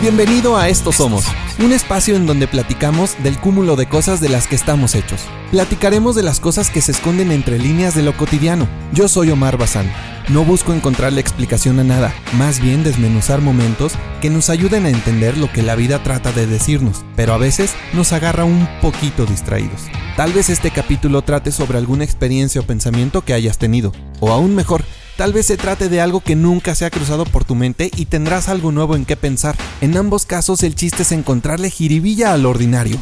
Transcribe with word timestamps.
Bienvenido 0.00 0.56
a 0.56 0.70
Esto 0.70 0.92
Somos, 0.92 1.26
un 1.58 1.72
espacio 1.72 2.16
en 2.16 2.24
donde 2.24 2.48
platicamos 2.48 3.22
del 3.22 3.38
cúmulo 3.38 3.76
de 3.76 3.86
cosas 3.86 4.18
de 4.22 4.30
las 4.30 4.46
que 4.46 4.54
estamos 4.54 4.94
hechos. 4.94 5.20
Platicaremos 5.50 6.16
de 6.16 6.22
las 6.22 6.40
cosas 6.40 6.70
que 6.70 6.80
se 6.80 6.92
esconden 6.92 7.30
entre 7.30 7.58
líneas 7.58 7.94
de 7.94 8.02
lo 8.02 8.16
cotidiano. 8.16 8.66
Yo 8.94 9.08
soy 9.08 9.30
Omar 9.30 9.58
Bazán. 9.58 9.92
No 10.30 10.42
busco 10.42 10.72
encontrarle 10.72 11.20
explicación 11.20 11.80
a 11.80 11.84
nada, 11.84 12.14
más 12.38 12.60
bien 12.60 12.82
desmenuzar 12.82 13.42
momentos 13.42 13.92
que 14.22 14.30
nos 14.30 14.48
ayuden 14.48 14.86
a 14.86 14.88
entender 14.88 15.36
lo 15.36 15.52
que 15.52 15.62
la 15.62 15.76
vida 15.76 16.02
trata 16.02 16.32
de 16.32 16.46
decirnos, 16.46 17.04
pero 17.14 17.34
a 17.34 17.38
veces 17.38 17.74
nos 17.92 18.14
agarra 18.14 18.44
un 18.44 18.66
poquito 18.80 19.26
distraídos. 19.26 19.82
Tal 20.16 20.32
vez 20.32 20.48
este 20.48 20.70
capítulo 20.70 21.20
trate 21.20 21.52
sobre 21.52 21.76
alguna 21.76 22.04
experiencia 22.04 22.62
o 22.62 22.64
pensamiento 22.64 23.20
que 23.20 23.34
hayas 23.34 23.58
tenido, 23.58 23.92
o 24.18 24.32
aún 24.32 24.54
mejor, 24.54 24.82
Tal 25.20 25.34
vez 25.34 25.44
se 25.44 25.58
trate 25.58 25.90
de 25.90 26.00
algo 26.00 26.22
que 26.22 26.34
nunca 26.34 26.74
se 26.74 26.86
ha 26.86 26.90
cruzado 26.90 27.26
por 27.26 27.44
tu 27.44 27.54
mente 27.54 27.90
y 27.94 28.06
tendrás 28.06 28.48
algo 28.48 28.72
nuevo 28.72 28.96
en 28.96 29.04
qué 29.04 29.16
pensar. 29.18 29.54
En 29.82 29.94
ambos 29.98 30.24
casos 30.24 30.62
el 30.62 30.74
chiste 30.74 31.02
es 31.02 31.12
encontrarle 31.12 31.68
jiribilla 31.68 32.32
al 32.32 32.46
ordinario. 32.46 32.96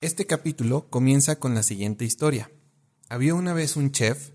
Este 0.00 0.26
capítulo 0.26 0.90
comienza 0.90 1.38
con 1.38 1.54
la 1.54 1.62
siguiente 1.62 2.04
historia. 2.04 2.50
Había 3.08 3.36
una 3.36 3.52
vez 3.52 3.76
un 3.76 3.92
chef 3.92 4.30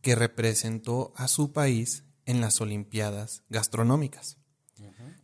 que 0.00 0.16
representó 0.16 1.12
a 1.14 1.28
su 1.28 1.52
país 1.52 2.02
en 2.26 2.40
las 2.40 2.60
Olimpiadas 2.60 3.44
gastronómicas. 3.48 4.38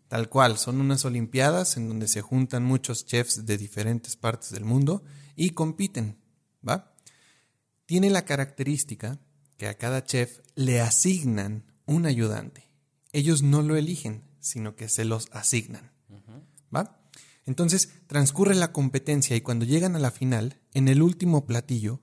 Tal 0.06 0.28
cual, 0.28 0.58
son 0.58 0.80
unas 0.80 1.04
Olimpiadas 1.04 1.76
en 1.76 1.88
donde 1.88 2.06
se 2.06 2.22
juntan 2.22 2.62
muchos 2.62 3.04
chefs 3.04 3.46
de 3.46 3.58
diferentes 3.58 4.14
partes 4.14 4.50
del 4.50 4.64
mundo 4.64 5.02
y 5.34 5.50
compiten, 5.50 6.22
¿va? 6.62 6.95
Tiene 7.86 8.10
la 8.10 8.24
característica 8.24 9.18
que 9.56 9.68
a 9.68 9.78
cada 9.78 10.04
chef 10.04 10.40
le 10.54 10.80
asignan 10.80 11.64
un 11.86 12.06
ayudante. 12.06 12.68
Ellos 13.12 13.42
no 13.42 13.62
lo 13.62 13.76
eligen, 13.76 14.24
sino 14.40 14.76
que 14.76 14.88
se 14.88 15.04
los 15.04 15.28
asignan. 15.32 15.92
¿Va? 16.74 17.00
Entonces 17.46 17.90
transcurre 18.08 18.54
la 18.54 18.72
competencia 18.72 19.36
y 19.36 19.40
cuando 19.40 19.64
llegan 19.64 19.96
a 19.96 20.00
la 20.00 20.10
final, 20.10 20.60
en 20.74 20.88
el 20.88 21.00
último 21.00 21.46
platillo, 21.46 22.02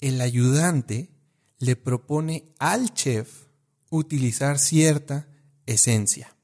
el 0.00 0.20
ayudante 0.20 1.14
le 1.58 1.76
propone 1.76 2.52
al 2.58 2.92
chef 2.92 3.46
utilizar 3.90 4.58
cierta 4.58 5.28
esencia. 5.66 6.36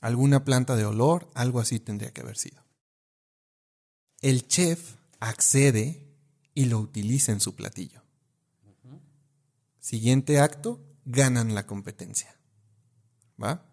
Alguna 0.00 0.44
planta 0.44 0.76
de 0.76 0.84
olor, 0.84 1.30
algo 1.34 1.60
así 1.60 1.80
tendría 1.80 2.12
que 2.12 2.20
haber 2.20 2.36
sido. 2.36 2.62
El 4.20 4.46
chef 4.46 4.96
accede 5.18 6.07
y 6.58 6.64
lo 6.64 6.80
utiliza 6.80 7.30
en 7.30 7.38
su 7.38 7.54
platillo. 7.54 8.02
Siguiente 9.78 10.40
acto, 10.40 10.84
ganan 11.04 11.54
la 11.54 11.68
competencia. 11.68 12.36
¿Va? 13.40 13.72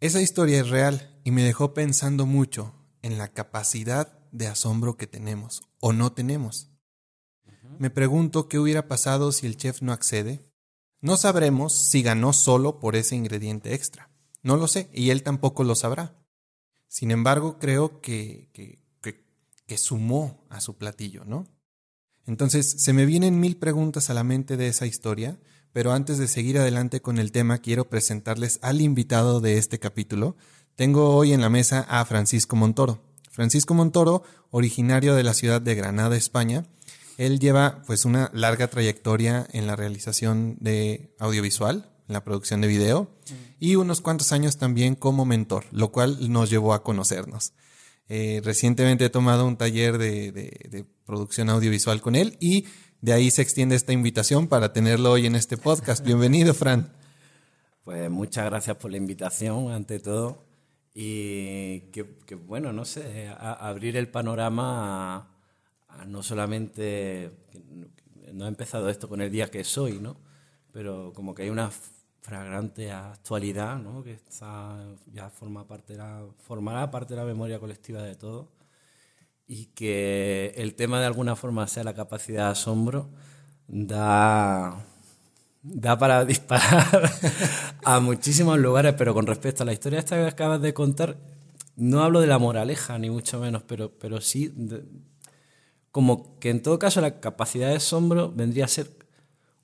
Esa 0.00 0.22
historia 0.22 0.60
es 0.60 0.70
real 0.70 1.20
y 1.24 1.30
me 1.30 1.44
dejó 1.44 1.74
pensando 1.74 2.24
mucho 2.24 2.74
en 3.02 3.18
la 3.18 3.28
capacidad 3.28 4.18
de 4.32 4.46
asombro 4.46 4.96
que 4.96 5.06
tenemos 5.06 5.60
o 5.78 5.92
no 5.92 6.14
tenemos. 6.14 6.70
Me 7.78 7.90
pregunto 7.90 8.48
qué 8.48 8.58
hubiera 8.58 8.88
pasado 8.88 9.30
si 9.30 9.46
el 9.46 9.58
chef 9.58 9.82
no 9.82 9.92
accede. 9.92 10.50
No 11.02 11.18
sabremos 11.18 11.74
si 11.74 12.02
ganó 12.02 12.32
solo 12.32 12.80
por 12.80 12.96
ese 12.96 13.14
ingrediente 13.14 13.74
extra. 13.74 14.10
No 14.42 14.56
lo 14.56 14.68
sé 14.68 14.88
y 14.94 15.10
él 15.10 15.22
tampoco 15.22 15.64
lo 15.64 15.74
sabrá. 15.74 16.16
Sin 16.88 17.10
embargo, 17.10 17.58
creo 17.58 18.00
que, 18.00 18.48
que, 18.54 18.82
que 19.66 19.76
sumó 19.76 20.46
a 20.48 20.62
su 20.62 20.78
platillo, 20.78 21.26
¿no? 21.26 21.53
Entonces, 22.26 22.76
se 22.78 22.92
me 22.92 23.06
vienen 23.06 23.40
mil 23.40 23.56
preguntas 23.56 24.10
a 24.10 24.14
la 24.14 24.24
mente 24.24 24.56
de 24.56 24.68
esa 24.68 24.86
historia, 24.86 25.38
pero 25.72 25.92
antes 25.92 26.18
de 26.18 26.28
seguir 26.28 26.58
adelante 26.58 27.02
con 27.02 27.18
el 27.18 27.32
tema, 27.32 27.58
quiero 27.58 27.88
presentarles 27.88 28.58
al 28.62 28.80
invitado 28.80 29.40
de 29.40 29.58
este 29.58 29.78
capítulo. 29.78 30.36
Tengo 30.76 31.14
hoy 31.16 31.32
en 31.32 31.40
la 31.40 31.50
mesa 31.50 31.84
a 31.88 32.04
Francisco 32.04 32.56
Montoro. 32.56 33.02
Francisco 33.30 33.74
Montoro, 33.74 34.22
originario 34.50 35.14
de 35.16 35.24
la 35.24 35.34
ciudad 35.34 35.60
de 35.60 35.74
Granada, 35.74 36.16
España. 36.16 36.64
Él 37.18 37.40
lleva 37.40 37.82
pues 37.86 38.04
una 38.04 38.30
larga 38.32 38.68
trayectoria 38.68 39.46
en 39.52 39.66
la 39.66 39.76
realización 39.76 40.56
de 40.60 41.14
audiovisual, 41.18 41.90
en 42.08 42.12
la 42.12 42.24
producción 42.24 42.60
de 42.60 42.68
video, 42.68 43.10
y 43.58 43.76
unos 43.76 44.00
cuantos 44.00 44.32
años 44.32 44.56
también 44.56 44.94
como 44.94 45.24
mentor, 45.24 45.64
lo 45.72 45.90
cual 45.90 46.30
nos 46.32 46.50
llevó 46.50 46.74
a 46.74 46.82
conocernos. 46.82 47.52
Eh, 48.08 48.42
recientemente 48.44 49.06
he 49.06 49.10
tomado 49.10 49.46
un 49.46 49.56
taller 49.56 49.96
de, 49.96 50.84
producción 51.06 51.48
audiovisual 51.50 52.00
con 52.00 52.16
él 52.16 52.36
y 52.40 52.66
de 53.00 53.12
ahí 53.12 53.30
se 53.30 53.42
extiende 53.42 53.76
esta 53.76 53.92
invitación 53.92 54.46
para 54.48 54.72
tenerlo 54.72 55.12
hoy 55.12 55.26
en 55.26 55.34
este 55.34 55.56
podcast. 55.56 56.04
Bienvenido, 56.06 56.54
Fran. 56.54 56.92
Pues 57.84 58.10
muchas 58.10 58.46
gracias 58.46 58.76
por 58.76 58.90
la 58.90 58.96
invitación, 58.96 59.70
ante 59.70 60.00
todo. 60.00 60.44
Y 60.94 61.80
que, 61.90 62.34
bueno, 62.46 62.72
no 62.72 62.84
sé, 62.84 63.28
abrir 63.38 63.96
el 63.96 64.08
panorama 64.08 65.28
a, 65.88 66.04
no 66.06 66.22
solamente. 66.22 67.30
No 68.32 68.46
he 68.46 68.48
empezado 68.48 68.88
esto 68.88 69.08
con 69.08 69.20
el 69.20 69.30
día 69.30 69.50
que 69.50 69.64
soy, 69.64 69.98
¿no? 69.98 70.16
Pero 70.72 71.12
como 71.14 71.34
que 71.34 71.42
hay 71.42 71.50
una 71.50 71.70
fragrante 72.24 72.90
actualidad, 72.90 73.76
¿no? 73.76 74.02
que 74.02 74.14
está, 74.14 74.82
ya 75.12 75.28
forma 75.28 75.66
parte 75.66 75.92
de 75.92 75.98
la, 75.98 76.24
formará 76.38 76.90
parte 76.90 77.12
de 77.12 77.20
la 77.20 77.26
memoria 77.26 77.58
colectiva 77.58 78.02
de 78.02 78.14
todos, 78.14 78.46
y 79.46 79.66
que 79.66 80.54
el 80.56 80.74
tema 80.74 81.00
de 81.00 81.06
alguna 81.06 81.36
forma 81.36 81.66
sea 81.66 81.84
la 81.84 81.92
capacidad 81.92 82.46
de 82.46 82.52
asombro, 82.52 83.10
da, 83.68 84.86
da 85.62 85.98
para 85.98 86.24
disparar 86.34 87.10
a 87.84 88.00
muchísimos 88.00 88.58
lugares, 88.58 88.94
pero 88.96 89.12
con 89.12 89.26
respecto 89.26 89.62
a 89.62 89.66
la 89.66 89.74
historia 89.74 89.98
esta 89.98 90.16
que 90.16 90.26
acabas 90.26 90.62
de 90.62 90.72
contar, 90.72 91.18
no 91.76 92.02
hablo 92.02 92.22
de 92.22 92.26
la 92.26 92.38
moraleja, 92.38 92.98
ni 92.98 93.10
mucho 93.10 93.38
menos, 93.38 93.64
pero, 93.64 93.92
pero 93.98 94.22
sí 94.22 94.50
como 95.90 96.38
que 96.38 96.48
en 96.48 96.62
todo 96.62 96.78
caso 96.78 97.02
la 97.02 97.20
capacidad 97.20 97.68
de 97.68 97.76
asombro 97.76 98.32
vendría 98.32 98.64
a 98.64 98.68
ser 98.68 98.96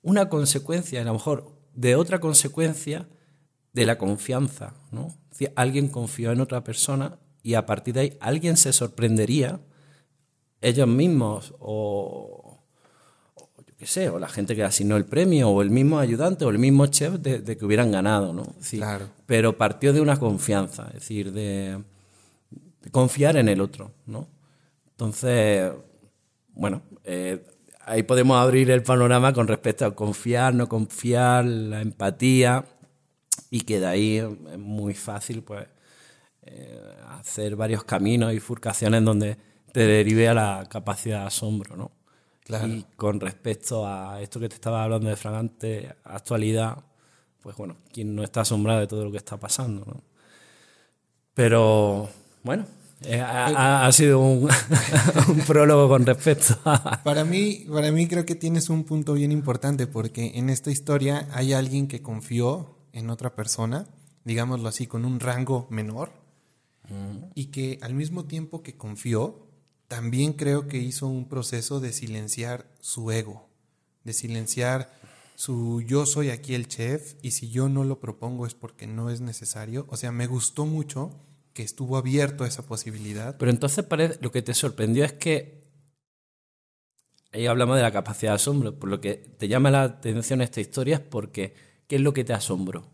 una 0.03 0.29
consecuencia, 0.29 1.01
a 1.01 1.05
lo 1.05 1.15
mejor 1.15 1.60
de 1.81 1.97
otra 1.97 2.21
consecuencia 2.21 3.09
de 3.73 3.87
la 3.87 3.97
confianza. 3.97 4.75
¿no? 4.93 5.15
alguien 5.57 5.89
confió 5.89 6.33
en 6.33 6.41
otra 6.41 6.63
persona 6.63 7.19
y 7.43 7.55
a 7.55 7.65
partir 7.65 7.95
de 7.95 8.01
ahí 8.01 8.19
alguien 8.21 8.59
se 8.59 8.75
sorprendería, 8.75 9.61
ellos 10.61 10.87
mismos 10.87 11.55
o, 11.59 12.59
yo 13.67 13.75
qué 13.79 13.87
sé, 13.87 14.11
o 14.11 14.19
la 14.19 14.29
gente 14.29 14.55
que 14.55 14.63
asignó 14.63 14.99
el 14.99 15.07
premio 15.07 15.49
o 15.49 15.63
el 15.63 15.71
mismo 15.71 15.99
ayudante 15.99 16.45
o 16.45 16.51
el 16.51 16.59
mismo 16.59 16.87
chef 16.89 17.15
de, 17.15 17.57
que 17.57 17.65
hubieran 17.65 17.91
ganado. 17.91 18.35
¿no? 18.35 18.55
claro. 18.73 19.09
Pero 19.25 19.57
partió 19.57 19.95
de 19.95 20.03
una 20.03 20.19
confianza, 20.19 20.89
es 20.89 21.01
decir, 21.01 21.33
de, 21.33 21.83
confiar 22.91 23.39
en 23.39 23.49
el 23.49 23.63
otro. 23.63 23.93
¿no? 24.05 24.29
Entonces, 24.91 25.73
bueno, 26.53 26.83
eh, 27.05 27.43
ahí 27.91 28.05
podemos 28.05 28.37
abrir 28.41 28.71
el 28.71 28.83
panorama 28.85 29.33
con 29.33 29.49
respecto 29.49 29.85
a 29.85 29.95
confiar, 29.97 30.55
no 30.55 30.69
confiar, 30.69 31.45
la 31.45 31.81
empatía, 31.81 32.65
y 33.51 33.63
que 33.63 33.81
de 33.81 33.87
ahí 33.87 34.19
es 34.19 34.59
muy 34.59 34.95
fácil 34.95 35.43
pues, 35.43 35.67
eh, 36.43 36.81
hacer 37.09 37.57
varios 37.57 37.83
caminos 37.83 38.33
y 38.33 38.39
furcaciones 38.39 39.05
donde 39.05 39.37
te 39.73 39.81
derive 39.81 40.29
a 40.29 40.35
la 40.35 40.67
capacidad 40.71 41.23
de 41.23 41.27
asombro. 41.27 41.77
¿no? 41.77 41.91
Y 42.69 42.85
con 42.97 43.19
respecto 43.19 43.85
a 43.87 44.23
esto 44.23 44.39
que 44.39 44.49
te 44.49 44.55
estaba 44.55 44.85
hablando 44.85 45.09
de 45.09 45.17
fragante 45.17 45.97
actualidad, 46.05 46.85
pues 47.43 47.57
bueno, 47.57 47.77
quien 47.93 48.15
no 48.15 48.23
está 48.23 48.43
asombrado 48.43 48.79
de 48.79 48.87
todo 48.87 49.05
lo 49.05 49.11
que 49.11 49.17
está 49.17 49.37
pasando. 49.37 49.85
¿no? 49.85 50.01
Pero 51.35 52.09
bueno, 52.45 52.67
eh, 53.03 53.21
ha, 53.21 53.91
sido 53.93 54.21
un, 54.21 54.49
prólogo 55.47 55.89
con 55.89 56.05
respecto 56.05 56.59
a... 56.65 57.03
Para 57.05 57.25
mí, 57.25 57.67
para 57.71 57.91
mí 57.93 58.07
creo 58.07 58.27
que 58.27 58.35
tienes 58.35 58.69
un 58.69 58.85
punto 58.85 59.15
bien 59.15 59.33
importante 59.33 59.87
porque 59.87 60.33
en 60.35 60.51
esta 60.51 60.71
historia 60.71 61.29
hay 61.33 61.53
alguien 61.55 61.89
que 61.89 62.03
confió 62.03 62.77
en 62.93 63.09
otra 63.09 63.35
persona, 63.35 63.87
digámoslo 64.25 64.69
así, 64.69 64.87
con 64.87 65.05
un 65.05 65.21
rango 65.21 65.67
menor 65.71 66.13
y 67.35 67.47
que 67.47 67.79
al 67.83 67.95
mismo 67.95 68.25
tiempo 68.25 68.63
que 68.63 68.77
confió, 68.77 69.47
también 69.87 70.33
creo 70.33 70.67
que 70.67 70.79
hizo 70.79 71.07
un 71.07 71.29
proceso 71.29 71.81
de 71.81 71.93
silenciar 71.93 72.67
su 72.81 73.11
ego, 73.13 73.49
de 74.05 74.13
silenciar 74.13 74.93
su 75.37 75.81
yo 75.81 76.05
soy 76.05 76.31
aquí 76.31 76.55
el 76.55 76.69
chef 76.69 77.15
y 77.23 77.31
si 77.31 77.49
yo 77.49 77.69
no 77.69 77.85
lo 77.85 77.99
propongo 77.99 78.45
es 78.45 78.55
porque 78.55 78.87
no 78.87 79.09
es 79.09 79.21
necesario. 79.21 79.87
O 79.89 79.97
sea, 79.97 80.13
me 80.13 80.27
gustó 80.27 80.67
mucho 80.67 81.13
que 81.61 81.65
estuvo 81.67 81.99
abierto 81.99 82.45
a 82.45 82.49
esa 82.49 82.63
posibilidad. 82.63 83.37
Pero 83.37 83.51
entonces 83.51 83.85
parece, 83.85 84.19
lo 84.23 84.33
que 84.33 84.41
te 84.41 84.55
sorprendió 84.55 85.05
es 85.05 85.13
que 85.13 85.61
ahí 87.33 87.47
hablamos 87.47 87.77
de 87.77 87.83
la 87.83 87.93
capacidad 87.93 88.33
de 88.33 88.37
asombro, 88.37 88.79
por 88.79 88.89
lo 88.89 89.03
que 89.03 89.17
te 89.17 89.47
llama 89.47 89.71
la 89.71 89.83
atención 89.83 90.41
esta 90.41 90.63
historia 90.63 90.97
es 90.97 91.03
porque 91.03 91.53
¿qué 91.87 91.97
es 91.97 92.01
lo 92.01 92.15
que 92.15 92.25
te 92.25 92.33
asombró? 92.33 92.87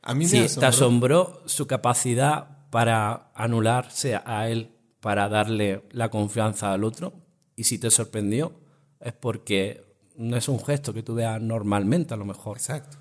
A 0.00 0.14
mí 0.14 0.26
me 0.26 0.38
asombró. 0.38 0.60
te 0.60 0.66
asombró 0.66 1.42
su 1.44 1.66
capacidad 1.66 2.70
para 2.70 3.30
anularse 3.34 4.18
a 4.24 4.48
él, 4.48 4.70
para 5.00 5.28
darle 5.28 5.84
la 5.90 6.08
confianza 6.08 6.72
al 6.72 6.84
otro, 6.84 7.12
y 7.56 7.64
si 7.64 7.78
te 7.78 7.90
sorprendió 7.90 8.58
es 9.00 9.12
porque 9.12 9.84
no 10.16 10.34
es 10.38 10.48
un 10.48 10.64
gesto 10.64 10.94
que 10.94 11.02
tú 11.02 11.14
veas 11.14 11.42
normalmente 11.42 12.14
a 12.14 12.16
lo 12.16 12.24
mejor. 12.24 12.56
Exacto. 12.56 12.96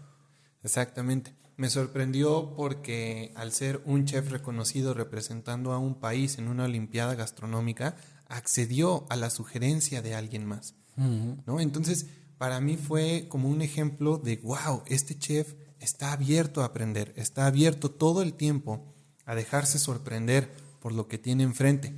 Exactamente. 0.64 1.34
Me 1.58 1.70
sorprendió 1.70 2.54
porque 2.56 3.34
al 3.36 3.52
ser 3.52 3.82
un 3.86 4.06
chef 4.06 4.32
reconocido 4.32 4.94
representando 4.94 5.74
a 5.74 5.80
un 5.80 5.96
país 5.96 6.38
en 6.38 6.48
una 6.48 6.66
olimpiada 6.66 7.16
gastronómica, 7.16 7.96
accedió 8.28 9.06
a 9.10 9.16
la 9.16 9.30
sugerencia 9.30 10.02
de 10.02 10.16
alguien 10.16 10.46
más. 10.46 10.76
¿no? 10.96 11.60
Entonces, 11.60 12.08
para 12.38 12.62
mí 12.62 12.78
fue 12.78 13.26
como 13.28 13.50
un 13.50 13.62
ejemplo 13.62 14.18
de, 14.18 14.38
wow, 14.38 14.84
este 14.86 15.18
chef 15.18 15.56
está 15.80 16.12
abierto 16.12 16.62
a 16.62 16.66
aprender, 16.66 17.14
está 17.16 17.48
abierto 17.48 17.92
todo 17.92 18.22
el 18.22 18.34
tiempo 18.34 18.94
a 19.26 19.36
dejarse 19.36 19.80
sorprender 19.80 20.52
por 20.80 20.94
lo 20.94 21.08
que 21.08 21.18
tiene 21.18 21.44
enfrente. 21.44 21.94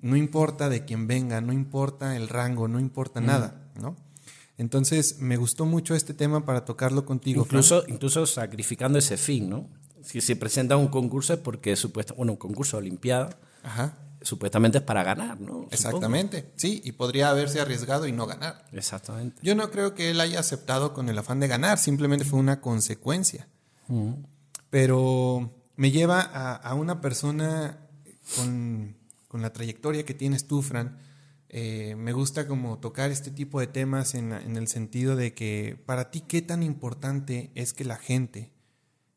No 0.00 0.16
importa 0.16 0.68
de 0.68 0.84
quién 0.84 1.06
venga, 1.06 1.40
no 1.40 1.52
importa 1.52 2.16
el 2.16 2.28
rango, 2.28 2.66
no 2.66 2.80
importa 2.80 3.20
nada, 3.20 3.70
¿no? 3.80 3.96
Entonces, 4.62 5.18
me 5.18 5.36
gustó 5.36 5.66
mucho 5.66 5.94
este 5.94 6.14
tema 6.14 6.44
para 6.44 6.64
tocarlo 6.64 7.04
contigo. 7.04 7.42
Incluso, 7.42 7.84
incluso 7.88 8.24
sacrificando 8.26 8.98
ese 8.98 9.16
fin, 9.16 9.50
¿no? 9.50 9.68
Si 10.02 10.20
se 10.20 10.36
presenta 10.36 10.76
un 10.76 10.88
concurso 10.88 11.34
es 11.34 11.40
porque, 11.40 11.76
supuesto, 11.76 12.14
bueno, 12.14 12.32
un 12.32 12.38
concurso 12.38 12.76
olimpiada, 12.76 13.38
Ajá 13.62 13.98
supuestamente 14.22 14.78
es 14.78 14.84
para 14.84 15.02
ganar, 15.02 15.40
¿no? 15.40 15.66
Exactamente, 15.70 16.52
sí, 16.56 16.80
y 16.84 16.92
podría 16.92 17.30
haberse 17.30 17.60
arriesgado 17.60 18.06
y 18.06 18.12
no 18.12 18.26
ganar. 18.26 18.64
Exactamente. 18.72 19.38
Yo 19.42 19.54
no 19.54 19.70
creo 19.70 19.94
que 19.94 20.10
él 20.10 20.20
haya 20.20 20.40
aceptado 20.40 20.94
con 20.94 21.08
el 21.08 21.18
afán 21.18 21.40
de 21.40 21.48
ganar, 21.48 21.78
simplemente 21.78 22.24
fue 22.24 22.38
una 22.38 22.60
consecuencia. 22.60 23.48
Pero 24.70 25.50
me 25.76 25.90
lleva 25.90 26.20
a, 26.20 26.74
una 26.74 27.00
persona 27.00 27.78
con, 28.36 28.96
la 29.32 29.52
trayectoria 29.52 30.04
que 30.04 30.14
tienes 30.14 30.46
tú, 30.46 30.62
Fran. 30.62 30.98
Eh, 31.54 31.94
me 31.96 32.12
gusta 32.12 32.48
como 32.48 32.78
tocar 32.78 33.10
este 33.10 33.30
tipo 33.30 33.60
de 33.60 33.66
temas 33.66 34.14
en, 34.14 34.32
en 34.32 34.56
el 34.56 34.68
sentido 34.68 35.16
de 35.16 35.34
que 35.34 35.78
para 35.84 36.10
ti 36.10 36.22
qué 36.22 36.40
tan 36.40 36.62
importante 36.62 37.50
es 37.54 37.74
que 37.74 37.84
la 37.84 37.96
gente 37.96 38.50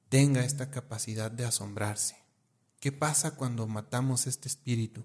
tenga 0.09 0.43
esta 0.43 0.69
capacidad 0.69 1.31
de 1.31 1.45
asombrarse. 1.45 2.17
¿Qué 2.81 2.91
pasa 2.91 3.35
cuando 3.35 3.67
matamos 3.67 4.27
este 4.27 4.47
espíritu? 4.47 5.03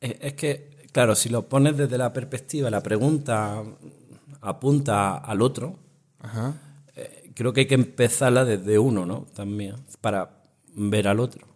Es 0.00 0.34
que, 0.34 0.88
claro, 0.92 1.14
si 1.14 1.28
lo 1.28 1.48
pones 1.48 1.76
desde 1.76 1.98
la 1.98 2.12
perspectiva, 2.12 2.70
la 2.70 2.82
pregunta 2.82 3.62
apunta 4.40 5.16
al 5.16 5.42
otro, 5.42 5.78
eh, 6.94 7.32
creo 7.34 7.52
que 7.52 7.62
hay 7.62 7.66
que 7.66 7.74
empezarla 7.74 8.44
desde 8.44 8.78
uno, 8.78 9.04
¿no? 9.04 9.26
También, 9.34 9.76
para 10.00 10.42
ver 10.74 11.08
al 11.08 11.20
otro. 11.20 11.55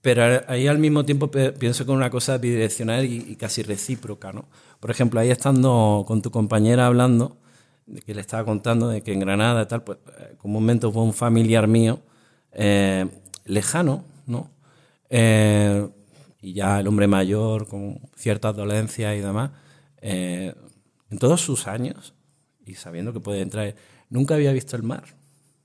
Pero 0.00 0.42
ahí 0.46 0.68
al 0.68 0.78
mismo 0.78 1.04
tiempo 1.04 1.30
pienso 1.30 1.84
que 1.84 1.90
es 1.92 1.96
una 1.96 2.10
cosa 2.10 2.38
bidireccional 2.38 3.04
y, 3.04 3.34
casi 3.36 3.62
recíproca, 3.62 4.32
¿no? 4.32 4.48
Por 4.80 4.90
ejemplo, 4.90 5.18
ahí 5.18 5.30
estando 5.30 6.04
con 6.06 6.22
tu 6.22 6.30
compañera 6.30 6.86
hablando, 6.86 7.36
que 8.06 8.14
le 8.14 8.20
estaba 8.20 8.44
contando 8.44 8.88
de 8.88 9.02
que 9.02 9.12
en 9.12 9.20
Granada, 9.20 9.66
tal, 9.66 9.82
pues 9.82 9.98
eh, 10.18 10.34
comúnmente 10.38 10.90
fue 10.90 11.02
un 11.02 11.14
familiar 11.14 11.66
mío, 11.66 12.00
eh, 12.52 13.06
lejano, 13.44 14.04
¿no? 14.26 14.50
Eh, 15.10 15.88
y 16.40 16.52
ya 16.52 16.80
el 16.80 16.86
hombre 16.86 17.06
mayor 17.06 17.66
con 17.66 18.00
ciertas 18.14 18.54
dolencias 18.54 19.16
y 19.16 19.20
demás, 19.20 19.50
eh, 20.00 20.54
en 21.10 21.18
todos 21.18 21.40
sus 21.40 21.66
años, 21.66 22.14
y 22.64 22.74
sabiendo 22.74 23.12
que 23.12 23.20
puede 23.20 23.40
entrar, 23.40 23.74
nunca 24.10 24.34
había 24.34 24.52
visto 24.52 24.76
el 24.76 24.82
mar. 24.82 25.04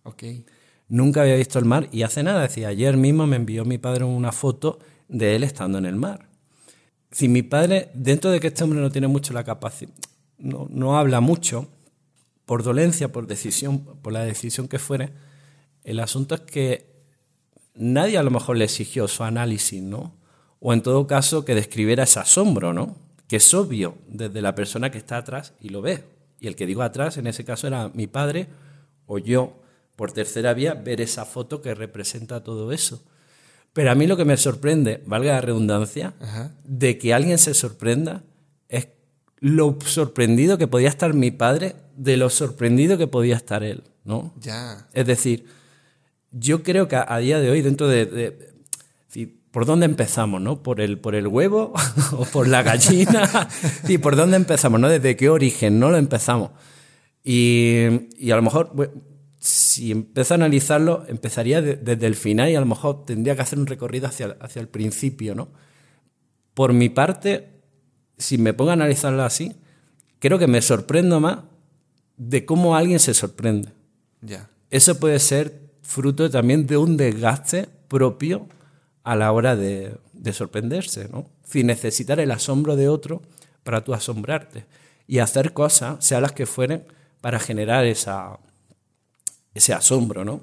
Ok. 0.04 0.24
Nunca 0.90 1.22
había 1.22 1.36
visto 1.36 1.60
el 1.60 1.66
mar 1.66 1.88
y 1.92 2.04
hace 2.04 2.24
nada, 2.24 2.42
decía, 2.42 2.68
ayer 2.68 2.98
mismo 2.98 3.26
me 3.26 3.36
envió 3.36 3.66
mi 3.66 3.78
padre 3.78 4.04
una 4.04 4.32
foto 4.32 4.80
de 5.08 5.36
él 5.36 5.44
estando 5.44 5.78
en 5.78 5.86
el 5.86 5.96
mar. 5.96 6.28
Si 7.12 7.28
mi 7.28 7.42
padre, 7.42 7.90
dentro 7.94 8.32
de 8.32 8.40
que 8.40 8.48
este 8.48 8.64
hombre 8.64 8.80
no 8.80 8.92
tiene 8.92 9.08
mucho 9.08 9.34
la 9.34 9.44
capacidad, 9.44 9.92
no, 10.38 10.68
no 10.70 10.98
habla 10.98 11.22
mucho, 11.22 11.70
por 12.46 12.64
dolencia, 12.64 13.12
por 13.12 13.28
decisión, 13.28 13.80
por 14.02 14.14
la 14.14 14.24
decisión 14.26 14.68
que 14.68 14.80
fuere, 14.80 15.12
el 15.84 16.00
asunto 16.00 16.36
es 16.36 16.42
que 16.42 16.94
nadie 17.76 18.18
a 18.18 18.24
lo 18.24 18.32
mejor 18.32 18.58
le 18.58 18.66
exigió 18.66 19.08
su 19.08 19.24
análisis, 19.24 19.82
¿no? 19.82 20.14
O 20.60 20.74
en 20.74 20.82
todo 20.82 21.08
caso 21.08 21.46
que 21.46 21.56
describiera 21.56 22.04
ese 22.04 22.20
asombro, 22.20 22.74
¿no? 22.74 22.96
Que 23.28 23.38
es 23.38 23.54
obvio 23.54 23.98
desde 24.08 24.42
la 24.42 24.56
persona 24.56 24.92
que 24.92 24.98
está 24.98 25.18
atrás 25.18 25.54
y 25.60 25.70
lo 25.70 25.82
ve. 25.82 26.04
Y 26.40 26.48
el 26.48 26.56
que 26.56 26.66
digo 26.66 26.82
atrás, 26.82 27.18
en 27.18 27.28
ese 27.28 27.46
caso 27.46 27.68
era 27.68 27.90
mi 27.90 28.08
padre 28.08 28.48
o 29.06 29.18
yo, 29.18 29.62
por 29.96 30.12
tercera 30.12 30.54
vía, 30.54 30.74
ver 30.74 31.02
esa 31.02 31.26
foto 31.26 31.62
que 31.62 31.76
representa 31.76 32.44
todo 32.44 32.72
eso. 32.72 33.04
Pero 33.74 33.92
a 33.92 33.96
mí 33.96 34.08
lo 34.08 34.18
que 34.18 34.26
me 34.26 34.38
sorprende, 34.38 35.02
valga 35.06 35.34
la 35.34 35.42
redundancia, 35.42 36.14
de 36.64 36.98
que 36.98 37.14
alguien 37.14 37.40
se 37.40 37.54
sorprenda, 37.54 38.24
es 38.70 38.88
lo 39.40 39.78
sorprendido 39.86 40.58
que 40.58 40.68
podía 40.68 40.90
estar 40.90 41.14
mi 41.14 41.32
padre 41.32 41.76
de 41.98 42.18
lo 42.18 42.30
sorprendido 42.30 42.98
que 42.98 43.08
podía 43.08 43.36
estar 43.36 43.64
él, 43.64 43.84
¿no? 44.04 44.34
Ya. 44.40 44.88
Es 44.94 45.06
decir, 45.06 45.46
yo 46.32 46.64
creo 46.64 46.88
que 46.88 46.96
a, 46.96 47.18
día 47.18 47.40
de 47.40 47.50
hoy, 47.50 47.62
dentro 47.62 47.88
de, 47.88 48.54
¿por 49.52 49.66
dónde 49.66 49.86
empezamos? 49.86 50.42
¿no? 50.42 50.62
¿Por, 50.64 50.82
el, 50.82 50.98
¿Por 51.00 51.16
el 51.16 51.28
huevo 51.28 51.74
o 52.12 52.26
por 52.26 52.48
la 52.48 52.64
gallina? 52.64 53.50
¿Y 53.88 54.00
¿Por 54.00 54.16
dónde 54.16 54.38
empezamos? 54.38 54.80
¿no? 54.80 54.90
¿Desde 54.90 55.16
qué 55.16 55.30
origen 55.30 55.80
no 55.80 55.90
lo 55.92 55.98
empezamos? 55.98 56.52
Y, 57.24 58.10
y 58.18 58.32
a 58.32 58.36
lo 58.36 58.42
mejor, 58.42 58.72
si 59.44 59.92
empiezo 59.92 60.34
a 60.34 60.36
analizarlo, 60.36 61.04
empezaría 61.10 61.62
desde 61.62 62.08
el 62.08 62.16
final 62.16 62.50
y 62.50 62.56
a 62.56 62.62
lo 62.62 62.66
mejor 62.66 63.04
tendría 63.04 63.36
que 63.36 63.42
hacer 63.42 63.60
un 63.60 63.68
recorrido 63.68 64.08
hacia, 64.08 64.38
hacia 64.40 64.62
el 64.62 64.70
principio. 64.70 65.36
¿no? 65.36 65.50
Por 66.54 66.72
mi 66.72 66.88
parte, 66.88 67.50
si 68.18 68.38
me 68.38 68.54
pongo 68.54 68.70
a 68.70 68.74
analizarlo 68.74 69.22
así, 69.22 69.54
creo 70.20 70.40
que 70.40 70.48
me 70.48 70.62
sorprendo 70.62 71.20
más 71.20 71.40
de 72.16 72.46
cómo 72.46 72.78
alguien 72.78 73.00
se 73.00 73.14
sorprende. 73.14 73.74
Ya. 74.22 74.50
Eso 74.70 74.98
puede 74.98 75.20
ser 75.20 75.60
fruto 75.82 76.30
también 76.30 76.66
de 76.66 76.78
un 76.78 76.96
desgaste 76.96 77.68
propio 77.90 78.48
a 79.04 79.18
la 79.18 79.34
hora 79.34 79.58
de, 79.58 79.98
sorprenderse, 80.32 81.10
¿no? 81.10 81.30
Sin 81.44 81.68
necesitar 81.68 82.22
el 82.22 82.32
asombro 82.32 82.78
de 82.78 82.88
otro 82.88 83.22
para 83.64 83.84
tú 83.84 83.94
asombrarte 83.94 84.66
y 85.06 85.20
hacer 85.20 85.52
cosas, 85.52 86.06
sea 86.06 86.22
las 86.22 86.32
que 86.32 86.46
fueren, 86.46 86.86
para 87.20 87.40
generar 87.40 87.84
esa, 87.86 88.40
ese 89.54 89.74
asombro, 89.74 90.26
¿no? 90.26 90.42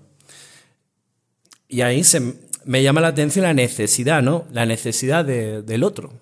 Y 1.69 1.83
ahí 1.83 2.03
se, 2.05 2.35
me 2.65 2.83
llama 2.83 3.01
la 3.01 3.09
atención 3.09 3.45
la 3.45 3.55
necesidad, 3.55 4.23
¿no? 4.23 4.47
La 4.53 4.67
necesidad 4.67 5.25
del 5.25 5.85
otro, 5.85 6.12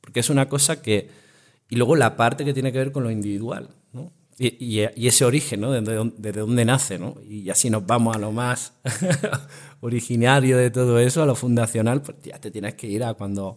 porque 0.00 0.20
es 0.20 0.30
una 0.30 0.48
cosa 0.48 0.82
que... 0.82 1.22
Y 1.68 1.76
luego 1.76 1.96
la 1.96 2.16
parte 2.16 2.44
que 2.44 2.52
tiene 2.52 2.70
que 2.70 2.78
ver 2.78 2.92
con 2.92 3.02
lo 3.02 3.10
individual, 3.10 3.70
¿no? 3.92 4.12
Y, 4.38 4.80
ese 4.80 5.24
origen, 5.24 5.60
¿no? 5.60 5.72
Desde, 5.72 6.40
dónde 6.40 6.64
nace, 6.64 6.98
¿no? 6.98 7.16
Y 7.26 7.48
así 7.48 7.70
nos 7.70 7.86
vamos 7.86 8.14
a 8.14 8.18
lo 8.18 8.32
más 8.32 8.74
originario 9.80 10.58
de 10.58 10.70
todo 10.70 10.98
eso, 10.98 11.22
a 11.22 11.26
lo 11.26 11.34
fundacional, 11.34 12.02
pues 12.02 12.18
ya 12.22 12.38
te 12.38 12.50
tienes 12.50 12.74
que 12.74 12.86
ir 12.86 13.04
a 13.04 13.14
cuando 13.14 13.56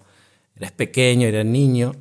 eres 0.55 0.71
pequeño, 0.71 1.27
eres 1.27 1.45
niño, 1.45 1.93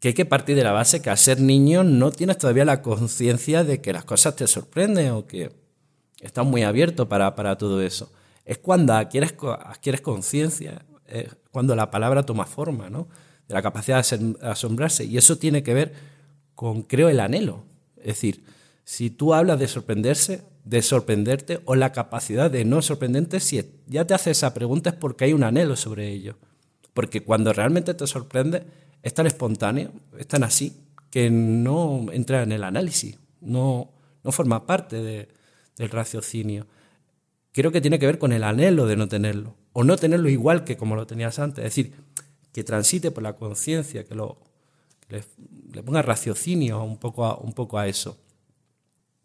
que 0.00 0.08
hay 0.08 0.14
que 0.14 0.26
partir 0.26 0.56
de 0.56 0.64
la 0.64 0.72
base 0.72 1.00
que 1.00 1.10
al 1.10 1.18
ser 1.18 1.40
niño 1.40 1.82
no 1.84 2.10
tienes 2.12 2.38
todavía 2.38 2.64
la 2.64 2.82
conciencia 2.82 3.64
de 3.64 3.80
que 3.80 3.92
las 3.92 4.04
cosas 4.04 4.36
te 4.36 4.46
sorprenden 4.46 5.10
o 5.12 5.26
que 5.26 5.50
estás 6.20 6.46
muy 6.46 6.62
abierto 6.62 7.08
para, 7.08 7.34
para 7.34 7.56
todo 7.56 7.80
eso. 7.82 8.12
Es 8.44 8.58
cuando 8.58 8.94
adquieres, 8.94 9.34
adquieres 9.64 10.00
conciencia, 10.00 10.84
es 11.06 11.36
cuando 11.50 11.76
la 11.76 11.90
palabra 11.90 12.24
toma 12.24 12.46
forma, 12.46 12.90
¿no? 12.90 13.08
De 13.46 13.54
la 13.54 13.62
capacidad 13.62 14.04
de 14.04 14.36
asombrarse. 14.42 15.04
Y 15.04 15.16
eso 15.16 15.38
tiene 15.38 15.62
que 15.62 15.74
ver 15.74 15.92
con, 16.54 16.82
creo, 16.82 17.08
el 17.08 17.20
anhelo. 17.20 17.64
Es 17.96 18.06
decir, 18.06 18.44
si 18.84 19.10
tú 19.10 19.34
hablas 19.34 19.58
de 19.58 19.68
sorprenderse, 19.68 20.42
de 20.64 20.82
sorprenderte 20.82 21.60
o 21.64 21.74
la 21.74 21.92
capacidad 21.92 22.50
de 22.50 22.64
no 22.64 22.82
sorprenderte, 22.82 23.40
si 23.40 23.62
ya 23.86 24.06
te 24.06 24.14
haces 24.14 24.38
esa 24.38 24.54
pregunta 24.54 24.90
es 24.90 24.96
porque 24.96 25.24
hay 25.24 25.32
un 25.32 25.44
anhelo 25.44 25.76
sobre 25.76 26.08
ello. 26.08 26.36
Porque 26.94 27.22
cuando 27.22 27.52
realmente 27.52 27.94
te 27.94 28.06
sorprende, 28.06 28.64
es 29.02 29.14
tan 29.14 29.26
espontáneo, 29.26 29.92
es 30.18 30.26
tan 30.26 30.42
así, 30.42 30.76
que 31.10 31.30
no 31.30 32.06
entra 32.12 32.42
en 32.42 32.52
el 32.52 32.64
análisis, 32.64 33.18
no, 33.40 33.90
no 34.22 34.32
forma 34.32 34.66
parte 34.66 35.00
del 35.78 35.90
raciocinio. 35.90 36.66
Creo 37.52 37.72
que 37.72 37.80
tiene 37.80 37.98
que 37.98 38.06
ver 38.06 38.18
con 38.18 38.32
el 38.32 38.44
anhelo 38.44 38.86
de 38.86 38.96
no 38.96 39.08
tenerlo, 39.08 39.56
o 39.72 39.84
no 39.84 39.96
tenerlo 39.96 40.28
igual 40.28 40.64
que 40.64 40.76
como 40.76 40.96
lo 40.96 41.06
tenías 41.06 41.38
antes. 41.38 41.64
Es 41.64 41.74
decir, 41.74 41.94
que 42.52 42.64
transite 42.64 43.10
por 43.10 43.22
la 43.22 43.36
conciencia, 43.36 44.04
que 44.04 44.14
lo, 44.14 44.38
le, 45.08 45.82
ponga 45.82 46.02
raciocinio 46.02 46.82
un 46.82 46.98
poco, 46.98 47.24
a, 47.24 47.36
un 47.38 47.52
poco 47.52 47.78
a 47.78 47.86
eso. 47.86 48.18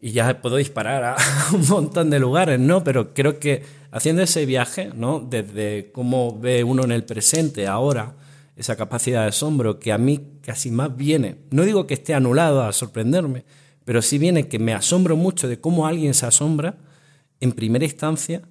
Y 0.00 0.12
ya 0.12 0.40
puedo 0.40 0.56
disparar 0.56 1.04
a 1.04 1.16
un 1.52 1.66
montón 1.68 2.10
de 2.10 2.18
lugares, 2.18 2.58
¿no? 2.60 2.84
Pero 2.84 3.14
creo 3.14 3.38
que 3.38 3.62
haciendo 3.90 4.22
ese 4.22 4.46
viaje, 4.46 4.90
¿no? 4.94 5.20
Desde 5.20 5.90
cómo 5.92 6.38
ve 6.38 6.64
uno 6.64 6.84
en 6.84 6.92
el 6.92 7.04
presente, 7.04 7.66
ahora, 7.66 8.14
esa 8.56 8.76
capacidad 8.76 9.22
de 9.22 9.28
asombro 9.28 9.80
que 9.80 9.92
a 9.92 9.98
mí 9.98 10.38
casi 10.42 10.70
más 10.70 10.96
viene, 10.96 11.38
no 11.50 11.62
digo 11.62 11.86
que 11.86 11.94
esté 11.94 12.14
anulado 12.14 12.62
a 12.62 12.72
sorprenderme, 12.72 13.44
pero 13.84 14.02
sí 14.02 14.18
viene 14.18 14.48
que 14.48 14.58
me 14.58 14.74
asombro 14.74 15.16
mucho 15.16 15.48
de 15.48 15.60
cómo 15.60 15.86
alguien 15.86 16.14
se 16.14 16.26
asombra 16.26 16.76
en 17.40 17.52
primera 17.52 17.84
instancia 17.84 18.42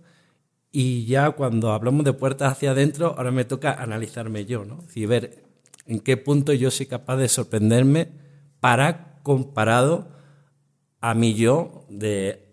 y 0.71 1.05
ya 1.05 1.31
cuando 1.31 1.71
hablamos 1.71 2.03
de 2.03 2.13
puertas 2.13 2.51
hacia 2.51 2.71
adentro, 2.71 3.15
ahora 3.17 3.31
me 3.31 3.45
toca 3.45 3.73
analizarme 3.73 4.45
yo, 4.45 4.65
¿no? 4.65 4.83
Y 4.95 5.05
ver 5.05 5.43
en 5.85 5.99
qué 5.99 6.17
punto 6.17 6.53
yo 6.53 6.71
soy 6.71 6.87
capaz 6.87 7.17
de 7.17 7.29
sorprenderme 7.29 8.09
para 8.59 9.19
comparado 9.21 10.07
a 10.99 11.13
mi 11.13 11.35
yo 11.35 11.85
de 11.89 12.49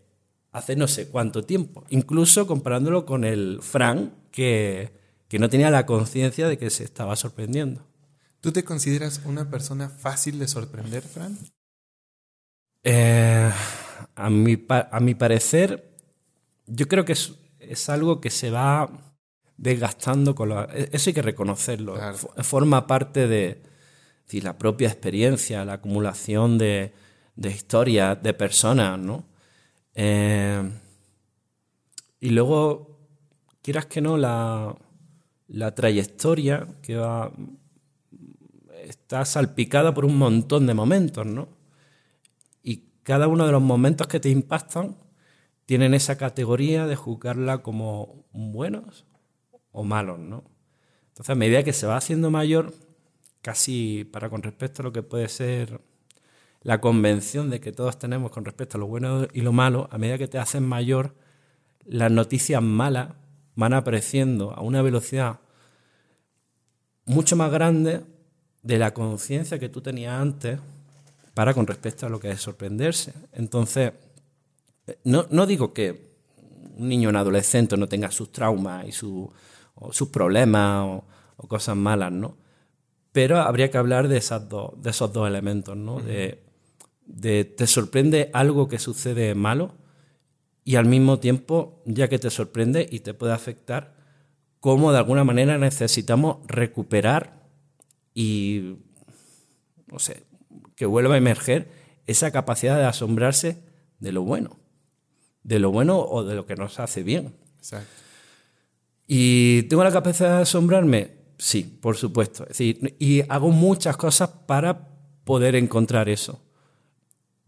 hace 0.52 0.76
no 0.76 0.88
sé 0.88 1.08
cuánto 1.08 1.44
tiempo, 1.44 1.84
incluso 1.90 2.46
comparándolo 2.46 3.06
con 3.06 3.24
el 3.24 3.60
Frank 3.62 4.10
que, 4.30 4.92
que 5.28 5.38
no 5.38 5.48
tenía 5.48 5.70
la 5.70 5.86
conciencia 5.86 6.48
de 6.48 6.58
que 6.58 6.70
se 6.70 6.84
estaba 6.84 7.16
sorprendiendo. 7.16 7.86
¿Tú 8.40 8.52
te 8.52 8.64
consideras 8.64 9.20
una 9.24 9.50
persona 9.50 9.88
fácil 9.88 10.38
de 10.38 10.48
sorprender, 10.48 11.02
Fran? 11.02 11.38
Eh, 12.82 13.50
a, 14.14 14.30
mi, 14.30 14.66
a 14.68 15.00
mi 15.00 15.14
parecer, 15.14 15.96
yo 16.66 16.88
creo 16.88 17.04
que 17.04 17.12
es, 17.12 17.34
es 17.58 17.88
algo 17.88 18.20
que 18.20 18.30
se 18.30 18.50
va 18.50 18.90
desgastando 19.56 20.34
con 20.34 20.48
la, 20.48 20.68
e, 20.72 20.88
Eso 20.92 21.10
hay 21.10 21.14
que 21.14 21.22
reconocerlo. 21.22 21.96
Forma 22.42 22.86
parte 22.86 23.28
de, 23.28 23.62
de, 24.30 24.42
la 24.42 24.56
propia 24.56 24.88
experiencia, 24.88 25.64
la 25.64 25.74
acumulación 25.74 26.58
de, 26.58 26.92
de 27.36 27.50
historias, 27.50 28.22
de 28.22 28.34
personas, 28.34 28.98
¿no? 28.98 29.26
Eh, 29.94 30.62
y 32.20 32.30
luego, 32.30 32.98
quieras 33.62 33.86
que 33.86 34.00
no, 34.00 34.16
la, 34.16 34.74
la 35.48 35.74
trayectoria 35.74 36.66
que 36.82 36.96
va 36.96 37.32
está 38.84 39.24
salpicada 39.24 39.92
por 39.92 40.04
un 40.04 40.16
montón 40.16 40.66
de 40.66 40.74
momentos, 40.74 41.26
¿no? 41.26 41.59
Cada 43.02 43.28
uno 43.28 43.46
de 43.46 43.52
los 43.52 43.62
momentos 43.62 44.06
que 44.06 44.20
te 44.20 44.28
impactan 44.28 44.96
tienen 45.66 45.94
esa 45.94 46.18
categoría 46.18 46.86
de 46.86 46.96
juzgarla 46.96 47.58
como 47.58 48.26
buenos 48.32 49.06
o 49.72 49.84
malos, 49.84 50.18
¿no? 50.18 50.44
Entonces, 51.08 51.30
a 51.30 51.34
medida 51.34 51.62
que 51.62 51.72
se 51.72 51.86
va 51.86 51.96
haciendo 51.96 52.30
mayor, 52.30 52.74
casi 53.42 54.04
para 54.04 54.28
con 54.28 54.42
respecto 54.42 54.82
a 54.82 54.84
lo 54.84 54.92
que 54.92 55.02
puede 55.02 55.28
ser 55.28 55.80
la 56.62 56.80
convención 56.80 57.50
de 57.50 57.60
que 57.60 57.72
todos 57.72 57.98
tenemos 57.98 58.30
con 58.30 58.44
respecto 58.44 58.76
a 58.76 58.80
lo 58.80 58.86
bueno 58.86 59.26
y 59.32 59.40
lo 59.40 59.52
malo, 59.52 59.88
a 59.90 59.98
medida 59.98 60.18
que 60.18 60.28
te 60.28 60.38
haces 60.38 60.60
mayor, 60.60 61.14
las 61.84 62.10
noticias 62.10 62.62
malas 62.62 63.14
van 63.54 63.72
apareciendo 63.72 64.52
a 64.52 64.60
una 64.62 64.82
velocidad 64.82 65.40
mucho 67.06 67.36
más 67.36 67.50
grande 67.50 68.04
de 68.62 68.78
la 68.78 68.92
conciencia 68.92 69.58
que 69.58 69.68
tú 69.68 69.80
tenías 69.80 70.20
antes 70.20 70.60
para 71.40 71.54
con 71.54 71.66
respecto 71.66 72.04
a 72.04 72.10
lo 72.10 72.20
que 72.20 72.30
es 72.30 72.42
sorprenderse. 72.42 73.14
Entonces, 73.32 73.94
no, 75.04 75.24
no 75.30 75.46
digo 75.46 75.72
que 75.72 76.10
un 76.76 76.86
niño 76.86 77.08
o 77.08 77.10
un 77.12 77.16
adolescente 77.16 77.78
no 77.78 77.88
tenga 77.88 78.10
sus 78.10 78.30
traumas 78.30 78.86
y 78.86 78.92
sus 78.92 80.08
problemas 80.12 81.02
o, 81.38 81.48
cosas 81.48 81.78
malas, 81.78 82.12
¿no? 82.12 82.36
Pero 83.12 83.38
habría 83.38 83.70
que 83.70 83.78
hablar 83.78 84.08
de, 84.08 84.18
esas 84.18 84.50
dos, 84.50 84.72
de 84.82 84.90
esos 84.90 85.14
dos 85.14 85.26
elementos, 85.26 85.78
¿no? 85.78 85.98
de, 86.00 86.42
de 87.06 87.46
te 87.46 87.66
sorprende 87.66 88.28
algo 88.34 88.68
que 88.68 88.78
sucede 88.78 89.34
malo 89.34 89.72
y 90.62 90.76
al 90.76 90.84
mismo 90.84 91.20
tiempo, 91.20 91.80
ya 91.86 92.08
que 92.08 92.18
te 92.18 92.28
sorprende 92.28 92.86
y 92.90 93.00
te 93.00 93.14
puede 93.14 93.32
afectar, 93.32 93.94
cómo 94.60 94.92
de 94.92 94.98
alguna 94.98 95.24
manera 95.24 95.56
necesitamos 95.56 96.46
recuperar 96.46 97.48
y, 98.12 98.76
no 99.90 99.98
sé, 99.98 100.28
que 100.80 100.86
vuelva 100.86 101.14
a 101.14 101.18
emerger 101.18 101.68
esa 102.06 102.30
capacidad 102.30 102.78
de 102.78 102.86
asombrarse 102.86 103.62
de 103.98 104.12
lo 104.12 104.22
bueno, 104.22 104.58
de 105.42 105.58
lo 105.58 105.70
bueno 105.70 106.00
o 106.00 106.24
de 106.24 106.34
lo 106.34 106.46
que 106.46 106.56
nos 106.56 106.80
hace 106.80 107.02
bien. 107.02 107.36
Exacto. 107.58 107.92
¿Y 109.06 109.64
tengo 109.64 109.84
la 109.84 109.92
capacidad 109.92 110.36
de 110.36 110.42
asombrarme? 110.44 111.18
Sí, 111.36 111.64
por 111.64 111.98
supuesto. 111.98 112.44
Es 112.44 112.56
decir, 112.56 112.96
y 112.98 113.20
hago 113.28 113.50
muchas 113.50 113.98
cosas 113.98 114.30
para 114.46 114.88
poder 115.24 115.54
encontrar 115.54 116.08
eso. 116.08 116.42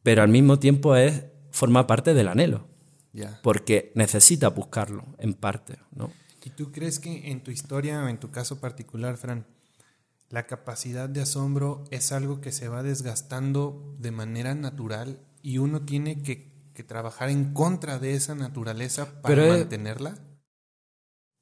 Pero 0.03 0.21
al 0.21 0.29
mismo 0.29 0.59
tiempo 0.59 0.95
es, 0.95 1.25
forma 1.53 1.87
parte 1.87 2.12
del 2.12 2.29
anhelo. 2.29 2.69
Porque 3.43 3.93
necesita 3.95 4.49
buscarlo, 4.49 5.07
en 5.17 5.33
parte. 5.33 5.79
¿no? 5.93 6.12
¿Y 6.45 6.51
tú 6.51 6.71
crees 6.71 6.99
que 6.99 7.31
en 7.31 7.43
tu 7.43 7.51
historia 7.51 8.05
o 8.05 8.09
en 8.09 8.21
tu 8.21 8.31
caso 8.31 8.61
particular, 8.61 9.17
Fran, 9.17 9.47
la 10.33 10.47
capacidad 10.47 11.11
de 11.11 11.21
asombro 11.21 11.85
es 11.91 12.11
algo 12.11 12.41
que 12.41 12.53
se 12.53 12.67
va 12.67 12.83
desgastando 12.83 13.95
de 13.99 14.11
manera 14.11 14.55
natural 14.55 15.21
y 15.43 15.59
uno 15.59 15.83
tiene 15.83 16.23
que, 16.23 16.51
trabajar 16.87 17.29
en 17.29 17.53
contra 17.53 18.01
de 18.01 18.15
esa 18.15 18.35
naturaleza 18.35 19.23
para 19.23 19.47
mantenerla? 19.47 20.17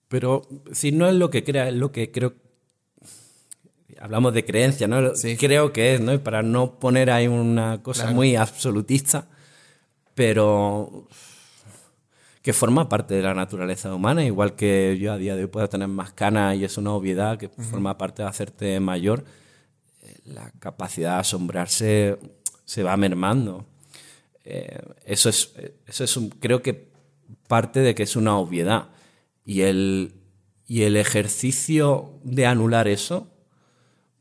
pero 0.09 0.43
si 0.73 0.93
no 0.93 1.09
es 1.09 1.15
lo 1.15 1.31
que 1.31 1.45
crea, 1.45 1.69
es 1.69 1.75
lo 1.75 1.93
que 1.93 2.11
creo. 2.11 2.35
Hablamos 4.01 4.35
de 4.35 4.45
creencia, 4.45 4.87
¿no? 4.87 5.13
Creo 5.39 5.73
que 5.73 5.95
es, 5.95 6.01
¿no? 6.01 6.13
Y 6.13 6.19
para 6.19 6.43
no 6.43 6.79
poner 6.79 7.11
ahí 7.11 7.29
una 7.29 7.83
cosa 7.83 8.11
muy 8.11 8.35
absolutista, 8.37 9.29
pero 10.15 11.07
que 12.43 12.53
forma 12.53 12.89
parte 12.89 13.15
de 13.15 13.23
la 13.23 13.35
naturaleza 13.35 13.95
humana, 13.95 14.25
igual 14.25 14.55
que 14.57 14.97
yo 14.99 15.13
a 15.13 15.19
día 15.19 15.37
de 15.37 15.43
hoy 15.43 15.49
puedo 15.49 15.69
tener 15.69 15.89
más 15.89 16.13
canas 16.13 16.57
y 16.57 16.65
es 16.65 16.79
una 16.79 16.93
obviedad 16.93 17.39
que 17.39 17.49
forma 17.49 17.99
parte 17.99 18.23
de 18.23 18.29
hacerte 18.29 18.81
mayor, 18.81 19.25
eh, 20.03 20.17
la 20.25 20.51
capacidad 20.59 21.15
de 21.15 21.21
asombrarse 21.21 22.19
se 22.65 22.83
va 22.83 22.97
mermando. 22.97 23.67
Eh, 24.45 24.81
eso 25.05 25.29
es, 25.29 25.53
eso 25.87 26.05
es 26.05 26.19
creo 26.41 26.63
que 26.63 26.91
parte 27.47 27.81
de 27.81 27.95
que 27.95 28.05
es 28.05 28.17
una 28.17 28.37
obviedad. 28.39 28.89
Y 29.45 29.63
el, 29.63 30.15
y 30.67 30.83
el 30.83 30.97
ejercicio 30.97 32.21
de 32.23 32.47
anular 32.47 32.89
eso, 32.89 33.27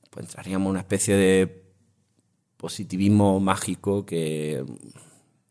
pues 0.09 0.25
entraríamos 0.25 0.65
en 0.65 0.71
una 0.71 0.79
especie 0.79 1.15
de 1.15 1.63
positivismo 2.57 3.39
mágico 3.39 4.05
que 4.05 4.65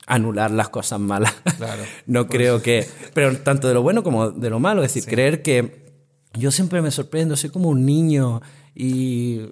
anular 0.09 0.51
las 0.51 0.71
cosas 0.71 0.99
malas. 0.99 1.35
no 2.07 2.27
pues 2.27 2.37
creo 2.37 2.63
que. 2.63 2.87
Pero 3.15 3.37
tanto 3.39 3.69
de 3.69 3.75
lo 3.75 3.83
bueno 3.83 4.03
como 4.03 4.31
de 4.31 4.51
lo 4.51 4.59
malo. 4.59 4.83
Es 4.83 4.95
decir, 4.95 5.09
creer 5.09 5.43
que 5.43 5.87
yo 6.33 6.51
siempre 6.51 6.83
me 6.83 6.91
sorprendo, 6.91 7.37
soy 7.37 7.51
como 7.51 7.69
un 7.69 7.85
niño 7.87 8.41
y, 8.75 9.43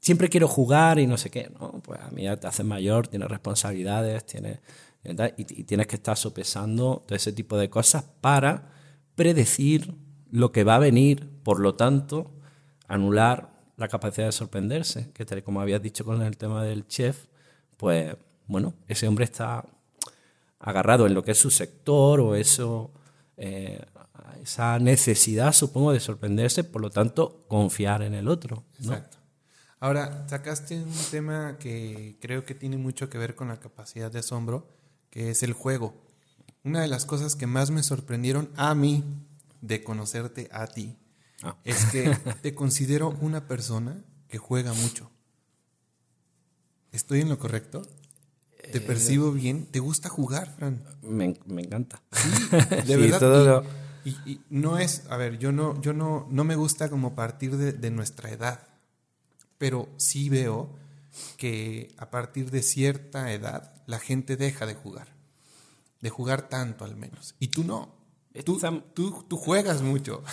siempre 0.00 0.28
quiero 0.28 0.48
jugar 0.48 0.98
y 0.98 1.06
no 1.06 1.16
sé 1.16 1.30
qué. 1.30 1.50
No, 1.60 1.80
pues 1.84 2.00
a 2.00 2.10
mí 2.10 2.24
ya 2.24 2.36
te 2.36 2.46
haces 2.46 2.66
mayor, 2.66 3.06
tienes 3.06 3.28
responsabilidades, 3.28 4.26
tienes. 4.26 4.58
Y, 5.04 5.60
y 5.60 5.64
tienes 5.64 5.86
que 5.88 5.96
estar 5.96 6.16
sopesando 6.16 7.02
todo 7.06 7.16
ese 7.16 7.32
tipo 7.32 7.56
de 7.56 7.68
cosas 7.68 8.04
para 8.20 8.70
predecir 9.16 9.94
lo 10.30 10.52
que 10.52 10.64
va 10.64 10.76
a 10.76 10.78
venir, 10.78 11.28
por 11.42 11.60
lo 11.60 11.74
tanto, 11.74 12.30
anular 12.86 13.52
la 13.76 13.88
capacidad 13.88 14.26
de 14.26 14.32
sorprenderse, 14.32 15.10
que 15.12 15.24
tal 15.24 15.42
como 15.42 15.60
habías 15.60 15.82
dicho 15.82 16.04
con 16.04 16.22
el 16.22 16.36
tema 16.36 16.62
del 16.62 16.86
chef, 16.86 17.26
pues 17.76 18.16
bueno, 18.46 18.74
ese 18.88 19.08
hombre 19.08 19.24
está 19.24 19.64
agarrado 20.58 21.06
en 21.06 21.14
lo 21.14 21.24
que 21.24 21.32
es 21.32 21.38
su 21.38 21.50
sector 21.50 22.20
o 22.20 22.34
eso, 22.34 22.90
eh, 23.36 23.84
esa 24.42 24.78
necesidad, 24.78 25.52
supongo, 25.52 25.92
de 25.92 26.00
sorprenderse, 26.00 26.64
por 26.64 26.80
lo 26.82 26.90
tanto, 26.90 27.44
confiar 27.48 28.02
en 28.02 28.14
el 28.14 28.28
otro. 28.28 28.64
Exacto. 28.78 29.18
Ahora, 29.80 30.28
sacaste 30.28 30.80
un 30.80 30.92
tema 31.10 31.58
que 31.58 32.16
creo 32.20 32.44
que 32.44 32.54
tiene 32.54 32.76
mucho 32.76 33.10
que 33.10 33.18
ver 33.18 33.34
con 33.34 33.48
la 33.48 33.58
capacidad 33.58 34.12
de 34.12 34.20
asombro, 34.20 34.68
que 35.10 35.30
es 35.30 35.42
el 35.42 35.52
juego. 35.52 35.94
Una 36.62 36.80
de 36.80 36.88
las 36.88 37.04
cosas 37.04 37.34
que 37.34 37.48
más 37.48 37.72
me 37.72 37.82
sorprendieron 37.82 38.50
a 38.54 38.76
mí 38.76 39.02
de 39.60 39.82
conocerte 39.82 40.48
a 40.52 40.68
ti 40.68 40.96
ah. 41.42 41.56
es 41.64 41.84
que 41.86 42.16
te 42.42 42.54
considero 42.54 43.10
una 43.20 43.48
persona 43.48 44.04
que 44.28 44.38
juega 44.38 44.72
mucho. 44.72 45.10
¿Estoy 46.92 47.22
en 47.22 47.28
lo 47.28 47.38
correcto? 47.38 47.82
Te 48.72 48.80
percibo 48.80 49.32
bien. 49.32 49.66
¿Te 49.66 49.78
gusta 49.78 50.08
jugar, 50.08 50.54
Fran? 50.56 50.82
Me, 51.02 51.36
encanta. 51.46 52.02
de 52.86 52.96
verdad. 52.96 53.62
y, 54.04 54.40
no 54.50 54.78
es, 54.78 55.04
a 55.08 55.16
ver, 55.16 55.38
yo 55.38 55.52
no, 55.52 55.80
yo 55.80 55.92
no, 55.92 56.26
no 56.30 56.44
me 56.44 56.56
gusta 56.56 56.88
como 56.88 57.14
partir 57.14 57.56
de, 57.56 57.90
nuestra 57.90 58.30
edad, 58.30 58.66
pero 59.58 59.88
sí 59.96 60.28
veo 60.28 60.70
que 61.36 61.94
a 61.98 62.10
partir 62.10 62.50
de 62.50 62.62
cierta 62.62 63.32
edad 63.32 63.74
la 63.86 63.98
gente 63.98 64.36
deja 64.36 64.66
de 64.66 64.74
jugar, 64.74 65.08
de 66.00 66.10
jugar 66.10 66.48
tanto 66.48 66.84
al 66.84 66.96
menos. 66.96 67.34
Y 67.38 67.48
tú 67.48 67.64
no. 67.64 68.01
Tú, 68.44 68.58
tú, 68.94 69.24
tú 69.28 69.36
juegas 69.36 69.82
mucho. 69.82 70.22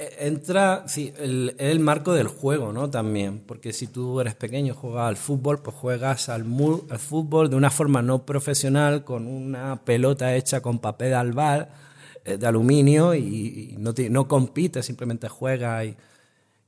Eh, 0.00 0.28
entra, 0.28 0.84
sí, 0.86 1.12
el, 1.18 1.56
el, 1.58 1.80
marco 1.80 2.12
del 2.12 2.28
juego, 2.28 2.72
¿no? 2.72 2.88
También, 2.88 3.40
porque 3.40 3.72
si 3.72 3.88
tú 3.88 4.20
eres 4.20 4.36
pequeño 4.36 4.72
juegas 4.72 5.08
al 5.08 5.16
fútbol, 5.16 5.60
pues 5.60 5.76
juegas 5.76 6.28
al, 6.28 6.42
al, 6.88 6.98
fútbol 7.00 7.50
de 7.50 7.56
una 7.56 7.68
forma 7.68 8.00
no 8.00 8.24
profesional, 8.24 9.02
con 9.02 9.26
una 9.26 9.84
pelota 9.84 10.36
hecha 10.36 10.60
con 10.60 10.78
papel 10.78 11.14
albal, 11.14 11.70
eh, 12.24 12.36
de 12.36 12.46
aluminio, 12.46 13.12
y, 13.12 13.74
no, 13.76 13.92
no 14.10 14.28
compites, 14.28 14.86
simplemente 14.86 15.28
juegas 15.28 15.86
y, 15.86 15.96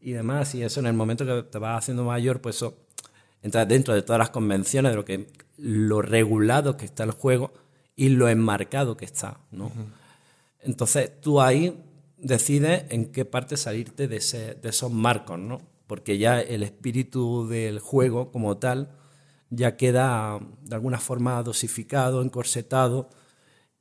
y, 0.00 0.11
demás. 0.11 0.52
Y 0.57 0.64
eso 0.64 0.80
en 0.80 0.87
el 0.87 0.95
momento 0.95 1.25
que 1.25 1.45
te 1.45 1.59
vas 1.59 1.78
haciendo 1.78 2.02
mayor, 2.02 2.40
pues 2.40 2.57
eso 2.57 2.75
entra 3.42 3.64
dentro 3.64 3.95
de 3.95 4.02
todas 4.02 4.19
las 4.19 4.30
convenciones 4.30 4.90
de 4.90 4.97
lo 4.97 5.04
que 5.04 5.28
lo 5.57 6.02
regulado 6.02 6.76
que 6.76 6.87
está 6.87 7.04
el 7.04 7.12
juego 7.12 7.52
y 7.95 8.09
lo 8.09 8.28
enmarcado 8.28 8.97
que 8.97 9.04
está, 9.04 9.38
¿no? 9.52 9.71
Entonces 10.62 11.21
tú 11.21 11.40
ahí 11.40 11.83
decides 12.19 12.85
en 12.90 13.07
qué 13.12 13.25
parte 13.25 13.57
salirte 13.57 14.09
de, 14.09 14.17
esos 14.17 14.93
marcos, 14.93 15.38
¿no? 15.38 15.61
Porque 15.87 16.19
ya 16.19 16.40
el 16.40 16.62
espíritu 16.62 17.49
del 17.49 17.79
juego 17.81 18.31
como 18.31 18.59
tal 18.59 18.97
ya 19.49 19.76
queda 19.76 20.38
de 20.62 20.75
alguna 20.75 20.99
forma 20.99 21.43
dosificado, 21.43 22.23
encorsetado 22.23 23.11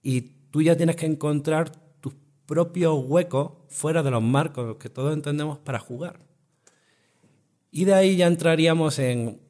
y 0.02 0.22
tú 0.52 0.62
ya 0.62 0.76
tienes 0.76 0.96
que 0.96 1.06
encontrar 1.06 1.72
tus 2.00 2.16
propios 2.46 3.04
huecos 3.06 3.52
fuera 3.68 4.02
de 4.02 4.12
los 4.12 4.24
marcos 4.24 4.78
que 4.78 4.90
todos 4.90 5.14
entendemos 5.14 5.60
para 5.60 5.80
jugar. 5.80 6.22
Y 7.72 7.86
de 7.86 7.94
ahí 7.94 8.16
ya 8.16 8.26
entraríamos 8.26 8.98
en 8.98 9.42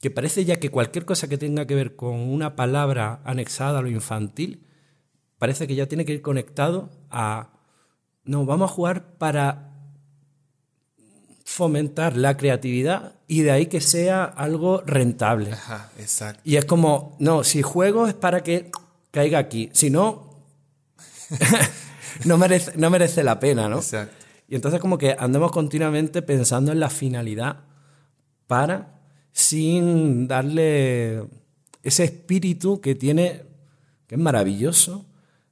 que 0.00 0.10
parece 0.10 0.44
ya 0.44 0.60
que 0.60 0.70
cualquier 0.70 1.04
cosa 1.04 1.28
que 1.28 1.38
tenga 1.38 1.66
que 1.66 1.74
ver 1.74 1.96
con 1.96 2.14
una 2.14 2.54
palabra 2.54 3.20
anexada 3.24 3.80
a 3.80 3.82
lo 3.82 3.88
infantil, 3.88 4.66
parece 5.42 5.66
que 5.66 5.74
ya 5.74 5.86
tiene 5.86 6.04
que 6.04 6.12
ir 6.12 6.22
conectado 6.22 6.88
a, 7.10 7.50
no, 8.22 8.46
vamos 8.46 8.70
a 8.70 8.74
jugar 8.74 9.18
para 9.18 9.72
fomentar 11.44 12.16
la 12.16 12.36
creatividad 12.36 13.14
y 13.26 13.40
de 13.40 13.50
ahí 13.50 13.66
que 13.66 13.80
sea 13.80 14.22
algo 14.22 14.84
rentable. 14.86 15.50
Ajá, 15.50 15.90
exacto. 15.98 16.40
Y 16.44 16.58
es 16.58 16.64
como, 16.64 17.16
no, 17.18 17.42
si 17.42 17.60
juego 17.60 18.06
es 18.06 18.14
para 18.14 18.44
que 18.44 18.70
caiga 19.10 19.40
aquí, 19.40 19.68
si 19.72 19.90
no, 19.90 20.44
no, 22.24 22.38
merece, 22.38 22.74
no 22.76 22.88
merece 22.88 23.24
la 23.24 23.40
pena, 23.40 23.68
¿no? 23.68 23.78
Exacto. 23.78 24.14
Y 24.46 24.54
entonces 24.54 24.78
como 24.78 24.96
que 24.96 25.16
andamos 25.18 25.50
continuamente 25.50 26.22
pensando 26.22 26.70
en 26.70 26.78
la 26.78 26.88
finalidad 26.88 27.64
para, 28.46 29.00
sin 29.32 30.28
darle 30.28 31.26
ese 31.82 32.04
espíritu 32.04 32.80
que 32.80 32.94
tiene, 32.94 33.42
que 34.06 34.14
es 34.14 34.20
maravilloso, 34.20 35.06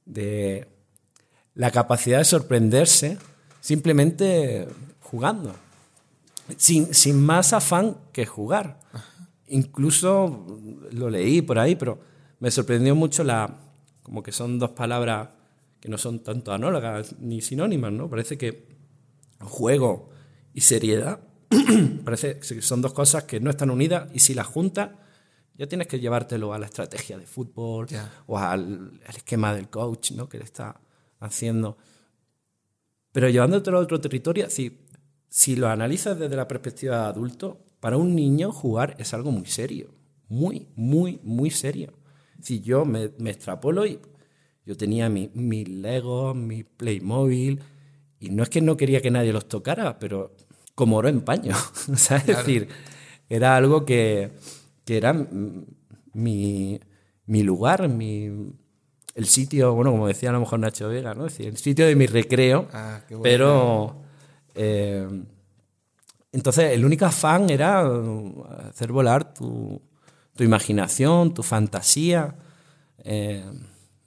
de 0.05 0.67
la 1.55 1.71
capacidad 1.71 2.19
de 2.19 2.25
sorprenderse 2.25 3.17
simplemente 3.59 4.67
jugando 4.99 5.55
sin, 6.57 6.93
sin 6.93 7.21
más 7.21 7.53
afán 7.53 7.97
que 8.11 8.25
jugar. 8.25 8.79
Incluso 9.47 10.45
lo 10.91 11.09
leí 11.09 11.41
por 11.41 11.59
ahí, 11.59 11.75
pero 11.75 11.99
me 12.39 12.51
sorprendió 12.51 12.95
mucho 12.95 13.23
la, 13.23 13.59
como 14.03 14.23
que 14.23 14.31
son 14.31 14.59
dos 14.59 14.71
palabras 14.71 15.29
que 15.79 15.89
no 15.89 15.97
son 15.97 16.23
tanto 16.23 16.53
anólogas 16.53 17.15
ni 17.19 17.41
sinónimas, 17.41 17.91
¿no? 17.91 18.09
Parece 18.09 18.37
que 18.37 18.67
juego 19.39 20.09
y 20.53 20.61
seriedad 20.61 21.19
parece 22.05 22.39
que 22.39 22.61
son 22.61 22.81
dos 22.81 22.93
cosas 22.93 23.23
que 23.23 23.39
no 23.39 23.49
están 23.49 23.71
unidas 23.71 24.09
y 24.13 24.19
si 24.19 24.33
las 24.33 24.47
juntas 24.47 24.91
ya 25.61 25.67
tienes 25.67 25.85
que 25.85 25.99
llevártelo 25.99 26.55
a 26.55 26.57
la 26.57 26.65
estrategia 26.65 27.19
de 27.19 27.27
fútbol 27.27 27.85
o 28.25 28.39
al, 28.39 28.99
al, 29.05 29.15
esquema 29.15 29.53
del 29.53 29.69
coach, 29.69 30.09
¿no? 30.13 30.27
Que 30.27 30.39
le 30.39 30.43
está 30.43 30.81
haciendo. 31.19 31.77
Pero 33.11 33.29
llevándotelo 33.29 33.77
a 33.77 33.81
otro 33.81 34.01
territorio, 34.01 34.49
sí, 34.49 34.87
si 35.29 35.55
lo 35.55 35.69
analizas 35.69 36.17
desde 36.17 36.35
la 36.35 36.47
perspectiva 36.47 37.01
de 37.01 37.05
adulto, 37.09 37.63
para 37.79 37.97
un 37.97 38.15
niño 38.15 38.51
jugar 38.51 38.95
es 38.97 39.13
algo 39.13 39.29
muy 39.29 39.45
serio, 39.45 39.93
muy, 40.29 40.67
muy, 40.75 41.19
muy 41.21 41.51
serio. 41.51 41.93
Si 42.41 42.61
yo 42.61 42.83
me, 42.83 43.11
extrapolo 43.29 43.85
y 43.85 43.99
yo 44.65 44.75
tenía 44.75 45.09
mis 45.09 45.31
mi 45.35 45.63
Legos, 45.63 46.35
mi 46.35 46.63
Playmobil, 46.63 47.61
y 48.19 48.31
no 48.31 48.41
es 48.41 48.49
que 48.49 48.61
no 48.61 48.77
quería 48.77 48.99
que 48.99 49.11
nadie 49.11 49.31
los 49.31 49.47
tocara, 49.47 49.99
pero 49.99 50.35
como 50.73 50.97
oro 50.97 51.07
en 51.07 51.21
paño. 51.21 51.55
Es 51.93 52.25
decir, 52.25 52.67
era 53.29 53.55
algo 53.55 53.85
que, 53.85 54.31
era 54.87 55.13
mi, 56.13 56.79
lugar, 57.27 57.87
mi, 57.89 58.29
el 59.15 59.25
sitio, 59.25 59.73
bueno, 59.73 59.91
como 59.91 60.07
decía 60.07 60.29
a 60.29 60.33
lo 60.33 60.39
mejor 60.39 60.59
Nacho 60.59 60.89
Vega, 60.89 61.13
¿no? 61.13 61.25
Es 61.25 61.33
decir, 61.33 61.47
el 61.47 61.57
sitio 61.57 61.85
de 61.85 61.95
mi 61.95 62.07
recreo, 62.07 62.67
ah, 62.73 63.01
pero 63.21 64.01
eh, 64.55 65.07
entonces, 66.31 66.71
el 66.71 66.85
único 66.85 67.05
afán 67.05 67.49
era 67.49 67.85
hacer 68.69 68.91
volar 68.91 69.33
tu, 69.33 69.81
imaginación, 70.39 71.33
tu 71.33 71.43
fantasía, 71.43 72.35
eh, 73.03 73.43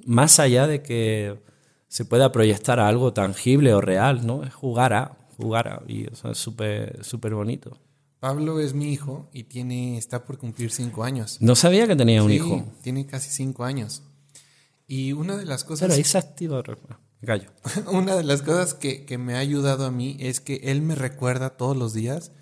más 0.05 0.41
allá 0.41 0.67
de 0.67 0.83
que 0.83 1.39
se 1.87 2.05
pueda 2.05 2.33
proyectar 2.33 2.81
a 2.81 2.89
algo 2.89 3.13
tangible 3.13 3.73
o 3.75 3.81
real, 3.81 4.27
¿no? 4.27 4.43
Es 4.43 4.53
jugar 4.53 4.95
a, 4.95 5.17
jugar 5.37 5.69
a, 5.69 5.83
y 5.87 6.11
eso 6.11 6.31
es 6.33 6.39
súper 6.39 7.05
súper 7.05 7.35
bonito. 7.35 7.79
Pablo 8.25 8.59
es 8.59 8.73
mi 8.73 8.91
hijo 8.91 9.29
y 9.35 9.43
tiene, 9.43 9.99
está 9.99 10.25
por 10.25 10.39
cumplir 10.39 10.71
cinco 10.71 11.05
años. 11.05 11.37
No 11.41 11.55
sabía 11.55 11.87
que 11.87 11.95
tenía 11.95 12.23
un 12.23 12.33
hijo. 12.33 12.65
Tiene 12.81 13.05
casi 13.05 13.29
cinco 13.29 13.65
años. 13.65 14.03
Y 14.89 15.13
una 15.13 15.37
de 15.37 15.45
las 15.45 15.63
cosas... 15.63 15.89
Pero 15.89 15.93
ahí 15.93 16.05
se 16.05 16.17
activa 16.17 16.63
gallo. 17.21 17.51
Una 17.93 18.17
de 18.17 18.25
las 18.25 18.41
cosas 18.41 18.73
que, 18.73 19.05
me 19.19 19.35
ha 19.35 19.41
ayudado 19.41 19.85
a 19.85 19.91
mí 19.91 20.17
es 20.21 20.41
que 20.41 20.55
él 20.65 20.81
me 20.81 20.95
recuerda 20.95 21.59
todos 21.59 21.77
los 21.77 21.93
días 21.93 22.33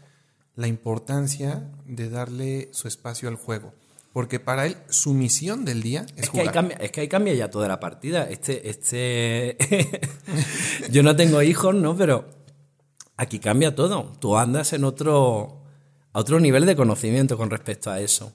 la 0.54 0.68
importancia 0.68 1.68
de 1.84 2.08
darle 2.08 2.68
su 2.72 2.86
espacio 2.86 3.28
al 3.28 3.34
juego. 3.34 3.74
Porque 4.12 4.38
para 4.38 4.66
él 4.66 4.76
su 4.88 5.14
misión 5.14 5.64
del 5.64 5.82
día 5.82 6.06
es, 6.14 6.30
que 6.30 6.42
Ahí 6.42 6.48
cambia, 6.50 6.76
es 6.76 6.92
que 6.92 7.00
ahí 7.00 7.08
cambia 7.08 7.34
ya 7.34 7.50
toda 7.50 7.66
la 7.66 7.80
partida. 7.80 8.30
Este, 8.30 8.70
este... 8.70 9.58
Yo 10.92 11.02
no 11.02 11.16
tengo 11.16 11.42
hijos, 11.42 11.74
¿no? 11.74 11.96
Pero 11.96 12.28
aquí 13.16 13.40
cambia 13.40 13.74
todo. 13.74 14.12
Tú 14.20 14.36
andas 14.36 14.72
en 14.74 14.84
otro, 14.84 15.61
a 16.12 16.20
otro 16.20 16.40
nivel 16.40 16.66
de 16.66 16.76
conocimiento 16.76 17.36
con 17.36 17.50
respecto 17.50 17.90
a 17.90 18.00
eso. 18.00 18.32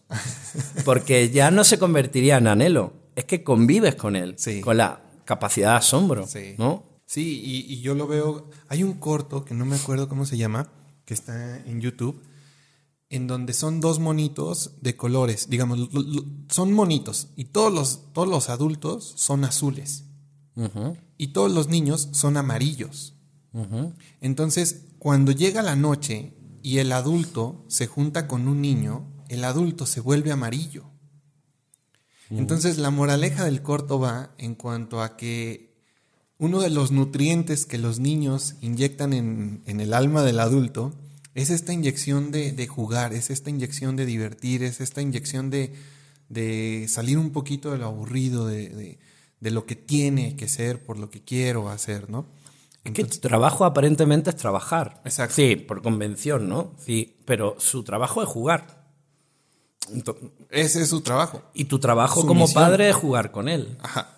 Porque 0.86 1.30
ya 1.30 1.52
no 1.52 1.64
se 1.64 1.78
convertiría 1.78 2.38
en 2.38 2.48
anhelo. 2.48 2.94
Es 3.16 3.26
que 3.26 3.44
convives 3.44 3.96
con 3.96 4.16
él. 4.16 4.36
Con 4.62 4.78
la 4.78 5.02
capacidad 5.26 5.72
de 5.72 5.78
asombro, 5.78 6.28
sí. 6.28 6.56
¿no? 6.58 6.84
Sí, 7.06 7.42
y, 7.44 7.82
yo 7.82 7.96
lo 7.96 8.06
veo. 8.06 8.50
Hay 8.68 8.84
un 8.84 8.94
corto 8.96 9.46
que 9.46 9.54
no 9.54 9.66
me 9.66 9.78
acuerdo 9.78 10.10
cómo 10.10 10.26
se 10.26 10.38
llama, 10.38 10.70
que 11.06 11.14
está 11.14 11.58
en 11.66 11.80
YouTube, 11.80 12.22
en 13.10 13.28
donde 13.28 13.54
son 13.54 13.80
dos 13.80 14.00
monitos 14.00 14.74
de 14.82 14.98
colores. 14.98 15.50
Digamos, 15.50 15.90
son 16.50 16.74
monitos 16.74 17.30
y 17.38 17.46
todos 17.46 17.74
los, 17.74 18.14
todos 18.14 18.28
los 18.28 18.50
adultos 18.50 19.14
son 19.16 19.46
azules. 19.46 20.04
Y 21.18 21.28
todos 21.28 21.52
los 21.52 21.70
niños 21.70 22.10
son 22.12 22.36
amarillos. 22.36 23.14
Entonces, 24.20 24.88
cuando 25.00 25.32
llega 25.32 25.62
la 25.62 25.76
noche 25.76 26.37
y 26.68 26.80
el 26.80 26.92
adulto 26.92 27.64
se 27.70 27.88
junta 27.88 28.28
con 28.28 28.50
un 28.50 28.62
niño, 28.62 29.08
el 29.30 29.46
adulto 29.46 29.86
se 29.86 30.02
vuelve 30.02 30.34
amarillo. 30.34 30.84
Entonces 32.30 32.78
la 32.78 32.92
moraleja 32.92 33.46
del 33.46 33.62
corto 33.62 34.02
va 34.02 34.36
en 34.38 34.54
cuanto 34.54 35.02
a 35.02 35.16
que 35.16 35.78
uno 36.38 36.60
de 36.60 36.70
los 36.70 36.92
nutrientes 36.92 37.66
que 37.66 37.78
los 37.78 38.00
niños 38.00 38.56
inyectan 38.60 39.14
en, 39.14 39.64
el 39.66 39.94
alma 39.94 40.24
del 40.24 40.42
adulto 40.42 40.94
es 41.36 41.52
esta 41.52 41.72
inyección 41.72 42.32
de, 42.32 42.68
jugar, 42.68 43.14
es 43.14 43.30
esta 43.30 43.50
inyección 43.50 43.96
de 43.96 44.06
divertir, 44.06 44.62
es 44.62 44.82
esta 44.82 45.02
inyección 45.02 45.50
de, 45.50 46.86
salir 46.90 47.18
un 47.18 47.30
poquito 47.30 47.72
de 47.72 47.78
lo 47.78 47.86
aburrido, 47.86 48.46
de, 48.46 49.00
lo 49.40 49.66
que 49.66 49.78
tiene 49.78 50.36
que 50.36 50.50
ser 50.50 50.84
por 50.84 51.00
lo 51.00 51.10
que 51.10 51.22
quiero 51.22 51.70
hacer, 51.70 52.10
¿no? 52.10 52.26
Es 52.88 52.94
que 52.94 53.04
tu 53.04 53.18
trabajo 53.20 53.66
aparentemente 53.66 54.30
es 54.30 54.36
trabajar. 54.36 55.02
Exacto. 55.06 55.36
Sí, 55.36 55.56
por 55.56 55.82
convención, 55.82 56.48
¿no? 56.48 56.74
Sí, 56.84 57.18
pero 57.26 57.56
su 57.60 57.84
trabajo 57.84 58.24
es 58.24 58.30
jugar. 58.30 58.88
Ese 60.50 60.82
es 60.82 60.90
su 60.90 61.02
trabajo. 61.02 61.44
Y 61.54 61.66
tu 61.66 61.80
trabajo 61.80 62.26
como 62.26 62.52
padre 62.52 62.90
es 62.90 62.96
jugar 62.96 63.32
con 63.32 63.50
él. 63.50 63.78
Ajá. 63.82 64.18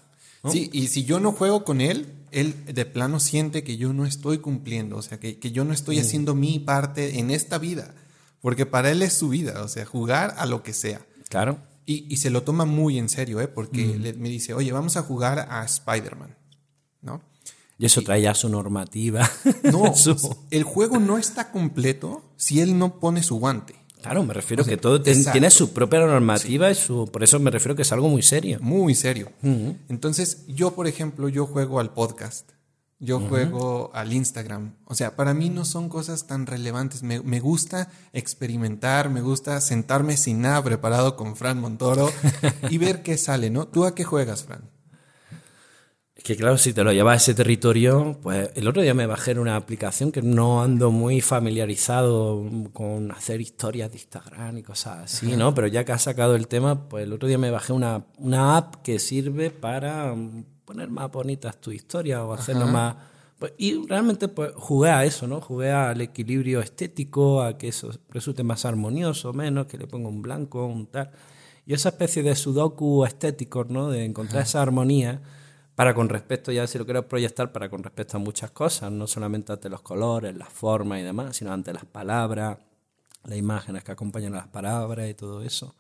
Sí, 0.49 0.69
y 0.71 0.87
si 0.87 1.03
yo 1.03 1.19
no 1.19 1.33
juego 1.33 1.65
con 1.65 1.81
él, 1.81 2.13
él 2.31 2.65
de 2.65 2.85
plano 2.85 3.19
siente 3.19 3.63
que 3.63 3.77
yo 3.77 3.91
no 3.91 4.05
estoy 4.05 4.37
cumpliendo, 4.37 4.95
o 4.95 5.01
sea, 5.01 5.19
que, 5.19 5.37
yo 5.51 5.65
no 5.65 5.73
estoy 5.73 5.97
mm. 5.97 6.01
haciendo 6.01 6.35
mi 6.35 6.59
parte 6.59 7.19
en 7.19 7.29
esta 7.29 7.57
vida, 7.57 7.93
porque 8.39 8.65
para 8.65 8.89
él 8.89 9.01
es 9.01 9.13
su 9.13 9.29
vida, 9.29 9.61
o 9.63 9.67
sea, 9.67 9.85
jugar 9.85 10.35
a 10.37 10.45
lo 10.45 10.63
que 10.63 10.73
sea. 10.73 11.05
Claro. 11.27 11.59
Y, 11.85 12.17
se 12.17 12.29
lo 12.29 12.43
toma 12.43 12.65
muy 12.65 12.99
en 12.99 13.09
serio, 13.09 13.41
¿eh? 13.41 13.47
porque 13.47 13.83
mm. 13.83 14.21
me 14.21 14.29
dice, 14.29 14.53
oye, 14.53 14.71
vamos 14.71 14.95
a 14.95 15.01
jugar 15.01 15.47
a 15.49 15.65
Spider-Man, 15.65 16.37
¿no? 17.01 17.21
Y 17.79 17.85
eso 17.85 18.01
trae 18.01 18.21
ya 18.21 18.35
su 18.35 18.49
normativa. 18.49 19.27
No, 19.71 19.93
el 20.51 20.63
juego 20.63 20.99
no 20.99 21.17
está 21.17 21.49
completo 21.49 22.21
si 22.35 22.59
él 22.59 22.77
no 22.77 22.99
pone 22.99 23.23
su 23.23 23.39
guante. 23.39 23.75
Claro, 24.01 24.23
me 24.23 24.33
refiero 24.33 24.65
que 24.65 24.75
todo 24.75 25.01
tiene 25.01 25.49
su 25.49 25.71
propia 25.71 26.01
normativa 26.01 26.69
y 26.69 26.75
su, 26.75 27.09
por 27.11 27.23
eso 27.23 27.39
me 27.39 27.51
refiero 27.51 27.75
que 27.75 27.81
es 27.81 27.91
algo 27.93 28.09
muy 28.09 28.21
serio. 28.21 28.59
Muy 28.61 28.95
serio. 28.95 29.31
Entonces, 29.87 30.45
yo, 30.47 30.75
por 30.75 30.87
ejemplo, 30.87 31.29
yo 31.29 31.45
juego 31.45 31.79
al 31.79 31.93
podcast, 31.93 32.51
yo 32.99 33.21
juego 33.21 33.91
al 33.93 34.11
Instagram. 34.11 34.75
O 34.85 34.93
sea, 34.93 35.15
para 35.15 35.33
mí 35.33 35.49
no 35.49 35.63
son 35.63 35.87
cosas 35.87 36.27
tan 36.27 36.47
relevantes. 36.47 37.01
Me, 37.01 37.21
me, 37.21 37.39
gusta 37.39 37.89
experimentar, 38.11 39.09
me 39.09 39.21
gusta 39.21 39.59
sentarme 39.61 40.17
sin 40.17 40.41
nada 40.41 40.61
preparado 40.63 41.15
con 41.15 41.37
Fran 41.37 41.59
Montoro 41.59 42.09
y 42.69 42.77
ver 42.77 43.03
qué 43.03 43.17
sale, 43.17 43.49
¿no? 43.49 43.67
¿Tú 43.67 43.85
a 43.85 43.95
qué 43.95 44.03
juegas, 44.03 44.43
Fran? 44.43 44.69
Que 46.23 46.35
claro, 46.35 46.57
si 46.57 46.73
te 46.73 46.83
lo 46.83 46.91
llevas 46.91 47.13
a 47.13 47.17
ese 47.17 47.33
territorio, 47.33 48.17
pues 48.21 48.51
el 48.55 48.67
otro 48.67 48.81
día 48.81 48.93
me 48.93 49.05
bajé 49.05 49.31
en 49.31 49.39
una 49.39 49.55
aplicación 49.55 50.11
que 50.11 50.21
no 50.21 50.61
ando 50.61 50.91
muy 50.91 51.21
familiarizado 51.21 52.43
con 52.73 53.11
hacer 53.11 53.41
historias 53.41 53.91
de 53.91 53.97
Instagram 53.97 54.57
y 54.57 54.63
cosas 54.63 55.05
así, 55.05 55.35
¿no? 55.37 55.53
Pero 55.55 55.67
ya 55.67 55.85
que 55.85 55.91
has 55.91 56.03
sacado 56.03 56.35
el 56.35 56.47
tema, 56.47 56.89
pues 56.89 57.05
el 57.05 57.13
otro 57.13 57.27
día 57.27 57.37
me 57.37 57.51
bajé 57.51 57.73
una, 57.73 58.05
una 58.17 58.57
app 58.57 58.75
que 58.83 58.99
sirve 58.99 59.49
para 59.49 60.13
poner 60.65 60.89
más 60.89 61.11
bonitas 61.11 61.59
tu 61.59 61.71
historia 61.71 62.23
o 62.23 62.33
hacerlo 62.33 62.67
más... 62.67 62.95
Pues, 63.39 63.53
y 63.57 63.87
realmente 63.87 64.27
pues 64.27 64.51
jugué 64.55 64.89
a 64.89 65.05
eso, 65.05 65.25
¿no? 65.25 65.39
Jugué 65.39 65.71
al 65.71 66.01
equilibrio 66.01 66.59
estético, 66.59 67.41
a 67.41 67.57
que 67.57 67.69
eso 67.69 67.91
resulte 68.09 68.43
más 68.43 68.65
armonioso, 68.65 69.31
menos, 69.31 69.67
que 69.67 69.77
le 69.77 69.87
ponga 69.87 70.09
un 70.09 70.21
blanco, 70.21 70.65
un 70.65 70.87
tal. 70.87 71.11
Y 71.65 71.73
esa 71.73 71.89
especie 71.89 72.21
de 72.21 72.35
sudoku 72.35 73.05
estético, 73.05 73.63
¿no? 73.63 73.89
De 73.89 74.03
encontrar 74.03 74.43
esa 74.43 74.61
armonía 74.61 75.21
para 75.79 75.93
con 75.93 76.09
respecto, 76.09 76.51
ya 76.51 76.67
si 76.67 76.77
lo 76.77 76.83
quiero 76.83 77.07
proyectar, 77.07 77.53
para 77.53 77.69
con 77.69 77.81
respecto 77.81 78.17
a 78.17 78.19
muchas 78.19 78.51
cosas, 78.51 78.91
no 78.91 79.07
solamente 79.07 79.53
ante 79.53 79.69
los 79.69 79.81
colores, 79.81 80.35
las 80.35 80.49
formas 80.49 80.99
y 80.99 81.03
demás, 81.03 81.37
sino 81.37 81.53
ante 81.53 81.71
las 81.71 81.85
palabras, 81.85 82.57
las 83.23 83.37
imágenes 83.37 83.85
que 83.85 83.93
acompañan 83.93 84.33
a 84.33 84.39
las 84.39 84.47
palabras 84.47 85.09
y 85.09 85.13
todo 85.13 85.41
eso. 85.41 85.73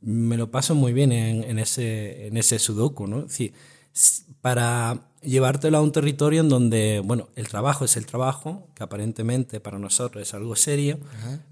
Me 0.00 0.36
lo 0.36 0.52
paso 0.52 0.76
muy 0.76 0.92
bien 0.92 1.10
en, 1.10 1.58
ese, 1.58 2.28
en 2.28 2.36
ese 2.36 2.60
sudoku, 2.60 3.08
¿no? 3.08 3.26
Es 3.26 4.24
para 4.40 5.08
llevártelo 5.20 5.78
a 5.78 5.82
un 5.82 5.90
territorio 5.90 6.42
en 6.42 6.48
donde, 6.48 7.02
bueno, 7.04 7.28
el 7.34 7.48
trabajo 7.48 7.86
es 7.86 7.96
el 7.96 8.06
trabajo, 8.06 8.68
que 8.76 8.84
aparentemente 8.84 9.58
para 9.58 9.80
nosotros 9.80 10.22
es 10.22 10.32
algo 10.32 10.54
serio, 10.54 10.96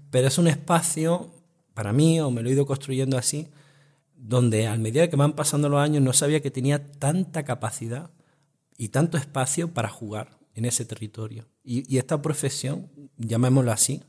pero 0.09 0.29
es 0.29 0.37
un 0.37 0.47
espacio, 0.47 1.29
para 1.73 1.91
mí, 1.91 2.21
o 2.21 2.31
me 2.31 2.43
lo 2.43 2.49
he 2.49 2.53
ido 2.53 2.65
construyendo 2.65 3.17
así, 3.17 3.49
donde 4.17 4.67
a 4.67 4.75
medida 4.77 5.09
que 5.09 5.15
van 5.15 5.33
pasando 5.33 5.69
los 5.69 5.79
años 5.79 6.03
no 6.03 6.13
sabía 6.13 6.41
que 6.41 6.51
tenía 6.51 6.91
tanta 6.91 7.45
capacidad 7.45 8.09
y 8.77 8.89
tanto 8.89 9.17
espacio 9.17 9.73
para 9.73 9.89
jugar 9.89 10.37
en 10.53 10.65
ese 10.65 10.85
territorio. 10.85 11.45
Y, 11.63 11.97
esta 11.97 12.21
profesión, 12.21 12.89
llamémoslo 13.17 13.71
así, 13.71 14.01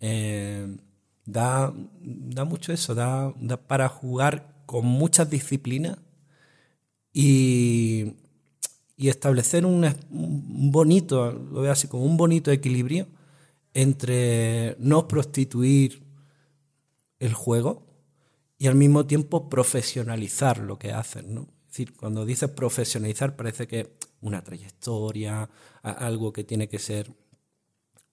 eh, 0.00 0.76
da, 1.24 1.72
da, 2.00 2.44
mucho 2.44 2.72
eso, 2.72 2.94
da, 2.94 3.32
da, 3.40 3.56
para 3.56 3.88
jugar 3.88 4.62
con 4.66 4.84
muchas 4.86 5.30
disciplinas 5.30 5.98
y, 7.12 8.14
y 9.00 9.08
establecer 9.08 9.64
un, 9.64 9.86
bonito, 10.10 11.32
lo 11.32 11.70
así 11.70 11.88
como 11.88 12.04
un 12.04 12.18
bonito 12.18 12.50
equilibrio 12.50 13.06
entre 13.72 14.76
no 14.78 15.08
prostituir 15.08 16.02
el 17.18 17.32
juego, 17.32 17.89
y 18.60 18.66
al 18.66 18.74
mismo 18.74 19.06
tiempo 19.06 19.48
profesionalizar 19.48 20.58
lo 20.58 20.78
que 20.78 20.92
hacen. 20.92 21.34
¿no? 21.34 21.48
Es 21.62 21.68
decir, 21.68 21.96
cuando 21.96 22.26
dices 22.26 22.50
profesionalizar 22.50 23.34
parece 23.34 23.66
que 23.66 23.96
una 24.20 24.44
trayectoria, 24.44 25.48
algo 25.82 26.30
que 26.30 26.44
tiene 26.44 26.68
que 26.68 26.78
ser, 26.78 27.10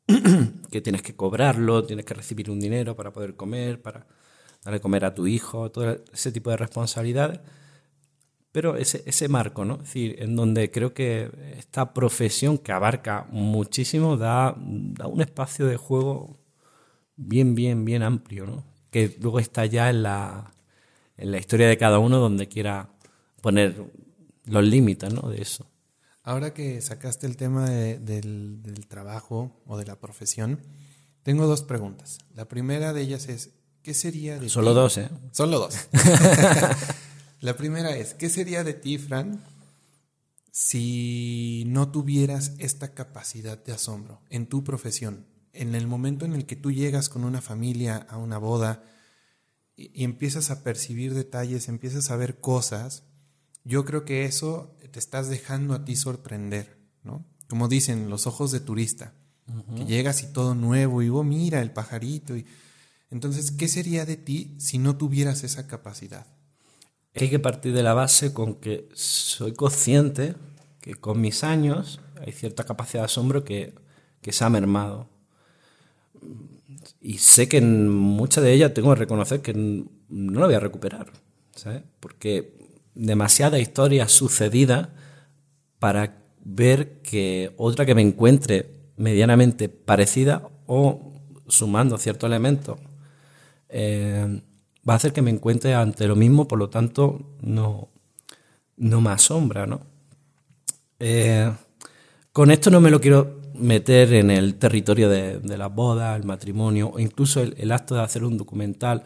que 0.71 0.79
tienes 0.79 1.01
que 1.01 1.17
cobrarlo, 1.17 1.85
tienes 1.85 2.05
que 2.05 2.13
recibir 2.13 2.49
un 2.49 2.61
dinero 2.61 2.95
para 2.95 3.11
poder 3.11 3.35
comer, 3.35 3.81
para 3.81 4.07
darle 4.63 4.79
comer 4.79 5.03
a 5.03 5.13
tu 5.13 5.27
hijo, 5.27 5.69
todo 5.69 5.97
ese 6.13 6.31
tipo 6.31 6.49
de 6.49 6.55
responsabilidades. 6.55 7.41
Pero 8.53 8.77
ese, 8.77 9.03
ese 9.05 9.27
marco, 9.27 9.65
¿no? 9.65 9.73
Es 9.73 9.81
decir, 9.81 10.15
en 10.19 10.37
donde 10.37 10.71
creo 10.71 10.93
que 10.93 11.29
esta 11.57 11.93
profesión 11.93 12.57
que 12.57 12.71
abarca 12.71 13.27
muchísimo 13.31 14.15
da, 14.15 14.55
da 14.57 15.07
un 15.07 15.19
espacio 15.19 15.65
de 15.65 15.75
juego 15.75 16.39
bien, 17.17 17.53
bien, 17.53 17.83
bien 17.83 18.01
amplio, 18.01 18.45
¿no? 18.45 18.76
Que 18.91 19.17
luego 19.19 19.39
está 19.39 19.65
ya 19.65 19.89
en 19.89 20.03
la, 20.03 20.53
en 21.17 21.31
la 21.31 21.37
historia 21.37 21.67
de 21.67 21.77
cada 21.77 21.99
uno 21.99 22.19
donde 22.19 22.47
quiera 22.47 22.89
poner 23.41 23.75
los 24.45 24.63
límites 24.63 25.13
¿no? 25.13 25.29
de 25.29 25.41
eso. 25.41 25.67
Ahora 26.23 26.53
que 26.53 26.81
sacaste 26.81 27.25
el 27.25 27.37
tema 27.37 27.69
del, 27.69 28.61
del, 28.61 28.87
trabajo 28.87 29.61
o 29.65 29.77
de 29.77 29.85
la 29.85 29.97
profesión, 29.97 30.59
tengo 31.23 31.47
dos 31.47 31.63
preguntas. 31.63 32.17
La 32.35 32.47
primera 32.47 32.91
de 32.91 33.01
ellas 33.01 33.29
es, 33.29 33.51
¿qué 33.81 33.93
sería 33.93 34.37
de 34.37 34.49
Solo 34.49 34.73
dos, 34.73 34.97
¿eh? 34.97 35.09
Solo 35.31 35.59
dos. 35.59 35.87
la 37.39 37.55
primera 37.55 37.95
es, 37.95 38.13
¿qué 38.13 38.27
sería 38.29 38.65
de 38.65 38.73
ti, 38.73 38.97
Fran, 38.97 39.41
si 40.51 41.63
no 41.67 41.91
tuvieras 41.91 42.53
esta 42.57 42.93
capacidad 42.93 43.63
de 43.63 43.71
asombro 43.71 44.21
en 44.29 44.47
tu 44.47 44.65
profesión? 44.65 45.25
En 45.57 45.75
el 45.75 45.87
momento 45.87 46.25
en 46.25 46.33
el 46.33 46.45
que 46.45 46.55
tú 46.55 46.71
llegas 46.71 47.09
con 47.09 47.23
una 47.23 47.41
familia 47.41 48.05
a 48.09 48.17
una 48.17 48.37
boda 48.37 48.83
y, 49.75 50.03
empiezas 50.03 50.51
a 50.51 50.63
percibir 50.63 51.13
detalles, 51.13 51.67
empiezas 51.67 52.11
a 52.11 52.15
ver 52.15 52.39
cosas, 52.39 53.03
yo 53.63 53.83
creo 53.83 54.05
que 54.05 54.25
eso 54.25 54.75
te 54.91 54.99
estás 54.99 55.29
dejando 55.29 55.73
a 55.73 55.83
ti 55.83 55.95
sorprender, 55.95 56.77
¿no? 57.03 57.25
Como 57.49 57.67
dicen, 57.67 58.09
los 58.09 58.27
ojos 58.27 58.51
de 58.51 58.59
turista, 58.59 59.13
que 59.75 59.85
llegas 59.85 60.23
y 60.23 60.27
todo 60.33 60.55
nuevo 60.55 61.01
y, 61.01 61.09
oh, 61.09 61.23
mira 61.23 61.61
el 61.61 61.71
pajarito. 61.71 62.35
Y... 62.35 62.45
Entonces, 63.09 63.51
¿qué 63.51 63.69
sería 63.69 64.05
de 64.05 64.17
ti 64.17 64.55
si 64.59 64.77
no 64.77 64.97
tuvieras 64.97 65.45
esa 65.45 65.67
capacidad? 65.67 66.27
Hay 67.15 67.29
que 67.29 67.39
partir 67.39 67.73
de 67.73 67.81
la 67.81 67.93
base 67.93 68.33
con 68.33 68.55
que 68.55 68.89
soy 68.93 69.53
consciente 69.53 70.35
que 70.81 70.95
con 70.95 71.21
mis 71.21 71.45
años 71.45 72.01
hay 72.25 72.33
cierta 72.33 72.65
capacidad 72.65 73.03
de 73.03 73.05
asombro 73.05 73.45
que, 73.45 73.73
que 74.21 74.33
se 74.33 74.43
ha 74.43 74.49
mermado 74.49 75.09
y 77.01 77.17
sé 77.19 77.47
que 77.47 77.57
en 77.57 77.89
muchas 77.89 78.43
de 78.43 78.53
ellas 78.53 78.73
tengo 78.73 78.93
que 78.93 78.99
reconocer 78.99 79.41
que 79.41 79.53
no 79.53 80.39
la 80.39 80.45
voy 80.45 80.55
a 80.55 80.59
recuperar, 80.59 81.07
¿sabes? 81.55 81.83
Porque 81.99 82.57
demasiada 82.95 83.59
historia 83.59 84.07
sucedida 84.07 84.93
para 85.79 86.17
ver 86.43 87.01
que 87.01 87.53
otra 87.57 87.85
que 87.85 87.95
me 87.95 88.01
encuentre 88.01 88.69
medianamente 88.97 89.69
parecida 89.69 90.49
o 90.65 91.13
sumando 91.47 91.97
ciertos 91.97 92.27
elementos 92.27 92.79
eh, 93.69 94.41
va 94.87 94.93
a 94.93 94.95
hacer 94.95 95.13
que 95.13 95.21
me 95.21 95.31
encuentre 95.31 95.73
ante 95.75 96.07
lo 96.07 96.15
mismo, 96.15 96.47
por 96.47 96.59
lo 96.59 96.69
tanto 96.69 97.35
no, 97.41 97.89
no 98.77 99.01
me 99.01 99.11
asombra, 99.11 99.67
¿no? 99.67 99.81
Eh, 100.99 101.51
con 102.31 102.51
esto 102.51 102.69
no 102.69 102.81
me 102.81 102.89
lo 102.89 103.01
quiero 103.01 103.36
meter 103.59 104.13
en 104.13 104.31
el 104.31 104.55
territorio 104.55 105.09
de, 105.09 105.57
la 105.57 105.67
boda, 105.67 106.15
el 106.15 106.23
matrimonio 106.23 106.91
o 106.93 106.99
incluso 106.99 107.41
el, 107.41 107.71
acto 107.71 107.95
de 107.95 108.01
hacer 108.01 108.23
un 108.23 108.37
documental. 108.37 109.03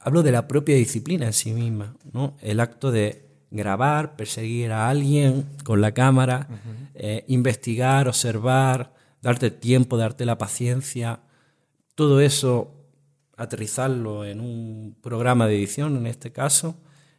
Hablo 0.00 0.22
de 0.22 0.32
la 0.32 0.46
propia 0.46 0.76
disciplina 0.76 1.26
en 1.26 1.32
sí 1.32 1.52
misma, 1.52 1.96
¿no? 2.12 2.36
el 2.40 2.60
acto 2.60 2.90
de 2.90 3.26
grabar, 3.50 4.16
perseguir 4.16 4.72
a 4.72 4.88
alguien 4.88 5.46
con 5.64 5.80
la 5.80 5.92
cámara, 5.92 6.48
eh, 6.94 7.24
investigar, 7.28 8.08
observar, 8.08 8.92
darte 9.22 9.50
tiempo, 9.50 9.96
darte 9.96 10.24
la 10.24 10.38
paciencia, 10.38 11.20
todo 11.94 12.20
eso 12.20 12.72
aterrizarlo 13.36 14.24
en 14.24 14.40
un 14.40 14.96
programa 15.00 15.46
de 15.46 15.56
edición 15.56 15.96
en 15.96 16.06
este 16.06 16.32
caso 16.32 16.76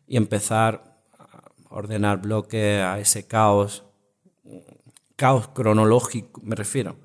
y 0.07 0.17
empezar 0.17 0.97
a 1.17 1.51
ordenar 1.69 2.21
bloques 2.21 2.81
a 2.81 2.99
ese 2.99 3.27
caos 3.27 3.87
caos 5.17 5.49
cronológico, 5.49 6.39
me 6.41 6.56
refiero. 6.56 6.95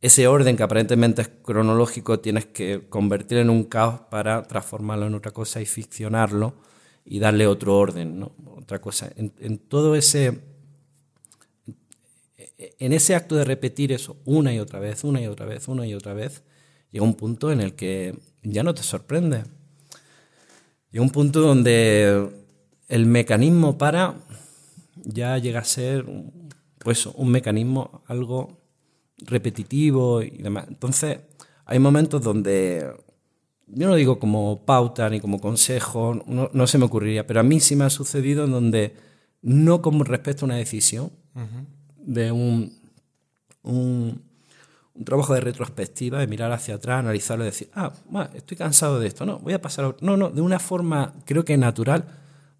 Ese 0.00 0.28
orden 0.28 0.56
que 0.56 0.62
aparentemente 0.62 1.22
es 1.22 1.28
cronológico 1.42 2.20
tienes 2.20 2.46
que 2.46 2.86
convertir 2.88 3.38
en 3.38 3.48
un 3.48 3.64
caos 3.64 4.02
para 4.10 4.42
transformarlo 4.42 5.06
en 5.06 5.14
otra 5.14 5.32
cosa 5.32 5.60
y 5.60 5.66
ficcionarlo 5.66 6.54
y 7.04 7.18
darle 7.18 7.46
otro 7.46 7.76
orden, 7.76 8.20
¿no? 8.20 8.32
Otra 8.56 8.80
cosa. 8.80 9.10
En, 9.16 9.58
todo 9.58 9.94
ese. 9.94 10.40
En 12.56 12.92
ese 12.92 13.14
acto 13.14 13.34
de 13.34 13.44
repetir 13.44 13.92
eso 13.92 14.18
una 14.24 14.52
y 14.52 14.58
otra 14.58 14.78
vez, 14.78 15.04
una 15.04 15.20
y 15.20 15.26
otra 15.26 15.46
vez, 15.46 15.68
una 15.68 15.86
y 15.86 15.94
otra 15.94 16.12
vez, 16.12 16.42
llega 16.90 17.04
un 17.04 17.14
punto 17.14 17.50
en 17.50 17.60
el 17.60 17.74
que 17.74 18.18
ya 18.42 18.62
no 18.62 18.74
te 18.74 18.82
sorprende. 18.82 19.44
Llega 20.90 21.02
un 21.02 21.10
punto 21.10 21.40
donde 21.40 22.30
el 22.88 23.06
mecanismo 23.06 23.78
para 23.78 24.16
ya 24.96 25.38
llega 25.38 25.60
a 25.60 25.64
ser 25.64 26.04
pues 26.78 27.06
un 27.06 27.30
mecanismo 27.30 28.02
algo 28.06 28.58
repetitivo 29.18 30.22
y 30.22 30.30
demás. 30.38 30.66
Entonces, 30.68 31.18
hay 31.64 31.78
momentos 31.78 32.22
donde 32.22 32.92
yo 33.66 33.88
no 33.88 33.94
digo 33.94 34.18
como 34.18 34.64
pauta 34.64 35.10
ni 35.10 35.20
como 35.20 35.40
consejo, 35.40 36.22
no, 36.26 36.66
se 36.66 36.78
me 36.78 36.86
ocurriría, 36.86 37.26
pero 37.26 37.40
a 37.40 37.42
mí 37.42 37.60
sí 37.60 37.76
me 37.76 37.84
ha 37.84 37.90
sucedido 37.90 38.44
en 38.44 38.52
donde 38.52 38.96
no 39.42 39.82
como 39.82 40.04
respecto 40.04 40.44
a 40.44 40.46
una 40.46 40.56
decisión 40.56 41.10
de 41.98 42.32
un, 42.32 42.80
un, 43.62 44.22
trabajo 45.04 45.34
de 45.34 45.40
retrospectiva, 45.40 46.18
de 46.18 46.26
mirar 46.26 46.50
hacia 46.50 46.76
atrás, 46.76 47.00
analizarlo 47.00 47.44
y 47.44 47.48
decir, 47.48 47.70
ah, 47.74 47.92
estoy 48.34 48.56
cansado 48.56 48.98
de 48.98 49.06
esto, 49.06 49.26
no, 49.26 49.38
voy 49.38 49.52
a 49.52 49.60
pasar 49.60 49.84
a 49.84 49.88
otro. 49.88 50.04
No, 50.04 50.16
no, 50.16 50.30
de 50.30 50.40
una 50.40 50.58
forma 50.58 51.12
creo 51.24 51.44
que 51.44 51.56
natural 51.56 52.06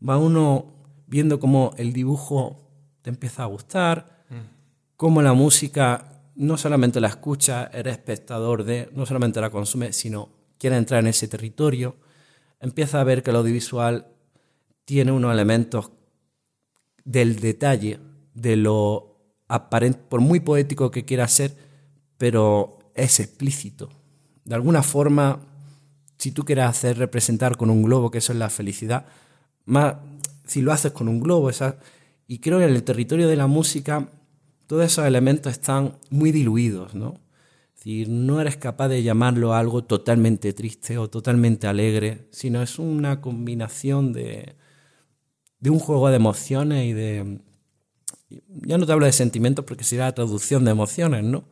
va 0.06 0.18
uno 0.18 0.66
viendo 1.06 1.40
cómo 1.40 1.72
el 1.78 1.92
dibujo 1.92 2.67
te 3.02 3.10
empieza 3.10 3.42
a 3.42 3.46
gustar, 3.46 4.24
cómo 4.96 5.22
la 5.22 5.32
música 5.32 6.22
no 6.34 6.56
solamente 6.56 7.00
la 7.00 7.08
escucha, 7.08 7.68
eres 7.72 7.94
espectador 7.94 8.64
de, 8.64 8.88
no 8.94 9.06
solamente 9.06 9.40
la 9.40 9.50
consume, 9.50 9.92
sino 9.92 10.28
quiere 10.58 10.76
entrar 10.76 11.00
en 11.00 11.08
ese 11.08 11.28
territorio, 11.28 11.96
empieza 12.60 13.00
a 13.00 13.04
ver 13.04 13.22
que 13.22 13.30
el 13.30 13.36
audiovisual 13.36 14.06
tiene 14.84 15.12
unos 15.12 15.32
elementos 15.32 15.90
del 17.04 17.40
detalle, 17.40 17.98
de 18.34 18.56
lo 18.56 19.16
aparente, 19.48 20.00
por 20.08 20.20
muy 20.20 20.40
poético 20.40 20.90
que 20.90 21.04
quiera 21.04 21.26
ser, 21.26 21.56
pero 22.18 22.78
es 22.94 23.20
explícito. 23.20 23.88
De 24.44 24.54
alguna 24.54 24.82
forma, 24.82 25.40
si 26.18 26.32
tú 26.32 26.44
quieres 26.44 26.66
hacer 26.66 26.98
representar 26.98 27.56
con 27.56 27.70
un 27.70 27.82
globo, 27.82 28.10
que 28.10 28.18
eso 28.18 28.32
es 28.32 28.38
la 28.38 28.50
felicidad, 28.50 29.06
más 29.64 29.96
si 30.46 30.62
lo 30.62 30.72
haces 30.72 30.92
con 30.92 31.08
un 31.08 31.20
globo, 31.20 31.50
esa, 31.50 31.78
y 32.28 32.38
creo 32.38 32.58
que 32.58 32.66
en 32.66 32.74
el 32.74 32.84
territorio 32.84 33.26
de 33.26 33.36
la 33.36 33.46
música 33.46 34.12
todos 34.68 34.84
esos 34.84 35.06
elementos 35.06 35.50
están 35.50 35.98
muy 36.10 36.30
diluidos, 36.30 36.94
¿no? 36.94 37.18
Decir, 37.74 38.10
no 38.10 38.40
eres 38.40 38.58
capaz 38.58 38.88
de 38.88 39.02
llamarlo 39.02 39.54
algo 39.54 39.82
totalmente 39.84 40.52
triste 40.52 40.98
o 40.98 41.08
totalmente 41.08 41.66
alegre, 41.66 42.28
sino 42.30 42.60
es 42.60 42.78
una 42.78 43.22
combinación 43.22 44.12
de, 44.12 44.56
de 45.58 45.70
un 45.70 45.78
juego 45.78 46.10
de 46.10 46.16
emociones 46.16 46.86
y 46.86 46.92
de... 46.92 47.40
Ya 48.48 48.76
no 48.76 48.84
te 48.84 48.92
hablo 48.92 49.06
de 49.06 49.12
sentimientos 49.12 49.64
porque 49.64 49.84
sería 49.84 50.04
la 50.04 50.14
traducción 50.14 50.66
de 50.66 50.72
emociones, 50.72 51.24
¿no? 51.24 51.44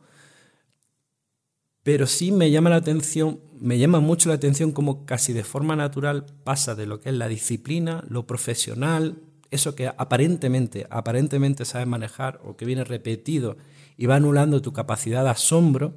Pero 1.81 2.05
sí 2.05 2.31
me 2.31 2.51
llama 2.51 2.69
la 2.69 2.75
atención, 2.75 3.39
me 3.59 3.79
llama 3.79 3.99
mucho 3.99 4.29
la 4.29 4.35
atención 4.35 4.73
cómo 4.73 5.05
casi 5.05 5.33
de 5.33 5.43
forma 5.43 5.75
natural 5.75 6.25
pasa 6.43 6.75
de 6.75 6.85
lo 6.85 6.99
que 6.99 7.09
es 7.09 7.15
la 7.15 7.29
disciplina, 7.29 8.03
lo 8.09 8.27
profesional, 8.27 9.23
eso 9.51 9.75
que 9.75 9.87
aparentemente, 9.87 10.87
aparentemente 10.89 11.65
sabes 11.65 11.87
manejar 11.87 12.39
o 12.43 12.55
que 12.57 12.65
viene 12.65 12.83
repetido 12.83 13.57
y 13.97 14.05
va 14.05 14.15
anulando 14.15 14.61
tu 14.61 14.73
capacidad 14.73 15.23
de 15.23 15.29
asombro, 15.31 15.95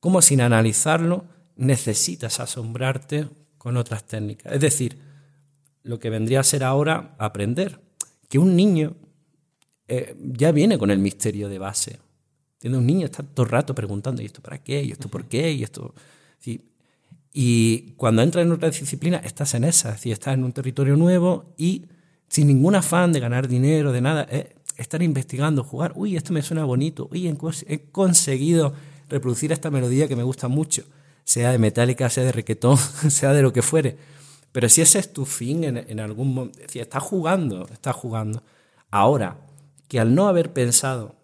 como 0.00 0.22
sin 0.22 0.40
analizarlo 0.40 1.24
necesitas 1.56 2.40
asombrarte 2.40 3.28
con 3.58 3.76
otras 3.76 4.04
técnicas. 4.04 4.52
Es 4.52 4.60
decir, 4.60 4.98
lo 5.82 5.98
que 5.98 6.10
vendría 6.10 6.40
a 6.40 6.44
ser 6.44 6.64
ahora 6.64 7.14
aprender, 7.18 7.80
que 8.28 8.38
un 8.38 8.56
niño 8.56 8.96
eh, 9.88 10.16
ya 10.18 10.52
viene 10.52 10.78
con 10.78 10.90
el 10.90 10.98
misterio 10.98 11.48
de 11.48 11.58
base. 11.58 11.98
Tiene 12.58 12.78
un 12.78 12.86
niño 12.86 13.06
está 13.06 13.22
todo 13.22 13.44
el 13.44 13.52
rato 13.52 13.74
preguntando, 13.74 14.22
¿y 14.22 14.26
esto 14.26 14.40
para 14.40 14.62
qué? 14.62 14.82
¿Y 14.82 14.92
esto 14.92 15.08
por 15.08 15.26
qué? 15.26 15.52
¿Y 15.52 15.62
esto...? 15.62 15.94
Y 17.36 17.94
cuando 17.96 18.22
entras 18.22 18.46
en 18.46 18.52
otra 18.52 18.70
disciplina, 18.70 19.16
estás 19.16 19.54
en 19.54 19.64
esa, 19.64 19.88
es 19.88 19.96
decir, 19.96 20.12
estás 20.12 20.34
en 20.34 20.44
un 20.44 20.52
territorio 20.52 20.94
nuevo 20.94 21.52
y 21.56 21.86
sin 22.34 22.48
ningún 22.48 22.74
afán 22.74 23.12
de 23.12 23.20
ganar 23.20 23.46
dinero, 23.46 23.92
de 23.92 24.00
nada, 24.00 24.24
es 24.24 24.46
estar 24.76 25.00
investigando, 25.04 25.62
jugar, 25.62 25.92
uy, 25.94 26.16
esto 26.16 26.32
me 26.32 26.42
suena 26.42 26.64
bonito, 26.64 27.08
uy, 27.12 27.28
he 27.28 27.90
conseguido 27.92 28.74
reproducir 29.08 29.52
esta 29.52 29.70
melodía 29.70 30.08
que 30.08 30.16
me 30.16 30.24
gusta 30.24 30.48
mucho, 30.48 30.82
sea 31.22 31.52
de 31.52 31.58
metálica, 31.58 32.10
sea 32.10 32.24
de 32.24 32.32
requetón, 32.32 32.76
sea 33.08 33.32
de 33.32 33.40
lo 33.40 33.52
que 33.52 33.62
fuere. 33.62 33.96
Pero 34.50 34.68
si 34.68 34.80
ese 34.80 34.98
es 34.98 35.12
tu 35.12 35.26
fin 35.26 35.62
en, 35.62 36.00
algún 36.00 36.34
momento, 36.34 36.58
si 36.66 36.80
estás 36.80 37.04
jugando, 37.04 37.68
estás 37.72 37.94
jugando. 37.94 38.42
Ahora, 38.90 39.36
que 39.86 40.00
al 40.00 40.12
no 40.12 40.26
haber 40.26 40.52
pensado 40.52 41.14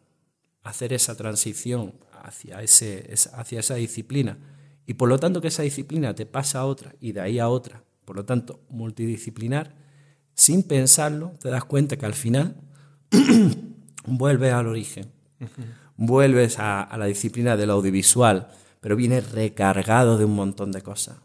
hacer 0.62 0.92
esa 0.92 1.16
transición 1.16 1.94
hacia, 2.22 2.62
ese, 2.62 3.12
hacia 3.32 3.58
esa 3.58 3.74
disciplina, 3.74 4.38
y 4.86 4.94
por 4.94 5.08
lo 5.08 5.18
tanto 5.18 5.40
que 5.40 5.48
esa 5.48 5.64
disciplina 5.64 6.14
te 6.14 6.24
pasa 6.24 6.60
a 6.60 6.66
otra 6.66 6.94
y 7.00 7.10
de 7.10 7.20
ahí 7.20 7.40
a 7.40 7.48
otra, 7.48 7.82
por 8.04 8.14
lo 8.14 8.24
tanto 8.24 8.60
multidisciplinar, 8.68 9.74
sin 10.40 10.62
pensarlo, 10.62 11.32
te 11.40 11.50
das 11.50 11.64
cuenta 11.64 11.96
que 11.96 12.06
al 12.06 12.14
final 12.14 12.56
vuelves 14.06 14.52
al 14.52 14.66
origen 14.66 15.12
vuelves 16.00 16.58
a, 16.58 16.88
la 16.96 17.04
disciplina 17.04 17.58
del 17.58 17.68
audiovisual, 17.68 18.48
pero 18.80 18.96
viene 18.96 19.20
recargado 19.20 20.16
de 20.16 20.24
un 20.24 20.34
montón 20.34 20.72
de 20.72 20.80
cosas. 20.80 21.18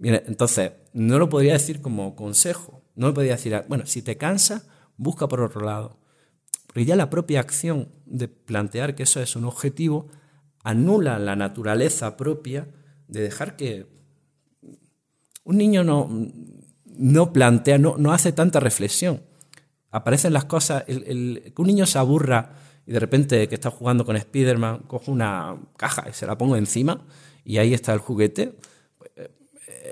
entonces, 0.00 0.72
no 0.92 1.18
lo 1.18 1.30
podría 1.30 1.54
decir 1.54 1.80
como 1.80 2.14
consejo, 2.14 2.82
no 2.94 3.06
lo 3.06 3.14
podría 3.14 3.36
decir, 3.36 3.64
bueno, 3.68 3.86
si 3.86 4.02
te 4.02 4.18
cansa, 4.18 4.64
busca 4.98 5.28
por 5.28 5.40
otro 5.40 5.62
lado. 5.62 5.98
Porque 6.66 6.84
ya 6.84 6.94
la 6.94 7.08
propia 7.08 7.40
acción 7.40 7.88
de 8.04 8.28
plantear 8.28 8.94
que 8.94 9.04
eso 9.04 9.18
es 9.22 9.34
un 9.34 9.46
objetivo 9.46 10.08
anula 10.62 11.18
la 11.18 11.34
naturaleza 11.34 12.18
propia 12.18 12.68
de 13.06 13.22
dejar 13.22 13.56
que 13.56 13.86
un 15.44 15.56
niño 15.56 15.84
no, 15.84 16.10
no 16.98 17.32
plantea, 17.32 17.78
no, 17.78 17.96
no 17.96 18.12
hace 18.12 18.32
tanta 18.32 18.60
reflexión. 18.60 19.22
Aparecen 19.90 20.34
las 20.34 20.44
cosas, 20.44 20.84
que 20.84 21.52
un 21.56 21.66
niño 21.66 21.86
se 21.86 21.98
aburra 21.98 22.52
y 22.86 22.92
de 22.92 23.00
repente 23.00 23.48
que 23.48 23.54
está 23.54 23.70
jugando 23.70 24.04
con 24.04 24.16
Spider-Man, 24.16 24.80
cojo 24.86 25.10
una 25.10 25.56
caja 25.76 26.06
y 26.10 26.12
se 26.12 26.26
la 26.26 26.36
pongo 26.36 26.56
encima 26.56 27.06
y 27.44 27.58
ahí 27.58 27.72
está 27.72 27.94
el 27.94 28.00
juguete. 28.00 28.54
Eh, 29.16 29.30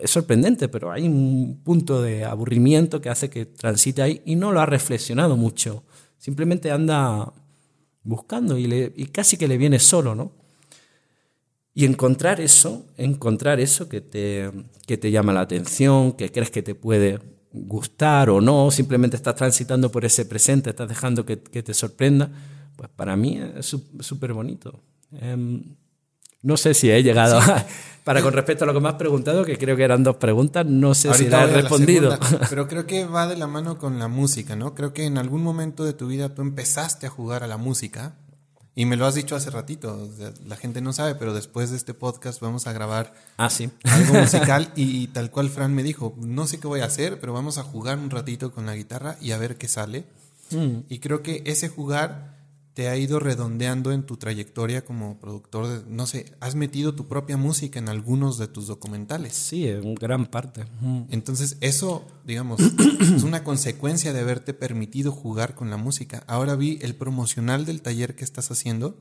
es 0.02 0.10
sorprendente, 0.10 0.68
pero 0.68 0.92
hay 0.92 1.06
un 1.06 1.62
punto 1.64 2.02
de 2.02 2.24
aburrimiento 2.24 3.00
que 3.00 3.08
hace 3.08 3.30
que 3.30 3.46
transite 3.46 4.02
ahí 4.02 4.22
y 4.26 4.36
no 4.36 4.52
lo 4.52 4.60
ha 4.60 4.66
reflexionado 4.66 5.36
mucho. 5.36 5.84
Simplemente 6.18 6.70
anda 6.70 7.32
buscando 8.02 8.58
y, 8.58 8.66
le, 8.66 8.92
y 8.94 9.06
casi 9.06 9.36
que 9.36 9.48
le 9.48 9.56
viene 9.56 9.78
solo, 9.78 10.14
¿no? 10.14 10.32
Y 11.78 11.84
encontrar 11.84 12.40
eso, 12.40 12.86
encontrar 12.96 13.60
eso 13.60 13.86
que 13.86 14.00
te, 14.00 14.50
que 14.86 14.96
te 14.96 15.10
llama 15.10 15.34
la 15.34 15.42
atención, 15.42 16.12
que 16.12 16.32
crees 16.32 16.50
que 16.50 16.62
te 16.62 16.74
puede 16.74 17.20
gustar 17.52 18.30
o 18.30 18.40
no, 18.40 18.70
simplemente 18.70 19.14
estás 19.14 19.34
transitando 19.34 19.92
por 19.92 20.06
ese 20.06 20.24
presente, 20.24 20.70
estás 20.70 20.88
dejando 20.88 21.26
que, 21.26 21.38
que 21.38 21.62
te 21.62 21.74
sorprenda, 21.74 22.30
pues 22.76 22.88
para 22.96 23.14
mí 23.14 23.38
es 23.58 23.76
súper 24.00 24.32
bonito. 24.32 24.80
Em, 25.20 25.76
no 26.40 26.56
sé 26.56 26.72
si 26.72 26.90
he 26.90 27.02
llegado 27.02 27.40
Para 28.04 28.22
con 28.22 28.32
respecto 28.32 28.64
a 28.64 28.66
lo 28.66 28.72
que 28.72 28.80
me 28.80 28.88
has 28.88 28.94
preguntado, 28.94 29.44
que 29.44 29.58
creo 29.58 29.76
que 29.76 29.82
eran 29.82 30.02
dos 30.02 30.16
preguntas, 30.16 30.64
no 30.64 30.94
sé 30.94 31.12
si 31.12 31.28
la 31.28 31.44
he 31.44 31.46
respondido. 31.48 32.18
pero 32.48 32.68
creo 32.68 32.86
que 32.86 33.04
va 33.04 33.26
de 33.26 33.36
la 33.36 33.48
mano 33.48 33.76
con 33.76 33.98
la 33.98 34.08
música, 34.08 34.56
¿no? 34.56 34.74
Creo 34.74 34.94
que 34.94 35.04
en 35.04 35.18
algún 35.18 35.42
momento 35.42 35.84
de 35.84 35.92
tu 35.92 36.06
vida 36.06 36.34
tú 36.34 36.40
empezaste 36.40 37.06
a 37.06 37.10
jugar 37.10 37.42
a 37.42 37.46
la 37.46 37.58
música 37.58 38.14
y 38.78 38.84
me 38.84 38.96
lo 38.96 39.06
has 39.06 39.14
dicho 39.14 39.34
hace 39.34 39.48
ratito, 39.48 40.06
la 40.46 40.56
gente 40.56 40.82
no 40.82 40.92
sabe, 40.92 41.14
pero 41.14 41.32
después 41.32 41.70
de 41.70 41.78
este 41.78 41.94
podcast 41.94 42.40
vamos 42.40 42.66
a 42.66 42.74
grabar 42.74 43.14
ah, 43.38 43.48
¿sí? 43.48 43.70
algo 43.84 44.12
musical 44.20 44.70
y, 44.76 45.06
tal 45.08 45.30
cual 45.30 45.48
Fran 45.48 45.74
me 45.74 45.82
dijo, 45.82 46.14
no 46.18 46.46
sé 46.46 46.60
qué 46.60 46.66
voy 46.66 46.80
a 46.80 46.84
hacer, 46.84 47.18
pero 47.18 47.32
vamos 47.32 47.56
a 47.56 47.62
jugar 47.62 47.98
un 47.98 48.10
ratito 48.10 48.52
con 48.52 48.66
la 48.66 48.76
guitarra 48.76 49.16
y 49.18 49.32
a 49.32 49.38
ver 49.38 49.56
qué 49.56 49.66
sale. 49.66 50.04
Mm. 50.50 50.80
Y 50.90 50.98
creo 50.98 51.22
que 51.22 51.42
ese 51.46 51.70
jugar 51.70 52.35
te 52.76 52.90
ha 52.90 52.96
ido 52.98 53.20
redondeando 53.20 53.90
en 53.90 54.02
tu 54.02 54.18
trayectoria 54.18 54.84
como 54.84 55.18
productor 55.18 55.66
de, 55.66 55.90
no 55.90 56.06
sé, 56.06 56.34
has 56.40 56.56
metido 56.56 56.94
tu 56.94 57.08
propia 57.08 57.38
música 57.38 57.78
en 57.78 57.88
algunos 57.88 58.36
de 58.36 58.48
tus 58.48 58.66
documentales. 58.66 59.32
Sí, 59.34 59.66
en 59.66 59.94
gran 59.94 60.26
parte. 60.26 60.66
Entonces, 61.08 61.56
eso, 61.62 62.06
digamos, 62.26 62.60
es 62.60 63.22
una 63.22 63.44
consecuencia 63.44 64.12
de 64.12 64.20
haberte 64.20 64.52
permitido 64.52 65.10
jugar 65.10 65.54
con 65.54 65.70
la 65.70 65.78
música. 65.78 66.22
Ahora 66.26 66.54
vi 66.54 66.78
el 66.82 66.94
promocional 66.94 67.64
del 67.64 67.80
taller 67.80 68.14
que 68.14 68.24
estás 68.24 68.50
haciendo 68.50 68.98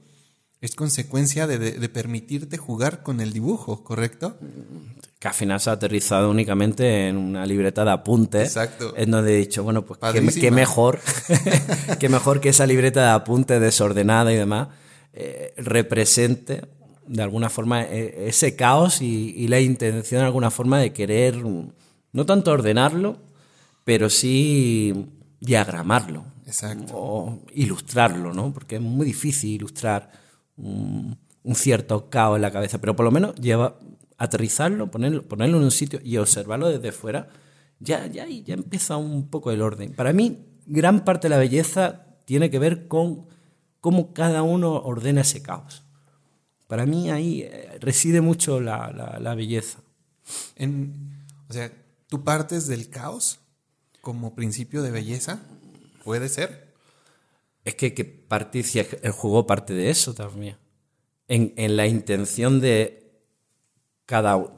es 0.62 0.74
consecuencia 0.74 1.46
de, 1.46 1.90
permitirte 1.90 2.56
jugar 2.56 3.04
con 3.04 3.20
el 3.20 3.34
dibujo, 3.34 3.84
¿correcto? 3.84 4.38
Que 5.26 5.30
al 5.30 5.34
final 5.34 5.60
se 5.60 5.72
ha 5.72 5.74
aterrizado 5.74 6.30
únicamente 6.30 7.08
en 7.08 7.18
una 7.18 7.48
libreta 7.48 7.84
de 7.84 7.90
apuntes. 7.90 8.50
Exacto. 8.50 8.94
En 8.96 9.10
donde 9.10 9.34
he 9.34 9.38
dicho, 9.38 9.64
bueno, 9.64 9.84
pues 9.84 10.00
qué, 10.36 10.52
mejor, 10.52 11.00
qué 12.00 12.10
mejor 12.10 12.40
que 12.40 12.50
esa 12.50 12.68
libreta 12.68 13.02
de 13.02 13.10
apuntes 13.10 13.60
desordenada 13.60 14.32
y 14.32 14.36
demás 14.36 14.68
eh, 15.14 15.52
represente 15.58 16.62
de 17.08 17.24
alguna 17.24 17.50
forma 17.50 17.82
e, 17.86 18.28
ese 18.28 18.56
caos 18.56 19.02
y, 19.02 19.48
la 19.48 19.60
intención 19.60 20.22
de 20.22 20.28
alguna 20.28 20.52
forma 20.52 20.78
de 20.78 20.94
querer, 20.94 21.38
no 21.38 22.26
tanto 22.28 22.52
ordenarlo, 22.52 23.18
pero 23.84 24.12
sí 24.12 25.08
diagramarlo. 25.40 26.24
Exacto. 26.46 26.94
O 26.96 27.40
ilustrarlo, 27.52 28.32
¿no? 28.32 28.54
Porque 28.54 28.76
es 28.76 28.82
muy 28.82 29.08
difícil 29.08 29.54
ilustrar 29.54 30.12
un, 30.56 31.18
cierto 31.56 32.12
caos 32.12 32.36
en 32.36 32.44
la 32.44 32.52
cabeza, 32.52 32.80
pero 32.80 32.96
por 32.96 33.06
lo 33.06 33.12
menos 33.12 33.34
lleva 33.38 33.80
aterrizarlo, 34.17 34.91
ponerlo, 34.91 35.23
ponerlo 35.23 35.58
en 35.58 35.63
un 35.63 35.71
sitio 35.71 35.99
y 36.04 36.17
observarlo 36.17 36.69
desde 36.69 36.91
fuera, 36.91 37.30
ya, 37.80 38.08
ya, 38.08 38.28
ya 38.28 38.54
empieza 38.54 38.97
un 38.97 39.30
poco 39.30 39.51
el 39.51 39.62
orden. 39.62 39.93
Para 39.93 40.13
mí, 40.13 40.45
gran 40.65 41.04
parte 41.04 41.28
de 41.28 41.36
la 41.36 41.38
belleza 41.38 42.06
tiene 42.25 42.49
que 42.49 42.60
ver 42.60 42.88
con 42.88 43.28
cómo 43.82 44.13
cada 44.13 44.41
uno 44.41 44.73
ordena 44.73 45.21
ese 45.21 45.41
caos. 45.41 45.84
Para 46.67 46.86
mí 46.86 47.12
ahí 47.12 47.41
eh, 47.41 47.78
reside 47.80 48.21
mucho 48.21 48.60
la, 48.60 49.36
belleza. 49.36 49.80
o 51.47 51.54
sea, 51.54 51.71
¿tú 52.08 52.23
partes 52.23 52.67
del 52.67 52.89
caos 52.89 53.39
como 54.01 54.34
principio 54.34 54.82
de 54.82 54.91
belleza? 54.91 55.41
¿Puede 56.04 56.30
ser? 56.30 56.73
Es 57.63 57.75
que, 57.75 57.93
que 57.93 58.25
el 59.01 59.12
juego 59.12 59.45
parte 59.45 59.73
de 59.73 59.89
eso 59.89 60.13
también. 60.13 60.58
En, 61.28 61.75
la 61.75 61.88
intención 61.88 62.62
de 62.62 63.05
cada 64.06 64.36
uno. 64.36 64.54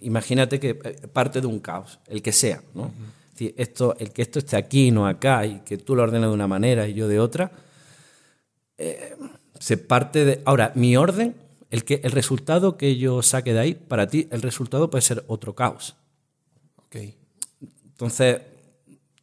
Imagínate 0.00 0.60
que 0.60 0.70
eh, 0.70 1.08
parte 1.12 1.40
de 1.40 1.46
un 1.46 1.60
caos, 1.60 1.98
el 2.06 2.20
que 2.20 2.32
sea, 2.32 2.62
¿no? 2.74 2.92
esto, 3.38 3.96
el 3.98 4.12
que 4.12 4.22
esto 4.22 4.38
esté 4.38 4.56
aquí, 4.56 4.90
no 4.90 5.06
acá, 5.06 5.46
y 5.46 5.60
que 5.60 5.78
tú 5.78 5.96
lo 5.96 6.02
ordenes 6.02 6.28
de 6.28 6.34
una 6.34 6.46
manera 6.46 6.86
y 6.86 6.94
yo 6.94 7.08
de 7.08 7.18
otra, 7.18 7.50
eh, 8.78 9.16
se 9.58 9.76
parte 9.76 10.24
de. 10.24 10.42
Ahora, 10.44 10.72
mi 10.74 10.96
orden, 10.96 11.34
el, 11.70 11.84
que, 11.84 12.00
el 12.04 12.12
resultado 12.12 12.76
que 12.76 12.96
yo 12.96 13.22
saque 13.22 13.52
de 13.52 13.60
ahí, 13.60 13.74
para 13.74 14.06
ti, 14.06 14.28
el 14.30 14.42
resultado 14.42 14.90
puede 14.90 15.02
ser 15.02 15.24
otro 15.26 15.54
caos. 15.54 15.96
Ok. 16.76 16.96
Entonces, 17.84 18.42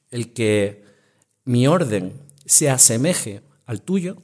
el 0.09 0.33
que 0.33 0.83
mi 1.45 1.67
orden 1.67 2.13
se 2.45 2.69
asemeje 2.69 3.41
al 3.65 3.81
tuyo, 3.81 4.17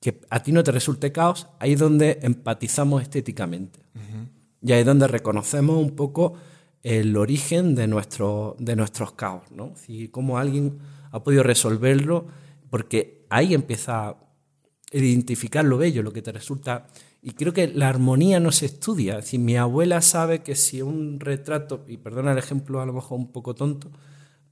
que 0.00 0.20
a 0.30 0.42
ti 0.42 0.52
no 0.52 0.62
te 0.62 0.70
resulte 0.70 1.12
caos, 1.12 1.48
ahí 1.58 1.72
es 1.72 1.80
donde 1.80 2.18
empatizamos 2.22 3.02
estéticamente. 3.02 3.80
Y 4.62 4.72
ahí 4.72 4.80
es 4.80 4.86
donde 4.86 5.06
reconocemos 5.06 5.76
un 5.76 5.94
poco 5.94 6.34
el 6.82 7.16
origen 7.16 7.74
de, 7.74 7.86
nuestro, 7.86 8.56
de 8.58 8.76
nuestros 8.76 9.12
caos, 9.12 9.50
¿no? 9.50 9.72
Y 9.86 10.08
cómo 10.08 10.38
alguien 10.38 10.78
ha 11.10 11.22
podido 11.22 11.42
resolverlo, 11.42 12.26
porque 12.70 13.26
ahí 13.30 13.54
empieza 13.54 14.08
a 14.08 14.16
identificar 14.92 15.64
lo 15.64 15.78
bello, 15.78 16.02
lo 16.02 16.12
que 16.12 16.22
te 16.22 16.32
resulta 16.32 16.86
y 17.22 17.32
creo 17.32 17.52
que 17.52 17.68
la 17.68 17.88
armonía 17.88 18.38
no 18.40 18.52
se 18.52 18.66
estudia. 18.66 19.18
Es 19.18 19.36
mi 19.38 19.56
abuela 19.56 20.00
sabe 20.00 20.42
que 20.42 20.54
si 20.54 20.82
un 20.82 21.18
retrato, 21.18 21.84
y 21.86 21.96
perdona 21.96 22.32
el 22.32 22.38
ejemplo 22.38 22.80
a 22.80 22.86
lo 22.86 22.92
mejor 22.92 23.18
un 23.18 23.32
poco 23.32 23.54
tonto, 23.54 23.90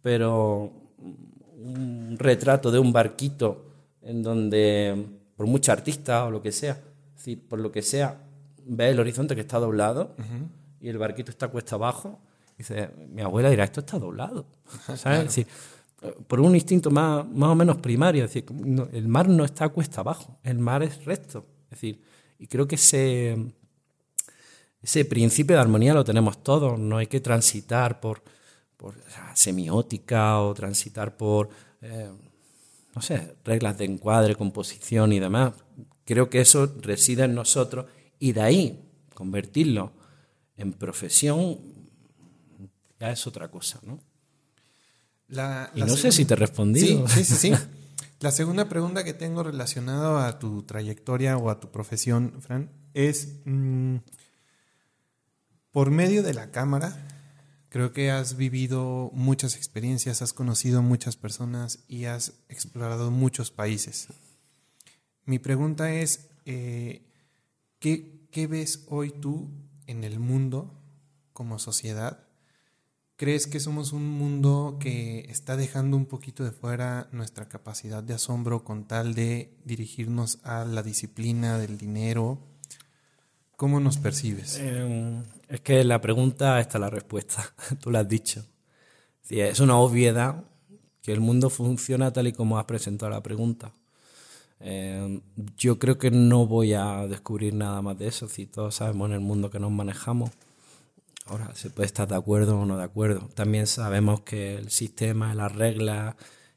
pero 0.02 0.72
un 1.56 2.16
retrato 2.18 2.70
de 2.70 2.78
un 2.78 2.92
barquito 2.92 3.66
en 4.02 4.22
donde, 4.22 5.06
por 5.36 5.46
mucho 5.46 5.72
artista 5.72 6.24
o 6.24 6.30
lo 6.30 6.42
que 6.42 6.52
sea, 6.52 6.82
es 7.16 7.36
por 7.36 7.60
lo 7.60 7.72
que 7.72 7.82
sea, 7.82 8.25
ve 8.66 8.90
el 8.90 9.00
horizonte 9.00 9.34
que 9.34 9.40
está 9.40 9.58
doblado 9.58 10.14
y 10.80 10.88
el 10.88 10.98
barquito 10.98 11.30
está 11.30 11.48
cuesta 11.48 11.76
abajo, 11.76 12.18
dice, 12.58 12.90
mi 13.08 13.22
abuela 13.22 13.50
dirá, 13.50 13.64
esto 13.64 13.80
está 13.80 13.98
doblado. 13.98 14.46
¿Sabes? 14.96 15.46
por 16.26 16.40
un 16.40 16.54
instinto 16.54 16.90
más, 16.90 17.26
más 17.28 17.50
o 17.50 17.54
menos 17.54 17.78
primario, 17.78 18.24
es 18.24 18.32
decir, 18.32 18.44
el 18.92 19.08
mar 19.08 19.28
no 19.28 19.44
está 19.44 19.68
cuesta 19.70 20.02
abajo, 20.02 20.38
el 20.42 20.58
mar 20.58 20.82
es 20.82 21.04
recto. 21.04 21.46
Es 21.64 21.70
decir, 21.70 22.02
y 22.38 22.46
creo 22.46 22.68
que 22.68 22.74
ese, 22.74 23.36
ese 24.82 25.04
principio 25.04 25.56
de 25.56 25.62
armonía 25.62 25.94
lo 25.94 26.04
tenemos 26.04 26.42
todos, 26.42 26.78
no 26.78 26.98
hay 26.98 27.06
que 27.06 27.20
transitar 27.20 28.00
por, 28.00 28.22
por 28.76 28.94
semiótica 29.34 30.40
o 30.40 30.54
transitar 30.54 31.16
por, 31.16 31.48
eh, 31.80 32.10
no 32.94 33.02
sé, 33.02 33.36
reglas 33.44 33.78
de 33.78 33.86
encuadre, 33.86 34.36
composición 34.36 35.12
y 35.12 35.20
demás. 35.20 35.54
Creo 36.04 36.30
que 36.30 36.40
eso 36.40 36.72
reside 36.82 37.24
en 37.24 37.34
nosotros 37.34 37.86
y 38.18 38.32
de 38.32 38.40
ahí 38.42 38.90
convertirlo 39.14 39.92
en 40.56 40.72
profesión 40.72 41.58
ya 42.98 43.10
es 43.10 43.26
otra 43.26 43.48
cosa, 43.50 43.80
¿no? 43.82 44.00
y 45.74 45.80
no 45.80 45.96
sé 45.96 46.12
si 46.12 46.24
te 46.24 46.34
he 46.34 46.36
respondido. 46.36 47.06
Sí, 47.08 47.24
sí, 47.24 47.34
sí, 47.34 47.52
La 48.20 48.30
segunda 48.30 48.68
pregunta 48.68 49.04
que 49.04 49.12
tengo 49.12 49.42
relacionada 49.42 50.28
a 50.28 50.38
tu 50.38 50.62
trayectoria 50.62 51.36
o 51.36 51.50
a 51.50 51.60
tu 51.60 51.70
profesión, 51.70 52.40
Fran, 52.40 52.70
es, 52.94 53.40
mm, 53.44 53.96
por 55.70 55.90
medio 55.90 56.22
de 56.22 56.32
la 56.32 56.50
cámara, 56.50 56.96
creo 57.68 57.92
que 57.92 58.10
has 58.10 58.36
vivido 58.36 59.10
muchas 59.12 59.56
experiencias, 59.56 60.22
has 60.22 60.32
conocido 60.32 60.80
muchas 60.80 61.16
personas 61.16 61.80
y 61.88 62.06
has 62.06 62.32
explorado 62.48 63.10
muchos 63.10 63.50
países. 63.50 64.08
Mi 65.26 65.38
pregunta 65.38 65.92
es, 65.92 66.30
eh, 66.46 67.02
¿qué, 67.78 68.26
¿qué 68.30 68.46
ves 68.46 68.84
hoy 68.88 69.10
tú 69.10 69.50
en 69.86 70.04
el 70.04 70.18
mundo 70.18 70.72
como 71.32 71.58
sociedad 71.58 72.26
¿Crees 73.18 73.46
que 73.46 73.60
somos 73.60 73.94
un 73.94 74.06
mundo 74.06 74.76
que 74.78 75.20
está 75.30 75.56
dejando 75.56 75.96
un 75.96 76.04
poquito 76.04 76.44
de 76.44 76.50
fuera 76.50 77.08
nuestra 77.12 77.48
capacidad 77.48 78.02
de 78.02 78.12
asombro 78.12 78.62
con 78.62 78.86
tal 78.86 79.14
de 79.14 79.56
dirigirnos 79.64 80.38
a 80.42 80.66
la 80.66 80.82
disciplina 80.82 81.56
del 81.56 81.78
dinero? 81.78 82.38
¿Cómo 83.56 83.80
nos 83.80 83.96
percibes? 83.96 84.58
Em, 84.58 85.24
es 85.48 85.62
que 85.62 85.82
la 85.82 86.02
pregunta 86.02 86.60
está 86.60 86.78
la 86.78 86.90
respuesta, 86.90 87.54
tú 87.80 87.90
lo 87.90 87.98
has 87.98 88.06
dicho. 88.06 88.44
Es 89.30 89.60
una 89.60 89.78
obviedad 89.78 90.44
que 91.00 91.14
el 91.14 91.20
mundo 91.20 91.48
funciona 91.48 92.12
tal 92.12 92.26
y 92.26 92.34
como 92.34 92.58
has 92.58 92.66
presentado 92.66 93.10
la 93.10 93.22
pregunta. 93.22 93.72
Em, 94.60 95.20
yo 95.56 95.78
creo 95.78 95.98
que 95.98 96.10
no 96.10 96.46
voy 96.46 96.72
a 96.74 97.06
descubrir 97.06 97.54
nada 97.54 97.82
más 97.82 97.98
de 97.98 98.08
eso, 98.08 98.28
si 98.28 98.46
todos 98.46 98.76
sabemos 98.76 99.08
en 99.08 99.14
el 99.14 99.20
mundo 99.20 99.50
que 99.50 99.60
nos 99.60 99.70
manejamos 99.70 100.30
Ahora, 101.26 101.52
se 101.54 101.70
puede 101.70 101.86
estar 101.86 102.06
de 102.08 102.14
acuerdo 102.14 102.56
o 102.60 102.66
no 102.66 102.76
de 102.76 102.84
acuerdo. 102.84 103.28
También 103.34 103.66
sabemos 103.66 104.20
que 104.20 104.54
el 104.54 104.70
sistema, 104.70 105.34
las 105.34 105.52
reglas, 105.52 106.14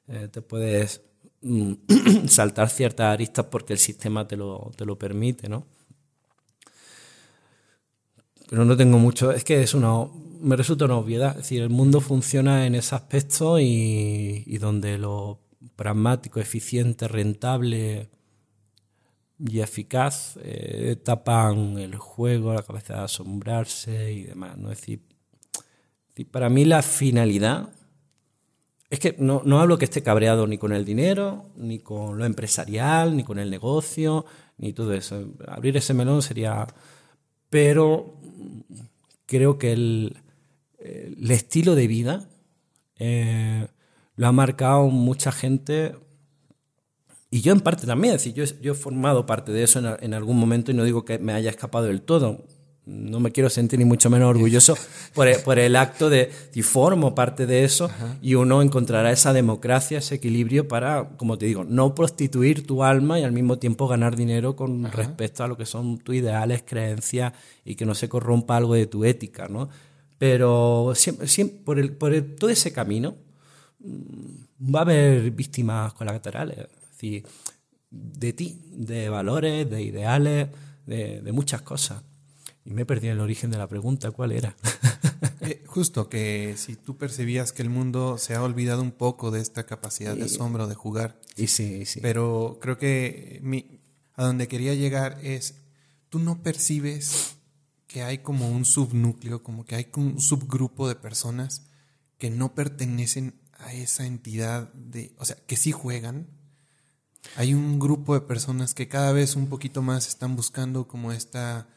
eh, 0.08 0.28
te 0.32 0.42
puedes 0.42 1.02
mm, 1.42 1.74
saltar 2.28 2.70
ciertas 2.70 3.08
aristas 3.08 3.48
porque 3.50 3.74
el 3.74 3.80
sistema 3.80 4.28
te 4.28 4.38
lo, 4.38 4.72
te 4.76 4.86
lo 4.86 4.98
permite, 4.98 5.50
¿no? 5.50 5.66
Pero 8.48 8.64
no 8.66 8.78
tengo 8.78 9.00
mucho, 9.00 9.32
es 9.32 9.44
que 9.44 9.62
es 9.62 9.74
una, 9.74 10.08
me 10.40 10.56
resulta 10.56 10.86
una 10.86 10.98
obviedad. 10.98 11.32
Es 11.32 11.38
decir, 11.38 11.62
el 11.64 11.70
mundo 11.70 12.00
funciona 12.00 12.68
en 12.68 12.76
ese 12.76 12.94
aspecto 12.96 13.60
y, 13.60 14.44
y 14.46 14.58
donde 14.60 15.00
lo 15.00 15.40
pragmático, 15.76 16.40
eficiente, 16.40 17.08
rentable, 17.08 18.10
y 19.40 19.62
eficaz 19.62 20.38
eh, 20.44 20.98
tapan 21.02 21.78
el 21.78 21.96
juego, 21.96 22.54
la 22.54 22.62
capacidad 22.62 23.00
de 23.00 23.04
asombrarse 23.06 24.12
y 24.12 24.24
demás. 24.24 24.58
¿no? 24.58 24.72
Es 24.72 24.80
decir, 24.80 25.02
para 26.30 26.50
mí 26.50 26.66
la 26.66 26.82
finalidad 26.82 27.70
es 28.90 29.00
que 29.00 29.16
no, 29.20 29.42
no, 29.46 29.60
hablo 29.60 29.78
que 29.78 29.86
esté 29.86 30.04
cabreado 30.04 30.48
ni 30.48 30.58
con 30.58 30.74
el 30.74 30.84
dinero, 30.84 31.52
ni 31.56 31.80
con 31.80 32.18
lo 32.18 32.26
empresarial, 32.26 33.16
ni 33.16 33.24
con 33.24 33.40
el 33.40 33.50
negocio, 33.50 34.26
ni 34.58 34.74
todo 34.74 34.94
eso. 34.94 35.34
Abrir 35.48 35.78
ese 35.78 35.94
melón 35.94 36.22
sería... 36.22 36.68
Pero 37.50 38.20
creo 39.26 39.58
que 39.58 39.72
el, 39.72 40.18
estilo 41.30 41.76
de 41.76 41.88
vida 41.88 42.30
eh, 42.98 43.68
lo 44.20 44.28
ha 44.28 44.34
marcado 44.34 44.88
mucha 44.88 45.32
gente 45.32 45.96
y 47.32 47.40
yo 47.40 47.54
en 47.54 47.62
parte 47.62 47.88
también, 47.88 48.16
es 48.16 48.26
decir, 48.26 48.34
yo, 48.34 48.44
yo 48.62 48.74
he 48.74 48.76
formado 48.76 49.26
parte 49.26 49.54
de 49.54 49.64
eso 49.64 49.80
en, 49.98 50.14
algún 50.14 50.38
momento 50.38 50.72
y 50.72 50.74
no 50.74 50.84
digo 50.84 51.06
que 51.06 51.20
me 51.20 51.32
haya 51.32 51.50
escapado 51.50 51.86
del 51.86 52.02
todo. 52.02 52.44
No 52.86 53.22
me 53.22 53.32
quiero 53.32 53.50
sentir 53.50 53.80
ni 53.80 53.86
mucho 53.86 54.10
menos 54.10 54.30
orgulloso 54.30 54.76
por 55.14 55.30
el, 55.30 55.42
por 55.42 55.58
el 55.58 55.78
acto 55.78 56.10
de, 56.10 56.34
si 56.52 56.64
formo 56.64 57.16
parte 57.16 57.46
de 57.46 57.64
eso 57.64 57.90
y 58.22 58.36
uno 58.36 58.62
encontrará 58.62 59.10
esa 59.10 59.32
democracia, 59.32 60.00
ese 60.00 60.16
equilibrio 60.16 60.68
para, 60.68 61.12
como 61.16 61.38
te 61.38 61.46
digo, 61.46 61.64
no 61.64 61.96
prostituir 61.96 62.68
tu 62.68 62.84
alma 62.84 63.22
y 63.22 63.24
al 63.24 63.32
mismo 63.32 63.58
tiempo 63.58 63.88
ganar 63.88 64.18
dinero 64.18 64.58
con 64.58 64.84
respecto 64.92 65.46
a 65.46 65.48
lo 65.48 65.56
que 65.56 65.66
son 65.66 65.98
tus 65.98 66.16
ideales, 66.16 66.64
creencias 66.68 67.32
y 67.64 67.76
que 67.76 67.86
no 67.86 67.96
se 67.96 68.10
corrompa 68.10 68.58
algo 68.58 68.74
de 68.74 68.86
tu 68.86 69.06
ética, 69.06 69.48
¿no? 69.48 69.70
Pero 70.18 70.92
siempre, 70.94 71.26
siempre 71.30 71.62
por, 71.64 71.80
el, 71.80 71.94
por 71.94 72.20
todo 72.38 72.50
ese 72.50 72.74
camino 72.74 73.16
va 73.82 74.80
a 74.80 74.82
haber 74.82 75.32
víctimas 75.32 75.94
colaterales 75.94 76.68
de 77.92 78.34
ti, 78.34 78.62
de 78.72 79.10
valores, 79.10 79.70
de 79.70 79.82
ideales, 79.82 80.50
de, 80.86 81.32
muchas 81.32 81.62
cosas. 81.62 82.04
Y 82.66 82.74
me 82.74 82.86
perdí 82.86 83.08
el 83.08 83.20
origen 83.20 83.52
de 83.52 83.58
la 83.58 83.68
pregunta, 83.68 84.12
¿cuál 84.12 84.32
era? 84.32 84.56
Eh, 85.42 85.64
justo 85.66 86.10
que 86.10 86.56
si 86.58 86.76
tú 86.76 86.98
percibías 86.98 87.54
que 87.54 87.62
el 87.62 87.70
mundo 87.70 88.18
se 88.18 88.36
ha 88.36 88.44
olvidado 88.44 88.82
un 88.82 88.92
poco 88.92 89.32
de 89.32 89.40
esta 89.40 89.66
capacidad 89.66 90.16
de 90.16 90.26
asombro, 90.26 90.68
de 90.68 90.76
jugar. 90.76 91.20
Y 91.38 91.48
sí, 91.48 91.86
sí. 91.86 92.02
Pero 92.02 92.60
creo 92.62 92.78
que 92.78 93.40
mi, 93.42 93.80
a 94.16 94.26
donde 94.26 94.50
quería 94.50 94.76
llegar 94.76 95.18
es, 95.24 95.56
tú 96.10 96.20
no 96.20 96.44
percibes 96.44 97.38
que 97.88 98.04
hay 98.04 98.20
como 98.20 98.50
un 98.50 98.66
subnúcleo, 98.66 99.42
como 99.42 99.66
que 99.66 99.76
hay 99.76 99.88
un 99.96 100.20
subgrupo 100.20 100.90
de 100.90 100.96
personas 100.96 101.68
que 102.18 102.30
no 102.30 102.54
pertenecen 102.54 103.39
a 103.60 103.74
esa 103.74 104.06
entidad 104.06 104.74
de, 104.74 105.14
o 105.18 105.26
sea, 105.26 105.36
que 105.46 105.58
sí 105.58 105.72
juegan, 105.72 106.28
hay 107.36 107.54
un 107.54 107.80
grupo 107.80 108.14
de 108.14 108.22
personas 108.22 108.74
que 108.74 108.88
cada 108.88 109.12
vez 109.12 109.36
un 109.36 109.48
poquito 109.48 109.82
más 109.82 110.08
están 110.08 110.36
buscando 110.36 110.88
como 110.88 111.12
esta 111.12 111.68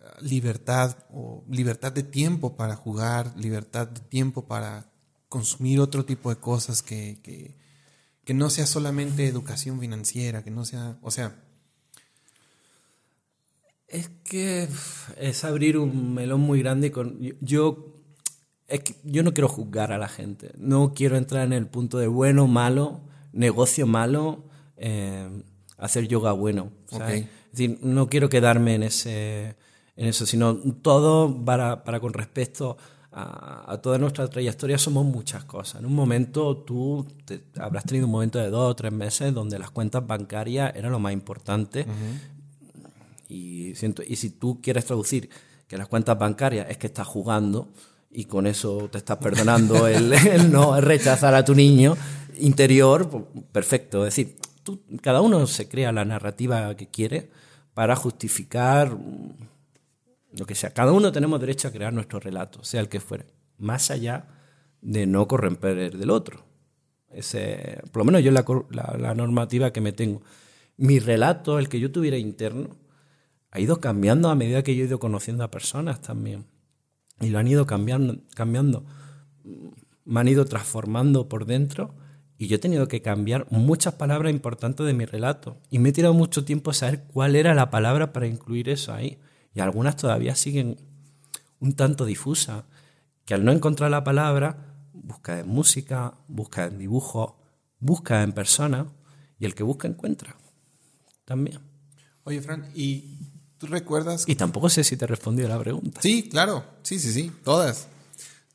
uh, 0.00 0.24
libertad 0.24 0.96
o 1.10 1.44
libertad 1.48 1.92
de 1.92 2.02
tiempo 2.02 2.56
para 2.56 2.76
jugar, 2.76 3.34
libertad 3.36 3.88
de 3.88 4.00
tiempo 4.00 4.46
para 4.46 4.92
consumir 5.28 5.80
otro 5.80 6.04
tipo 6.04 6.30
de 6.30 6.36
cosas 6.36 6.82
que, 6.82 7.18
que, 7.22 7.56
que 8.24 8.34
no 8.34 8.50
sea 8.50 8.66
solamente 8.66 9.26
educación 9.26 9.80
financiera, 9.80 10.44
que 10.44 10.50
no 10.50 10.64
sea, 10.64 10.98
o 11.02 11.10
sea... 11.10 11.42
Es 13.88 14.10
que 14.24 14.68
es 15.16 15.44
abrir 15.44 15.78
un 15.78 16.12
melón 16.12 16.40
muy 16.40 16.58
grande 16.58 16.90
con... 16.90 17.20
Yo, 17.40 17.95
es 18.68 18.80
que 18.80 18.96
yo 19.04 19.22
no 19.22 19.32
quiero 19.32 19.48
juzgar 19.48 19.92
a 19.92 19.98
la 19.98 20.08
gente, 20.08 20.52
no 20.58 20.92
quiero 20.92 21.16
entrar 21.16 21.44
en 21.44 21.52
el 21.52 21.66
punto 21.66 21.98
de 21.98 22.08
bueno, 22.08 22.46
malo, 22.46 23.00
negocio 23.32 23.86
malo, 23.86 24.44
eh, 24.76 25.28
hacer 25.78 26.08
yoga 26.08 26.32
bueno. 26.32 26.72
Es 26.90 27.28
decir, 27.52 27.78
no 27.82 28.08
quiero 28.08 28.28
quedarme 28.28 28.74
en, 28.74 28.82
ese, 28.82 29.56
en 29.96 30.06
eso, 30.06 30.26
sino 30.26 30.56
todo 30.82 31.44
para, 31.44 31.84
para 31.84 32.00
con 32.00 32.12
respecto 32.12 32.76
a, 33.18 33.78
toda 33.82 33.96
nuestra 33.96 34.28
trayectoria 34.28 34.76
somos 34.76 35.06
muchas 35.06 35.44
cosas. 35.44 35.80
En 35.80 35.86
un 35.86 35.94
momento 35.94 36.58
tú 36.58 37.06
habrás 37.58 37.84
tenido 37.84 38.04
un 38.04 38.12
momento 38.12 38.38
de 38.38 38.50
dos 38.50 38.70
o 38.70 38.76
tres 38.76 38.92
meses 38.92 39.32
donde 39.32 39.58
las 39.58 39.70
cuentas 39.70 40.06
bancarias 40.06 40.74
eran 40.76 40.92
lo 40.92 40.98
más 40.98 41.14
importante. 41.14 41.86
y, 43.28 43.74
siento, 43.74 44.02
y 44.06 44.16
si 44.16 44.30
tú 44.30 44.60
quieres 44.60 44.84
traducir 44.84 45.30
que 45.66 45.78
las 45.78 45.88
cuentas 45.88 46.18
bancarias 46.18 46.66
es 46.68 46.76
que 46.76 46.88
estás 46.88 47.06
jugando 47.06 47.72
y 48.16 48.24
con 48.24 48.46
eso 48.46 48.88
te 48.90 48.96
estás 48.96 49.18
perdonando 49.18 49.86
el, 49.88 50.50
no 50.50 50.80
rechazar 50.80 51.34
a 51.34 51.44
tu 51.44 51.54
niño 51.54 51.94
interior, 52.38 53.10
pues, 53.10 53.24
perfecto. 53.52 54.06
Es 54.06 54.16
decir, 54.16 54.36
cada 55.02 55.20
uno 55.20 55.46
se 55.46 55.68
crea 55.68 55.92
la 55.92 56.06
narrativa 56.06 56.74
que 56.76 56.88
quiere 56.88 57.28
para 57.74 57.94
justificar 57.94 58.96
lo 60.32 60.46
que 60.46 60.54
sea. 60.54 60.70
Cada 60.70 60.92
uno 60.92 61.12
tenemos 61.12 61.38
derecho 61.40 61.68
a 61.68 61.72
crear 61.72 61.92
nuestro 61.92 62.18
relato, 62.18 62.64
sea 62.64 62.80
el 62.80 62.88
que 62.88 63.00
fuere, 63.00 63.26
más 63.58 63.90
allá 63.90 64.24
de 64.80 65.06
no 65.06 65.28
corromper 65.28 65.76
el 65.76 65.98
del 65.98 66.08
otro. 66.10 66.42
Ese, 67.10 67.82
por 67.92 68.00
lo 68.00 68.06
menos 68.06 68.22
yo 68.22 68.30
la, 68.30 68.46
la, 68.98 69.14
normativa 69.14 69.74
que 69.74 69.82
me 69.82 69.92
tengo. 69.92 70.22
Mi 70.78 71.00
relato, 71.00 71.58
el 71.58 71.68
que 71.68 71.80
yo 71.80 71.92
tuviera 71.92 72.16
interno, 72.16 72.78
ha 73.50 73.60
ido 73.60 73.78
cambiando 73.78 74.30
a 74.30 74.34
medida 74.34 74.62
que 74.62 74.74
yo 74.74 74.84
he 74.84 74.86
ido 74.86 74.98
conociendo 74.98 75.44
a 75.44 75.50
personas 75.50 76.00
también. 76.00 76.46
Y 77.20 77.30
lo 77.30 77.38
han 77.38 77.48
ido 77.48 77.66
cambiando, 77.66 78.18
cambiando. 78.34 78.84
Me 80.04 80.20
han 80.20 80.28
ido 80.28 80.44
transformando 80.44 81.28
por 81.28 81.46
dentro 81.46 81.94
y 82.38 82.48
yo 82.48 82.56
he 82.56 82.58
tenido 82.58 82.86
que 82.88 83.00
cambiar 83.00 83.46
muchas 83.50 83.94
palabras 83.94 84.30
importantes 84.30 84.84
de 84.84 84.92
mi 84.92 85.06
relato. 85.06 85.56
Y 85.70 85.78
me 85.78 85.88
he 85.88 85.92
tirado 85.92 86.12
mucho 86.12 86.44
tiempo 86.44 86.70
a 86.70 86.74
saber 86.74 87.04
cuál 87.04 87.34
era 87.34 87.54
la 87.54 87.70
palabra 87.70 88.12
para 88.12 88.26
incluir 88.26 88.68
eso 88.68 88.92
ahí. 88.92 89.18
Y 89.54 89.60
algunas 89.60 89.96
todavía 89.96 90.34
siguen 90.34 90.76
un 91.60 91.72
tanto 91.72 92.04
difusas. 92.04 92.64
Que 93.24 93.34
al 93.34 93.44
no 93.44 93.52
encontrar 93.52 93.90
la 93.90 94.04
palabra, 94.04 94.74
busca 94.92 95.40
en 95.40 95.48
música, 95.48 96.14
busca 96.28 96.66
en 96.66 96.78
dibujo, 96.78 97.38
busca 97.78 98.22
en 98.22 98.32
persona. 98.32 98.86
Y 99.38 99.46
el 99.46 99.54
que 99.54 99.62
busca 99.62 99.88
encuentra. 99.88 100.36
También. 101.24 101.58
Oye, 102.24 102.42
Fran, 102.42 102.70
¿y 102.74 103.18
tú 103.58 103.66
recuerdas? 103.66 104.24
Y 104.26 104.36
tampoco 104.36 104.68
sé 104.68 104.84
si 104.84 104.96
te 104.96 105.04
he 105.04 105.08
respondido 105.08 105.48
a 105.48 105.56
la 105.56 105.58
pregunta. 105.58 106.00
Sí, 106.02 106.28
claro. 106.28 106.64
Sí, 106.82 106.98
sí, 106.98 107.12
sí. 107.12 107.32
Todas. 107.44 107.88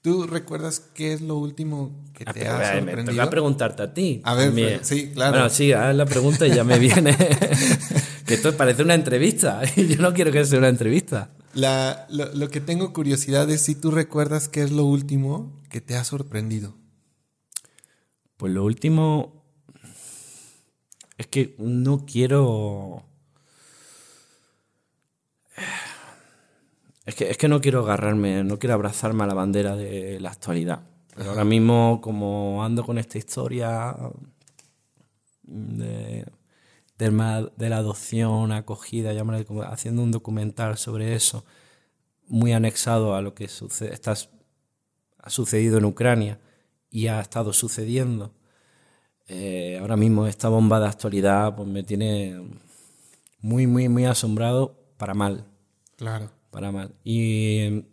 ¿Tú 0.02 0.26
recuerdas 0.26 0.80
qué 0.96 1.14
es 1.14 1.22
lo 1.22 1.38
último 1.38 1.92
que 2.14 2.24
ah, 2.26 2.34
te 2.34 2.48
ha 2.48 2.74
sorprendido? 2.74 3.16
Me 3.16 3.22
a 3.22 3.30
preguntarte 3.30 3.84
a 3.84 3.94
ti. 3.94 4.20
A 4.24 4.34
ver, 4.34 4.84
sí, 4.84 5.12
claro. 5.14 5.34
Bueno, 5.34 5.50
sí, 5.50 5.74
haz 5.74 5.96
la 5.96 6.06
pregunta 6.08 6.48
y 6.48 6.56
ya 6.56 6.64
me 6.64 6.80
viene. 6.80 7.16
que 8.26 8.34
esto 8.34 8.58
parece 8.58 8.82
una 8.82 8.96
entrevista. 8.96 9.62
Y 9.76 9.88
yo 9.96 10.02
no 10.02 10.14
quiero 10.14 10.32
que 10.32 10.44
sea 10.44 10.58
una 10.58 10.70
entrevista. 10.70 11.30
La, 11.54 12.08
lo, 12.10 12.34
lo, 12.34 12.50
que 12.50 12.62
tengo 12.62 12.94
curiosidad 12.94 13.48
es 13.52 13.62
si 13.62 13.76
tú 13.76 13.92
recuerdas 13.92 14.48
qué 14.48 14.64
es 14.64 14.72
lo 14.72 14.86
último 14.86 15.62
que 15.70 15.82
te 15.82 15.96
ha 15.96 16.04
sorprendido. 16.04 16.76
Pues 18.38 18.54
lo 18.54 18.64
último 18.64 19.44
es 21.20 21.28
que 21.28 21.54
no 21.60 22.08
quiero 22.08 23.06
Es 27.06 27.16
que, 27.16 27.30
es 27.30 27.38
que 27.38 27.48
no 27.48 27.62
quiero 27.62 27.82
agarrarme, 27.82 28.44
no 28.44 28.60
quiero 28.60 28.76
abrazarme 28.76 29.24
a 29.24 29.28
la 29.28 29.34
bandera 29.34 29.76
de 29.76 30.20
la 30.20 30.30
actualidad. 30.30 30.84
Pero 31.16 31.32
ahora 31.32 31.44
mismo, 31.44 32.00
como 32.02 32.64
ando 32.64 32.86
con 32.86 32.98
esta 32.98 33.18
historia 33.18 33.96
de, 35.44 36.26
de 36.98 37.70
la 37.70 37.78
adopción, 37.78 38.52
acogida, 38.52 39.12
haciendo 39.70 40.04
un 40.04 40.12
documental 40.12 40.78
sobre 40.78 41.16
eso, 41.16 41.44
muy 42.28 42.54
anexado 42.54 43.16
a 43.16 43.22
lo 43.22 43.34
que 43.34 43.46
está, 43.46 44.14
ha 45.18 45.30
sucedido 45.30 45.78
en 45.78 45.86
Ucrania 45.86 46.40
y 46.90 47.08
ha 47.08 47.20
estado 47.20 47.52
sucediendo. 47.52 48.34
Eh, 49.28 49.78
ahora 49.82 49.98
mismo 49.98 50.28
esta 50.28 50.50
bomba 50.50 50.80
de 50.80 50.88
actualidad 50.88 51.56
pues, 51.56 51.68
me 51.68 51.84
tiene 51.84 52.42
muy, 53.40 53.68
muy, 53.68 53.90
muy 53.90 54.06
asombrado 54.06 54.78
para 54.98 55.14
mal. 55.14 55.51
Claro 56.02 56.42
para 56.52 56.72
mal. 56.72 56.94
Y 57.04 57.86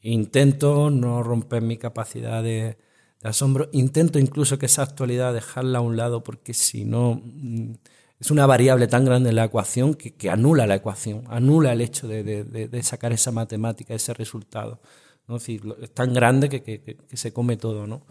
intento 0.00 0.90
no 0.90 1.22
romper 1.22 1.62
mi 1.62 1.76
capacidad 1.76 2.42
de, 2.42 2.78
asombro, 3.22 3.68
intento 3.72 4.18
incluso 4.18 4.58
que 4.58 4.66
esa 4.66 4.82
actualidad 4.82 5.34
dejarla 5.34 5.78
a 5.78 5.82
un 5.82 5.96
lado 5.96 6.22
porque 6.22 6.54
si 6.54 6.84
no 6.84 7.20
mm, 7.24 7.72
es 8.20 8.30
una 8.30 8.46
variable 8.46 8.86
tan 8.86 9.04
grande 9.04 9.30
en 9.30 9.36
la 9.36 9.44
ecuación 9.44 9.94
que, 9.94 10.30
anula 10.30 10.66
la 10.66 10.76
ecuación, 10.76 11.24
anula 11.28 11.72
el 11.72 11.80
hecho 11.82 12.08
de, 12.08 12.80
sacar 12.82 13.12
esa 13.12 13.30
matemática, 13.30 13.94
ese 13.94 14.14
resultado. 14.14 14.80
¿no? 15.28 15.36
Es, 15.36 15.92
tan 15.92 16.14
grande 16.14 16.48
que, 16.48 16.98
se 17.12 17.32
come 17.32 17.56
todo. 17.56 17.86
¿no? 17.86 18.02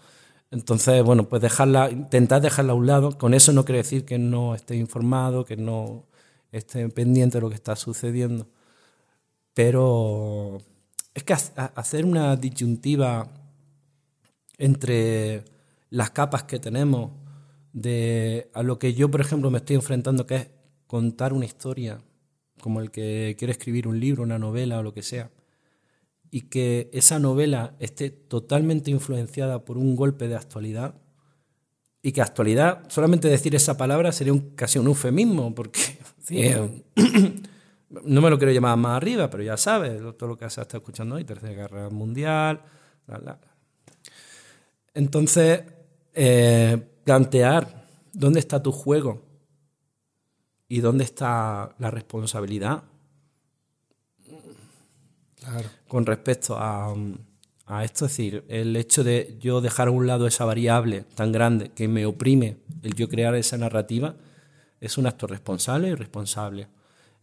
Entonces, 0.52 1.02
bueno, 1.04 1.28
pues 1.28 1.42
dejarla, 1.42 1.90
intentar 1.90 2.42
dejarla 2.42 2.74
a 2.74 2.76
un 2.76 2.88
lado. 2.88 3.18
Con 3.18 3.34
eso 3.34 3.52
no 3.54 3.66
quiere 3.66 3.80
decir 3.80 4.06
que 4.06 4.20
no 4.20 4.54
esté 4.54 4.76
informado, 4.76 5.46
que 5.46 5.58
no 5.58 6.06
esté 6.52 6.88
pendiente 6.90 7.38
de 7.38 7.42
lo 7.42 7.50
que 7.50 7.56
está 7.56 7.76
sucediendo. 7.76 8.48
Pero 9.56 10.60
es 11.14 11.24
que 11.24 11.34
hacer 11.34 12.06
una 12.06 12.36
disyuntiva 12.36 13.32
entre 14.58 15.46
las 15.90 16.12
capas 16.12 16.44
que 16.44 16.60
tenemos 16.60 17.12
de 17.72 18.52
a 18.54 18.64
lo 18.64 18.78
que 18.78 18.94
yo, 18.94 19.10
por 19.10 19.22
ejemplo, 19.22 19.50
me 19.50 19.60
estoy 19.60 19.78
enfrentando, 19.78 20.28
que 20.28 20.36
es 20.36 20.50
contar 20.88 21.32
una 21.32 21.46
historia, 21.46 22.02
como 22.60 22.82
el 22.82 22.92
que 22.92 23.36
quiere 23.40 23.54
escribir 23.54 23.88
un 23.88 24.00
libro, 24.00 24.24
una 24.24 24.38
novela 24.38 24.80
o 24.80 24.84
lo 24.84 24.94
que 24.94 25.02
sea, 25.02 25.32
y 26.30 26.42
que 26.42 26.90
esa 26.92 27.18
novela 27.20 27.76
esté 27.80 28.10
totalmente 28.10 28.92
influenciada 28.92 29.64
por 29.64 29.78
un 29.78 29.96
golpe 29.96 30.28
de 30.28 30.36
actualidad, 30.36 30.96
y 32.02 32.12
que 32.12 32.22
actualidad, 32.22 32.84
solamente 32.90 33.30
decir 33.30 33.56
esa 33.56 33.78
palabra 33.78 34.12
sería 34.12 34.34
un, 34.34 34.52
casi 34.56 34.80
un 34.80 34.88
eufemismo, 34.88 35.56
porque 35.56 35.80
no 38.04 38.22
me 38.22 38.30
lo 38.30 38.38
quiero 38.38 38.52
llamar 38.52 38.78
más 38.78 38.98
arriba, 38.98 39.30
pero 39.30 39.44
ya 39.44 39.58
sabes, 39.58 40.02
todo 40.18 40.30
lo 40.30 40.38
que 40.38 40.50
se 40.50 40.62
está 40.62 40.78
escuchando 40.78 41.16
hoy, 41.16 41.24
Tercera 41.24 41.54
Guerra 41.54 41.90
Mundial, 41.90 42.62
Entonces, 44.94 45.64
eh, 46.14 46.78
plantear 47.04 47.88
dónde 48.14 48.40
está 48.40 48.62
tu 48.62 48.72
juego 48.72 49.22
y 50.68 50.80
dónde 50.80 51.04
está 51.04 51.76
la 51.78 51.92
responsabilidad 51.92 52.84
con 55.88 56.06
respecto 56.06 56.58
a, 56.58 56.96
a, 57.68 57.84
esto. 57.84 58.06
Es 58.06 58.12
decir, 58.12 58.44
el 58.48 58.76
hecho 58.76 59.04
de 59.04 59.38
yo 59.40 59.62
dejar 59.62 59.90
a 59.90 59.92
un 59.92 60.08
lado 60.08 60.26
esa 60.26 60.46
variable 60.46 61.04
tan 61.14 61.32
grande 61.32 61.70
que 61.70 61.88
me 61.88 62.06
oprime 62.08 62.58
el 62.82 62.96
yo 62.96 63.08
crear 63.08 63.36
esa 63.36 63.58
narrativa 63.58 64.16
es 64.82 64.98
un 64.98 65.06
acto 65.06 65.28
responsable 65.28 65.90
y 65.90 65.92
irresponsable 65.92 66.68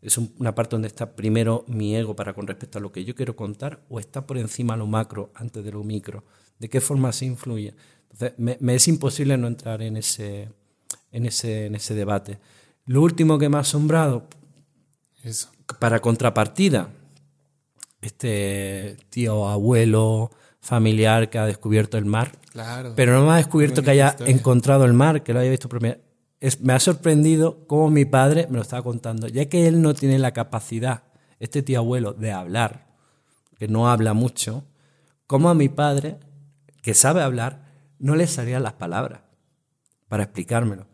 es 0.02 0.18
una 0.18 0.54
parte 0.54 0.74
donde 0.74 0.88
está 0.88 1.14
primero 1.14 1.64
mi 1.68 1.94
ego 1.94 2.16
para 2.16 2.34
con 2.34 2.48
respecto 2.48 2.78
a 2.78 2.80
lo 2.80 2.90
que 2.90 3.04
yo 3.04 3.14
quiero 3.14 3.36
contar 3.36 3.80
o 3.88 4.00
está 4.00 4.26
por 4.26 4.36
encima 4.36 4.76
lo 4.76 4.86
macro 4.86 5.30
antes 5.34 5.64
de 5.64 5.70
lo 5.70 5.84
micro. 5.84 6.24
¿De 6.58 6.68
qué 6.68 6.80
forma 6.80 7.12
se 7.12 7.24
influye? 7.24 7.74
Entonces, 8.10 8.60
me, 8.60 8.74
es 8.74 8.88
imposible 8.88 9.38
no 9.38 9.46
entrar 9.46 9.80
en 9.80 9.96
ese, 9.96 10.50
en, 11.12 11.26
ese, 11.26 11.66
en 11.66 11.76
ese 11.76 11.94
debate. 11.94 12.40
Lo 12.84 13.00
último 13.00 13.38
que 13.38 13.48
me 13.48 13.58
ha 13.58 13.60
asombrado, 13.60 14.26
Eso. 15.22 15.50
para 15.78 16.00
contrapartida, 16.00 16.90
este 18.00 18.96
tío, 19.08 19.48
abuelo, 19.48 20.32
familiar 20.60 21.30
que 21.30 21.38
ha 21.38 21.46
descubierto 21.46 21.96
el 21.96 22.06
mar, 22.06 22.32
claro, 22.50 22.94
pero 22.96 23.12
no 23.12 23.26
me 23.26 23.32
ha 23.32 23.36
descubierto 23.36 23.84
que 23.84 23.92
haya 23.92 24.16
encontrado 24.26 24.84
el 24.84 24.94
mar, 24.94 25.22
que 25.22 25.32
lo 25.32 25.38
haya 25.38 25.50
visto 25.50 25.68
primero 25.68 26.00
me 26.60 26.72
ha 26.72 26.80
sorprendido 26.80 27.66
cómo 27.66 27.90
mi 27.90 28.04
padre 28.04 28.46
me 28.50 28.56
lo 28.56 28.62
estaba 28.62 28.82
contando, 28.82 29.28
ya 29.28 29.48
que 29.48 29.68
él 29.68 29.80
no 29.80 29.94
tiene 29.94 30.18
la 30.18 30.32
capacidad, 30.32 31.04
este 31.38 31.62
tío 31.62 31.78
abuelo, 31.78 32.12
de 32.12 32.32
hablar, 32.32 32.86
que 33.58 33.68
no 33.68 33.88
habla 33.88 34.12
mucho, 34.12 34.64
cómo 35.26 35.50
a 35.50 35.54
mi 35.54 35.68
padre, 35.68 36.18
que 36.82 36.94
sabe 36.94 37.22
hablar, 37.22 37.72
no 37.98 38.16
le 38.16 38.26
salían 38.26 38.64
las 38.64 38.72
palabras 38.72 39.20
para 40.08 40.24
explicármelo. 40.24 40.86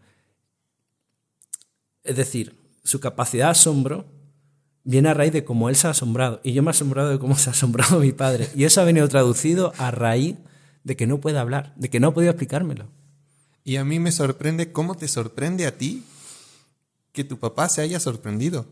Es 2.05 2.16
decir, 2.16 2.59
su 2.84 3.01
capacidad 3.01 3.46
de 3.46 3.51
asombro 3.53 4.05
viene 4.84 5.09
a 5.09 5.14
raíz 5.14 5.32
de 5.32 5.44
cómo 5.44 5.68
él 5.68 5.76
se 5.76 5.86
ha 5.86 5.90
asombrado. 5.90 6.40
Y 6.42 6.53
yo 6.53 6.62
me 6.62 6.68
he 6.68 6.70
asombrado 6.70 7.11
de 7.11 7.18
cómo 7.18 7.36
se 7.36 7.51
ha 7.51 7.53
asombrado 7.53 8.01
mi 8.01 8.12
padre. 8.12 8.49
Y 8.55 8.64
eso 8.64 8.80
ha 8.80 8.84
venido 8.84 9.09
traducido 9.09 9.72
a 9.78 9.90
raíz 9.90 10.36
de 10.84 10.96
que 10.96 11.07
no 11.07 11.20
puede 11.20 11.38
hablar, 11.38 11.74
de 11.76 11.88
que 11.88 12.01
no 12.01 12.09
ha 12.09 12.14
podido 12.14 12.30
explicármelo. 12.30 12.97
Y 13.69 13.77
a 13.77 13.85
mí 13.85 14.01
me 14.01 14.12
sorprende 14.12 14.73
cómo 14.73 14.95
te 14.95 15.09
sorprende 15.09 15.66
a 15.66 15.77
ti 15.77 16.03
que 17.12 17.23
tu 17.23 17.39
papá 17.39 17.69
se 17.69 17.83
haya 17.83 18.01
sorprendido. 18.01 18.64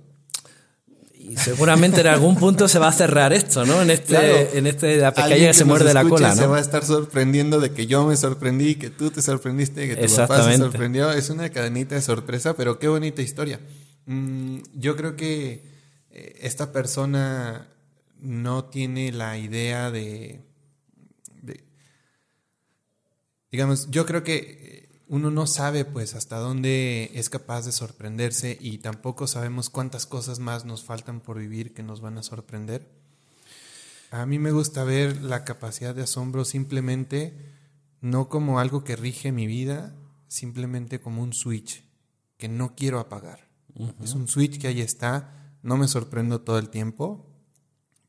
Y 1.13 1.37
seguramente 1.37 2.01
en 2.01 2.07
algún 2.07 2.37
punto 2.37 2.67
se 2.67 2.79
va 2.79 2.89
a 2.89 2.93
cerrar 2.93 3.35
esto, 3.35 3.67
¿no? 3.67 3.83
En 3.83 3.91
este, 3.91 4.57
en 4.57 4.67
este 4.67 4.97
la 4.97 5.13
pequeña 5.13 5.49
que 5.49 5.53
se 5.53 5.67
muerde 5.67 5.93
la 5.93 6.03
cola, 6.03 6.31
¿no? 6.31 6.37
Se 6.37 6.47
va 6.47 6.57
a 6.57 6.61
estar 6.63 6.83
sorprendiendo 6.83 7.61
de 7.61 7.73
que 7.73 7.87
yo 7.87 8.07
me 8.07 8.17
sorprendí, 8.17 8.77
que 8.77 8.89
tú 8.89 9.11
te 9.11 9.21
sorprendiste, 9.21 9.87
que 9.87 9.97
tu 9.97 10.17
papá 10.17 10.43
se 10.51 10.57
sorprendió. 10.57 11.13
Es 11.13 11.29
una 11.29 11.51
cadenita 11.51 11.95
de 11.95 12.01
sorpresa, 12.01 12.57
pero 12.57 12.79
qué 12.79 12.89
bonita 12.89 13.21
historia. 13.21 13.61
Mm, 14.07 14.61
yo 14.77 14.97
creo 14.97 15.15
que 15.15 15.63
eh, 16.11 16.39
esta 16.41 16.73
persona 16.73 17.69
no 18.19 18.65
tiene 18.65 19.13
la 19.13 19.37
idea 19.37 19.91
de, 19.91 20.41
de 21.43 21.65
digamos, 23.51 23.91
yo 23.91 24.07
creo 24.07 24.25
que 24.25 24.66
uno 25.09 25.31
no 25.31 25.47
sabe 25.47 25.85
pues 25.85 26.15
hasta 26.15 26.39
dónde 26.39 27.13
es 27.15 27.31
capaz 27.31 27.65
de 27.65 27.73
sorprenderse 27.73 28.59
y 28.61 28.79
tampoco 28.79 29.27
sabemos 29.27 29.71
cuántas 29.71 30.07
cosas 30.07 30.41
más 30.41 30.65
nos 30.65 30.83
faltan 30.83 31.21
por 31.21 31.39
vivir 31.39 31.75
que 31.75 31.83
nos 31.83 32.01
van 32.01 32.19
a 32.19 32.23
sorprender. 32.23 32.91
A 34.11 34.27
mí 34.27 34.39
me 34.39 34.51
gusta 34.51 34.85
ver 34.85 35.23
la 35.23 35.45
capacidad 35.45 35.95
de 35.95 36.03
asombro 36.03 36.45
simplemente 36.45 37.55
no 38.01 38.29
como 38.29 38.59
algo 38.59 38.85
que 38.85 38.97
rige 38.97 39.33
mi 39.33 39.47
vida, 39.47 39.95
simplemente 40.29 41.01
como 41.01 41.23
un 41.23 41.33
switch 41.33 41.85
que 42.37 42.49
no 42.49 42.75
quiero 42.75 42.99
apagar. 42.99 43.49
Es 44.03 44.15
un 44.15 44.27
switch 44.27 44.59
que 44.59 44.69
ahí 44.69 44.81
está, 44.81 45.57
no 45.63 45.77
me 45.77 45.87
sorprendo 45.87 46.41
todo 46.41 46.59
el 46.59 46.71
tiempo, 46.71 47.27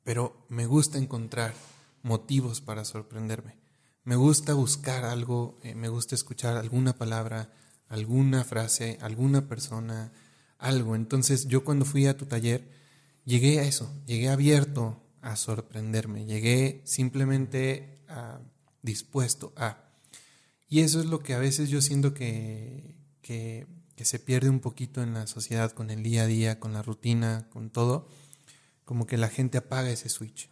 pero 0.04 0.46
me 0.50 0.66
gusta 0.66 0.98
encontrar 0.98 1.54
motivos 2.04 2.62
para 2.62 2.86
sorprenderme 2.86 3.67
me 4.08 4.16
gusta 4.16 4.54
buscar 4.54 5.04
algo, 5.04 5.60
eh, 5.64 5.76
me 5.76 5.90
gusta 5.90 6.16
escuchar 6.16 6.56
alguna 6.56 6.94
palabra, 6.94 7.52
alguna 7.90 8.46
frase, 8.46 8.98
alguna 9.02 9.50
persona, 9.50 10.14
algo. 10.60 10.96
Entonces 10.96 11.50
yo 11.50 11.66
cuando 11.66 11.84
fui 11.84 12.08
a 12.08 12.16
tu 12.16 12.26
taller, 12.26 12.70
llegué 13.26 13.60
a 13.60 13.64
eso, 13.64 13.94
llegué 14.06 14.30
abierto 14.30 15.04
a 15.20 15.36
sorprenderme, 15.36 16.24
llegué 16.24 16.82
simplemente 16.86 18.00
a, 18.08 18.40
dispuesto 18.82 19.52
a. 19.58 19.90
Y 20.70 20.80
eso 20.80 21.02
es 21.02 21.08
lo 21.08 21.20
que 21.20 21.34
a 21.34 21.40
veces 21.40 21.68
yo 21.70 21.82
siento 21.82 22.14
que, 22.14 22.96
que 23.22 23.68
se 24.06 24.20
pierde 24.20 24.50
un 24.50 24.62
poquito 24.62 25.04
en 25.04 25.16
la 25.16 25.28
sociedad, 25.28 25.74
con 25.74 25.90
el 25.90 26.02
día 26.02 26.22
a 26.22 26.28
día, 26.28 26.62
con 26.62 26.72
la 26.72 26.82
rutina, 26.82 27.50
con 27.50 27.70
todo, 27.72 28.08
como 28.86 29.06
que 29.06 29.18
la 29.18 29.28
gente 29.28 29.58
apaga 29.58 29.90
ese 29.90 30.08
switch. 30.08 30.50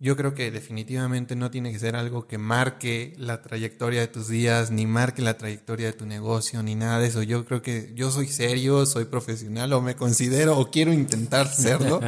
Yo 0.00 0.16
creo 0.16 0.32
que 0.32 0.52
definitivamente 0.52 1.34
no 1.34 1.50
tiene 1.50 1.72
que 1.72 1.78
ser 1.80 1.96
algo 1.96 2.28
que 2.28 2.38
marque 2.38 3.14
la 3.16 3.42
trayectoria 3.42 4.00
de 4.00 4.06
tus 4.06 4.28
días, 4.28 4.70
ni 4.70 4.86
marque 4.86 5.22
la 5.22 5.36
trayectoria 5.36 5.86
de 5.86 5.92
tu 5.92 6.06
negocio, 6.06 6.62
ni 6.62 6.76
nada 6.76 7.00
de 7.00 7.08
eso. 7.08 7.22
Yo 7.24 7.44
creo 7.44 7.62
que 7.62 7.90
yo 7.96 8.12
soy 8.12 8.28
serio, 8.28 8.86
soy 8.86 9.06
profesional, 9.06 9.72
o 9.72 9.80
me 9.80 9.96
considero, 9.96 10.56
o 10.56 10.70
quiero 10.70 10.92
intentar 10.92 11.48
serlo, 11.52 12.00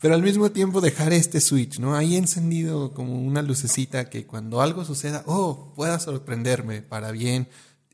pero 0.00 0.14
al 0.14 0.22
mismo 0.22 0.52
tiempo 0.52 0.80
dejar 0.80 1.12
este 1.12 1.42
switch, 1.42 1.80
¿no? 1.80 1.94
Ahí 1.94 2.16
encendido 2.16 2.94
como 2.94 3.20
una 3.20 3.42
lucecita 3.42 4.08
que 4.08 4.26
cuando 4.26 4.62
algo 4.62 4.86
suceda, 4.86 5.22
oh, 5.26 5.74
pueda 5.76 5.98
sorprenderme 5.98 6.80
para 6.80 7.10
bien. 7.10 7.48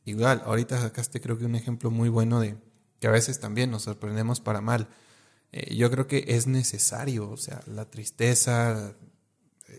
Igual, 0.04 0.42
ahorita 0.46 0.80
sacaste 0.80 1.20
creo 1.20 1.38
que 1.38 1.44
un 1.44 1.56
ejemplo 1.56 1.90
muy 1.90 2.08
bueno 2.08 2.38
de 2.38 2.56
que 3.00 3.08
a 3.08 3.10
veces 3.10 3.40
también 3.40 3.72
nos 3.72 3.82
sorprendemos 3.82 4.38
para 4.38 4.60
mal. 4.60 4.88
Eh, 5.50 5.74
yo 5.74 5.90
creo 5.90 6.06
que 6.06 6.24
es 6.28 6.46
necesario, 6.46 7.28
o 7.28 7.36
sea, 7.36 7.60
la 7.66 7.90
tristeza, 7.90 8.94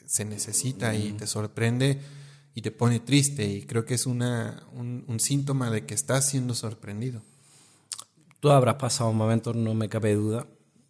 se 0.05 0.25
necesita 0.25 0.95
y 0.95 1.13
te 1.13 1.27
sorprende 1.27 1.99
y 2.53 2.61
te 2.61 2.71
pone 2.71 2.99
triste 2.99 3.45
y 3.45 3.63
creo 3.63 3.85
que 3.85 3.93
es 3.93 4.05
una, 4.05 4.67
un, 4.73 5.19
síntoma 5.19 5.71
de 5.71 5.85
que 5.85 5.93
estás 5.93 6.27
siendo 6.29 6.53
sorprendido. 6.53 7.21
Tú 8.39 8.49
habrás 8.49 8.75
pasado 8.75 9.13
momentos, 9.13 9.55
no 9.55 9.73
me 9.73 9.87
cabe 9.87 10.15
duda, 10.15 10.47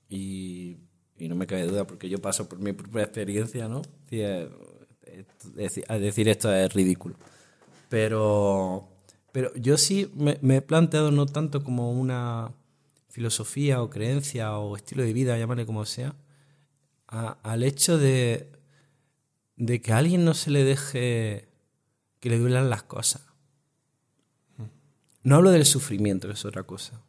y, 0.10 0.78
no 1.20 1.36
me 1.36 1.46
cabe 1.46 1.68
duda 1.68 1.86
porque 1.86 2.10
yo 2.10 2.20
paso 2.20 2.50
por 2.50 2.60
mi 2.60 2.74
propia 2.74 3.04
experiencia, 3.04 3.68
¿no? 3.68 3.82
decir 5.54 6.30
esto 6.30 6.54
es 6.54 6.74
ridículo. 6.74 7.16
Pero, 7.90 8.90
pero 9.32 9.54
yo 9.56 9.78
sí 9.78 10.12
me, 10.16 10.40
he 10.56 10.62
planteado 10.62 11.12
no 11.12 11.26
tanto 11.26 11.64
como 11.64 11.92
una 11.92 12.52
filosofía 13.10 13.84
o 13.84 13.90
creencia 13.90 14.58
o 14.58 14.76
estilo 14.76 15.04
de 15.04 15.14
vida, 15.14 15.38
llámale 15.38 15.66
como 15.66 15.86
sea, 15.86 16.16
al 17.08 17.64
hecho 17.64 17.98
de, 17.98 18.50
de 19.56 19.82
que 19.82 19.94
a 19.94 19.98
alguien 19.98 20.26
no 20.26 20.34
se 20.34 20.52
le 20.52 20.64
deje 20.64 21.50
que 22.20 22.30
le 22.30 22.38
duelan 22.38 22.70
las 22.70 22.84
cosas. 22.84 23.24
No 25.24 25.36
hablo 25.36 25.52
del 25.52 25.66
sufrimiento, 25.66 26.28
que 26.28 26.34
es 26.34 26.46
otra 26.46 26.64
cosa, 26.64 27.02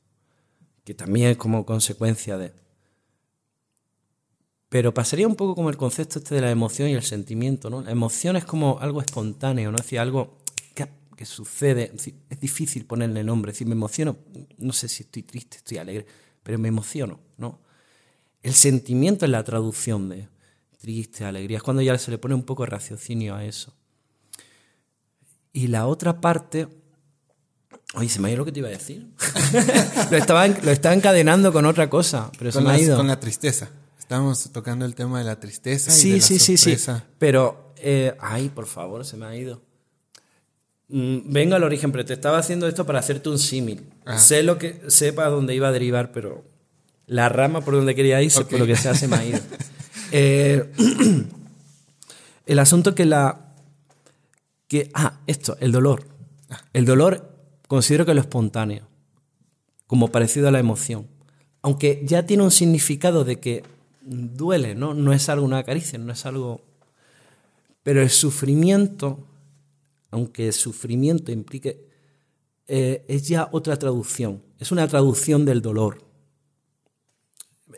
que 0.84 0.94
también 0.94 1.28
es 1.30 1.36
como 1.36 1.64
consecuencia 1.64 2.36
de... 2.36 2.52
Pero 4.68 4.94
pasaría 4.94 5.26
un 5.26 5.36
poco 5.36 5.54
como 5.54 5.70
el 5.70 5.76
concepto 5.76 6.18
este 6.18 6.34
de 6.34 6.40
la 6.40 6.50
emoción 6.50 6.88
y 6.88 6.94
el 6.94 7.02
sentimiento, 7.02 7.68
¿no? 7.68 7.82
La 7.82 7.90
emoción 7.90 8.36
es 8.36 8.44
como 8.44 8.78
algo 8.80 9.00
espontáneo, 9.00 9.70
¿no? 9.70 9.76
Es 9.76 9.84
decir, 9.84 9.98
algo 9.98 10.38
que, 10.74 11.26
sucede. 11.26 11.92
Es, 11.94 12.40
difícil 12.40 12.84
ponerle 12.84 13.22
nombre. 13.22 13.50
Es 13.50 13.56
decir, 13.56 13.68
me 13.68 13.74
emociono, 13.74 14.16
no 14.58 14.72
sé 14.72 14.88
si 14.88 15.04
estoy 15.04 15.22
triste, 15.22 15.58
estoy 15.58 15.78
alegre, 15.78 16.04
pero 16.42 16.58
me 16.58 16.68
emociono, 16.68 17.20
¿no? 17.36 17.60
El 18.42 18.54
sentimiento 18.54 19.24
es 19.24 19.30
la 19.30 19.44
traducción 19.44 20.08
de 20.08 20.28
triste, 20.82 21.24
alegría. 21.24 21.58
Es 21.58 21.62
cuando 21.62 21.80
ya 21.80 21.96
se 21.96 22.10
le 22.10 22.18
pone 22.18 22.34
un 22.34 22.42
poco 22.42 22.64
de 22.64 22.70
raciocinio 22.70 23.36
a 23.36 23.44
eso. 23.44 23.72
Y 25.52 25.68
la 25.68 25.86
otra 25.86 26.20
parte. 26.20 26.68
Oye, 27.94 28.08
se 28.08 28.20
me 28.20 28.28
ha 28.28 28.30
ido 28.32 28.38
lo 28.38 28.44
que 28.44 28.52
te 28.52 28.58
iba 28.58 28.68
a 28.68 28.72
decir. 28.72 29.06
lo, 30.10 30.16
estaba, 30.16 30.48
lo 30.48 30.70
estaba 30.70 30.94
encadenando 30.94 31.52
con 31.52 31.66
otra 31.66 31.88
cosa, 31.88 32.30
pero 32.38 32.50
con 32.50 32.62
se 32.62 32.68
me 32.68 32.74
ha 32.74 32.78
ido. 32.80 32.96
Con 32.96 33.06
la 33.06 33.20
tristeza. 33.20 33.70
Estábamos 33.98 34.50
tocando 34.50 34.84
el 34.84 34.94
tema 34.94 35.18
de 35.18 35.24
la 35.24 35.38
tristeza. 35.38 35.90
Sí, 35.90 36.08
y 36.08 36.12
de 36.14 36.20
sí, 36.20 36.34
la 36.34 36.40
sí, 36.40 36.56
sí. 36.58 36.76
Pero, 37.18 37.72
eh, 37.76 38.16
ay, 38.20 38.48
por 38.48 38.66
favor, 38.66 39.04
se 39.04 39.16
me 39.16 39.26
ha 39.26 39.36
ido. 39.36 39.62
Mm, 40.88 41.32
venga 41.32 41.56
al 41.56 41.62
origen, 41.62 41.92
pero 41.92 42.04
te 42.04 42.14
estaba 42.14 42.38
haciendo 42.38 42.66
esto 42.66 42.84
para 42.84 42.98
hacerte 42.98 43.28
un 43.28 43.38
símil. 43.38 43.88
Ah. 44.04 44.18
Sé 44.18 44.42
lo 44.42 44.58
que, 44.58 44.82
sepa 44.88 45.28
dónde 45.28 45.54
iba 45.54 45.68
a 45.68 45.72
derivar, 45.72 46.10
pero 46.12 46.44
la 47.06 47.28
rama 47.28 47.60
por 47.60 47.74
donde 47.74 47.94
quería 47.94 48.20
ir, 48.20 48.32
por 48.32 48.58
lo 48.58 48.66
que 48.66 48.74
sea, 48.76 48.94
se 48.94 49.06
me 49.06 49.16
ha 49.16 49.24
ido. 49.24 49.38
Eh, 50.12 50.70
el 52.46 52.58
asunto 52.58 52.94
que 52.94 53.06
la... 53.06 53.54
Que, 54.68 54.90
ah, 54.94 55.20
esto, 55.26 55.56
el 55.60 55.72
dolor. 55.72 56.04
El 56.72 56.84
dolor 56.84 57.34
considero 57.66 58.04
que 58.04 58.14
lo 58.14 58.20
espontáneo, 58.20 58.86
como 59.86 60.08
parecido 60.08 60.48
a 60.48 60.50
la 60.50 60.58
emoción. 60.58 61.08
Aunque 61.62 62.02
ya 62.04 62.26
tiene 62.26 62.42
un 62.42 62.50
significado 62.50 63.24
de 63.24 63.40
que 63.40 63.64
duele, 64.02 64.74
¿no? 64.74 64.94
No 64.94 65.12
es 65.12 65.28
algo, 65.28 65.44
una 65.44 65.62
caricia, 65.64 65.98
no 65.98 66.12
es 66.12 66.26
algo... 66.26 66.60
Pero 67.82 68.02
el 68.02 68.10
sufrimiento, 68.10 69.26
aunque 70.10 70.48
el 70.48 70.52
sufrimiento 70.52 71.32
implique... 71.32 71.90
Eh, 72.68 73.04
es 73.08 73.26
ya 73.26 73.48
otra 73.50 73.76
traducción, 73.76 74.40
es 74.58 74.70
una 74.70 74.86
traducción 74.86 75.44
del 75.44 75.60
dolor 75.60 76.11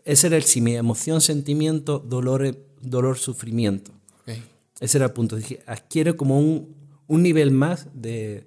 ese 0.04 0.26
era 0.26 0.36
el 0.36 0.44
sí, 0.44 0.60
mi 0.60 0.76
emoción, 0.76 1.20
sentimiento, 1.20 1.98
dolor, 1.98 2.56
dolor 2.80 3.18
sufrimiento. 3.18 3.92
Ese 4.80 4.98
era 4.98 5.06
el 5.06 5.12
punto. 5.12 5.36
Dije, 5.36 5.62
adquiere 5.66 6.14
como 6.14 6.38
un, 6.38 6.74
nivel 7.08 7.52
más 7.52 7.88
de, 7.94 8.46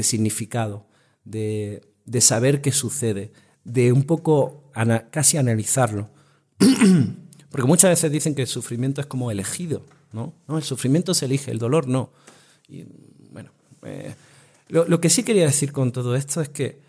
significado, 0.00 0.86
de, 1.24 1.82
saber 2.20 2.62
qué 2.62 2.72
sucede, 2.72 3.32
de 3.64 3.92
un 3.92 4.04
poco 4.04 4.70
casi 5.10 5.36
analizarlo. 5.36 6.08
Porque 7.50 7.66
muchas 7.66 7.90
veces 7.90 8.10
dicen 8.10 8.34
que 8.34 8.42
el 8.42 8.48
sufrimiento 8.48 9.00
es 9.00 9.06
como 9.06 9.30
elegido, 9.30 9.84
¿no? 10.12 10.32
No, 10.48 10.56
el 10.56 10.64
sufrimiento 10.64 11.12
se 11.12 11.26
elige, 11.26 11.50
el 11.50 11.58
dolor 11.58 11.86
no. 11.86 12.10
Y, 12.68 12.84
bueno, 13.30 13.50
eh, 13.82 14.14
lo, 14.68 15.00
que 15.00 15.10
sí 15.10 15.22
quería 15.22 15.44
decir 15.44 15.70
con 15.70 15.92
todo 15.92 16.16
esto 16.16 16.40
es 16.40 16.48
que 16.48 16.80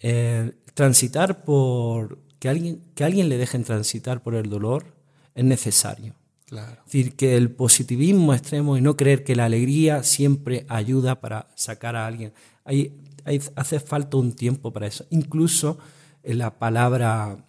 eh, 0.00 0.52
transitar 0.74 1.44
por, 1.44 2.18
que 2.38 2.48
alguien, 2.48 2.82
que 2.94 3.04
alguien 3.04 3.28
le 3.28 3.38
dejen 3.38 3.64
transitar 3.64 4.22
por 4.22 4.34
el 4.34 4.48
dolor 4.48 4.94
es 5.34 5.44
necesario. 5.44 6.14
Claro. 6.46 6.72
Es 6.72 6.84
decir, 6.92 7.16
que 7.16 7.36
el 7.36 7.50
positivismo 7.50 8.32
extremo 8.32 8.76
y 8.76 8.80
no 8.80 8.96
creer 8.96 9.22
que 9.22 9.36
la 9.36 9.44
alegría 9.44 10.02
siempre 10.02 10.64
ayuda 10.68 11.20
para 11.20 11.48
sacar 11.54 11.94
a 11.94 12.06
alguien. 12.06 12.32
Hay, 12.64 12.92
hace 13.54 13.80
falta 13.80 14.16
un 14.16 14.32
tiempo 14.32 14.72
para 14.72 14.86
eso. 14.86 15.04
Incluso 15.10 15.78
en 16.22 16.38
la 16.38 16.58
palabra 16.58 17.44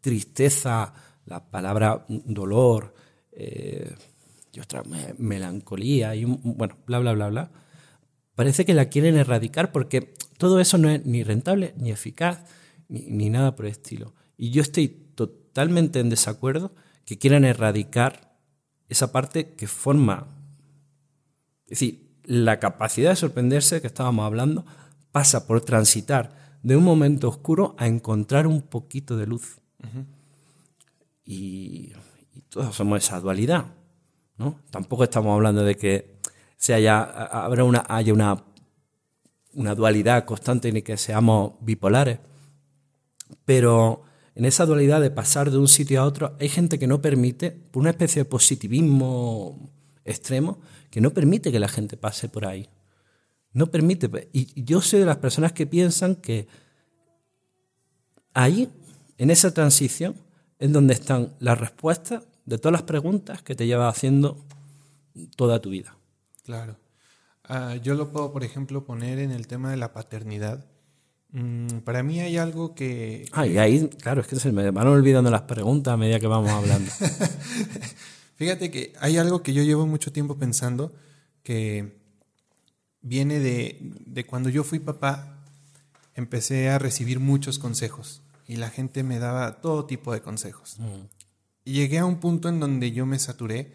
tristeza, 0.00 0.92
la 1.24 1.50
palabra 1.50 2.04
dolor, 2.08 2.94
eh, 3.32 3.94
y 4.52 4.60
otra 4.60 4.82
melancolía, 5.18 6.14
y 6.14 6.24
bueno, 6.24 6.76
bla, 6.86 6.98
bla, 6.98 7.12
bla, 7.12 7.28
bla. 7.28 7.50
Parece 8.34 8.64
que 8.64 8.74
la 8.74 8.88
quieren 8.88 9.16
erradicar 9.16 9.72
porque 9.72 10.14
todo 10.36 10.60
eso 10.60 10.78
no 10.78 10.90
es 10.90 11.04
ni 11.06 11.22
rentable 11.22 11.74
ni 11.76 11.90
eficaz 11.90 12.40
ni, 12.88 13.30
nada 13.30 13.54
por 13.54 13.66
el 13.66 13.72
estilo. 13.72 14.14
Y 14.36 14.50
yo 14.50 14.62
estoy 14.62 14.88
totalmente 14.88 16.00
en 16.00 16.10
desacuerdo 16.10 16.74
que 17.04 17.18
quieran 17.18 17.44
erradicar 17.44 18.36
esa 18.88 19.12
parte 19.12 19.54
que 19.54 19.66
forma. 19.66 20.28
Es 21.64 21.80
decir, 21.80 22.08
la 22.24 22.58
capacidad 22.58 23.10
de 23.10 23.16
sorprenderse 23.16 23.80
que 23.80 23.86
estábamos 23.86 24.24
hablando 24.24 24.64
pasa 25.12 25.46
por 25.46 25.60
transitar 25.60 26.58
de 26.62 26.76
un 26.76 26.84
momento 26.84 27.28
oscuro 27.28 27.74
a 27.78 27.86
encontrar 27.86 28.46
un 28.46 28.62
poquito 28.62 29.16
de 29.16 29.26
luz. 29.26 29.60
y, 31.24 31.92
todos 32.48 32.74
somos 32.74 33.04
esa 33.04 33.20
dualidad. 33.20 33.66
¿no? 34.38 34.60
Tampoco 34.70 35.04
estamos 35.04 35.34
hablando 35.34 35.64
de 35.64 35.76
que 35.76 36.18
se 36.56 36.72
haya, 36.72 37.02
habrá 37.02 37.64
una, 37.64 37.84
haya 37.88 38.12
una, 38.12 38.44
una 39.52 39.74
dualidad 39.74 40.24
constante 40.24 40.72
ni 40.72 40.82
que 40.82 40.96
seamos 40.96 41.54
bipolares. 41.60 42.20
Pero 43.44 44.02
en 44.34 44.44
esa 44.44 44.66
dualidad 44.66 45.00
de 45.00 45.10
pasar 45.10 45.50
de 45.50 45.58
un 45.58 45.68
sitio 45.68 46.00
a 46.00 46.04
otro, 46.04 46.36
hay 46.38 46.48
gente 46.48 46.78
que 46.78 46.86
no 46.86 47.02
permite, 47.02 47.50
por 47.50 47.80
una 47.80 47.90
especie 47.90 48.22
de 48.22 48.28
positivismo 48.28 49.70
extremo, 50.04 50.60
que 50.90 51.00
no 51.00 51.10
permite 51.10 51.52
que 51.52 51.58
la 51.58 51.68
gente 51.68 51.96
pase 51.96 52.28
por 52.28 52.46
ahí. 52.46 52.68
No 53.52 53.70
permite. 53.70 54.28
Y 54.32 54.62
yo 54.64 54.80
soy 54.80 55.00
de 55.00 55.06
las 55.06 55.16
personas 55.16 55.52
que 55.52 55.66
piensan 55.66 56.16
que 56.16 56.46
ahí, 58.34 58.70
en 59.16 59.30
esa 59.30 59.52
transición, 59.52 60.14
es 60.58 60.72
donde 60.72 60.94
están 60.94 61.34
las 61.40 61.58
respuestas 61.58 62.24
de 62.46 62.58
todas 62.58 62.72
las 62.72 62.82
preguntas 62.82 63.42
que 63.42 63.54
te 63.54 63.66
llevas 63.66 63.96
haciendo 63.96 64.44
toda 65.36 65.60
tu 65.60 65.70
vida. 65.70 65.96
Claro. 66.44 66.76
Ah, 67.44 67.76
yo 67.76 67.94
lo 67.94 68.10
puedo, 68.10 68.32
por 68.32 68.44
ejemplo, 68.44 68.84
poner 68.84 69.18
en 69.18 69.30
el 69.30 69.46
tema 69.46 69.70
de 69.70 69.76
la 69.76 69.92
paternidad. 69.92 70.66
Mm, 71.30 71.78
para 71.84 72.02
mí 72.02 72.20
hay 72.20 72.36
algo 72.36 72.74
que... 72.74 73.28
Ah, 73.32 73.46
y 73.46 73.58
ahí, 73.58 73.88
claro, 74.00 74.20
es 74.20 74.26
que 74.26 74.36
se 74.36 74.52
me 74.52 74.70
van 74.70 74.86
olvidando 74.86 75.30
las 75.30 75.42
preguntas 75.42 75.94
a 75.94 75.96
medida 75.96 76.18
que 76.18 76.26
vamos 76.26 76.50
hablando. 76.50 76.90
Fíjate 78.36 78.70
que 78.70 78.92
hay 79.00 79.18
algo 79.18 79.42
que 79.42 79.52
yo 79.52 79.62
llevo 79.62 79.86
mucho 79.86 80.12
tiempo 80.12 80.38
pensando 80.38 80.92
que 81.42 81.98
viene 83.02 83.40
de, 83.40 83.78
de 83.80 84.24
cuando 84.24 84.48
yo 84.48 84.64
fui 84.64 84.78
papá, 84.78 85.44
empecé 86.14 86.68
a 86.68 86.78
recibir 86.78 87.20
muchos 87.20 87.58
consejos 87.58 88.22
y 88.48 88.56
la 88.56 88.70
gente 88.70 89.02
me 89.02 89.18
daba 89.18 89.60
todo 89.60 89.84
tipo 89.84 90.12
de 90.12 90.22
consejos. 90.22 90.78
Y 91.64 91.74
llegué 91.74 91.98
a 91.98 92.06
un 92.06 92.18
punto 92.18 92.48
en 92.48 92.58
donde 92.58 92.92
yo 92.92 93.04
me 93.04 93.18
saturé 93.18 93.72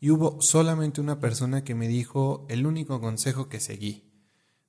y 0.00 0.10
hubo 0.10 0.40
solamente 0.40 1.02
una 1.02 1.20
persona 1.20 1.64
que 1.64 1.74
me 1.74 1.86
dijo 1.86 2.46
el 2.48 2.66
único 2.66 3.00
consejo 3.00 3.48
que 3.48 3.60
seguí. 3.60 4.10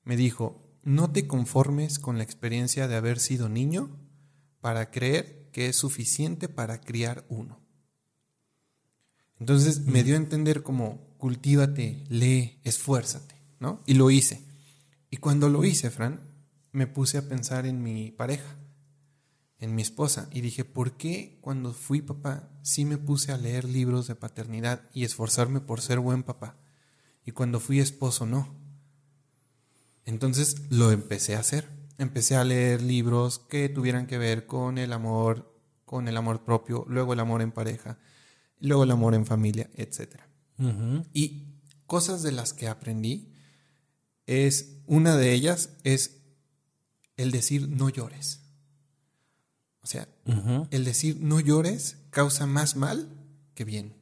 Me 0.03 0.17
dijo, 0.17 0.66
no 0.87 1.11
te 1.11 1.27
conformes 1.27 1.99
con 1.99 2.17
la 2.17 2.23
experiencia 2.23 2.87
de 2.87 2.95
haber 2.95 3.19
sido 3.19 3.49
niño 3.49 3.89
para 4.61 4.89
creer 4.89 5.49
que 5.51 5.67
es 5.67 5.75
suficiente 5.75 6.47
para 6.47 6.79
criar 6.79 7.25
uno. 7.27 7.59
Entonces 9.37 9.81
me 9.81 10.05
dio 10.05 10.15
a 10.15 10.19
entender 10.19 10.63
como 10.63 11.13
cultívate, 11.17 12.05
lee, 12.07 12.61
esfuérzate, 12.63 13.35
¿no? 13.59 13.83
Y 13.85 13.95
lo 13.95 14.09
hice. 14.11 14.45
Y 15.09 15.17
cuando 15.17 15.49
lo 15.49 15.65
hice, 15.65 15.89
Fran, 15.89 16.21
me 16.71 16.87
puse 16.87 17.17
a 17.17 17.27
pensar 17.27 17.65
en 17.65 17.83
mi 17.83 18.11
pareja, 18.11 18.55
en 19.59 19.75
mi 19.75 19.81
esposa, 19.81 20.29
y 20.31 20.39
dije, 20.39 20.63
¿por 20.63 20.95
qué 20.95 21.37
cuando 21.41 21.73
fui 21.73 22.01
papá 22.01 22.49
sí 22.61 22.85
me 22.85 22.97
puse 22.97 23.33
a 23.33 23.37
leer 23.37 23.65
libros 23.65 24.07
de 24.07 24.15
paternidad 24.15 24.89
y 24.93 25.03
esforzarme 25.03 25.59
por 25.59 25.81
ser 25.81 25.99
buen 25.99 26.23
papá? 26.23 26.55
Y 27.25 27.31
cuando 27.31 27.59
fui 27.59 27.81
esposo 27.81 28.25
no. 28.25 28.66
Entonces 30.07 30.55
lo 30.69 30.91
empecé 30.91 31.35
a 31.35 31.39
hacer. 31.39 31.67
Empecé 31.97 32.37
a 32.37 32.45
leer 32.45 32.81
libros 32.81 33.39
que 33.39 33.67
tuvieran 33.67 34.07
que 34.07 34.17
ver 34.17 34.47
con 34.47 34.77
el 34.77 34.93
amor, 34.93 35.53
con 35.85 36.07
el 36.07 36.15
amor 36.15 36.43
propio, 36.45 36.85
luego 36.87 37.13
el 37.13 37.19
amor 37.19 37.41
en 37.41 37.51
pareja, 37.51 37.99
luego 38.59 38.85
el 38.85 38.91
amor 38.91 39.15
en 39.15 39.25
familia, 39.25 39.69
etc. 39.75 40.15
Y 41.13 41.59
cosas 41.85 42.23
de 42.23 42.31
las 42.31 42.53
que 42.53 42.67
aprendí 42.67 43.33
es, 44.25 44.77
una 44.87 45.17
de 45.17 45.33
ellas 45.33 45.71
es 45.83 46.21
el 47.17 47.31
decir 47.31 47.67
no 47.67 47.89
llores. 47.89 48.41
O 49.81 49.87
sea, 49.87 50.07
el 50.71 50.85
decir 50.85 51.17
no 51.19 51.41
llores 51.41 51.97
causa 52.11 52.45
más 52.45 52.77
mal 52.77 53.09
que 53.55 53.65
bien. 53.65 53.93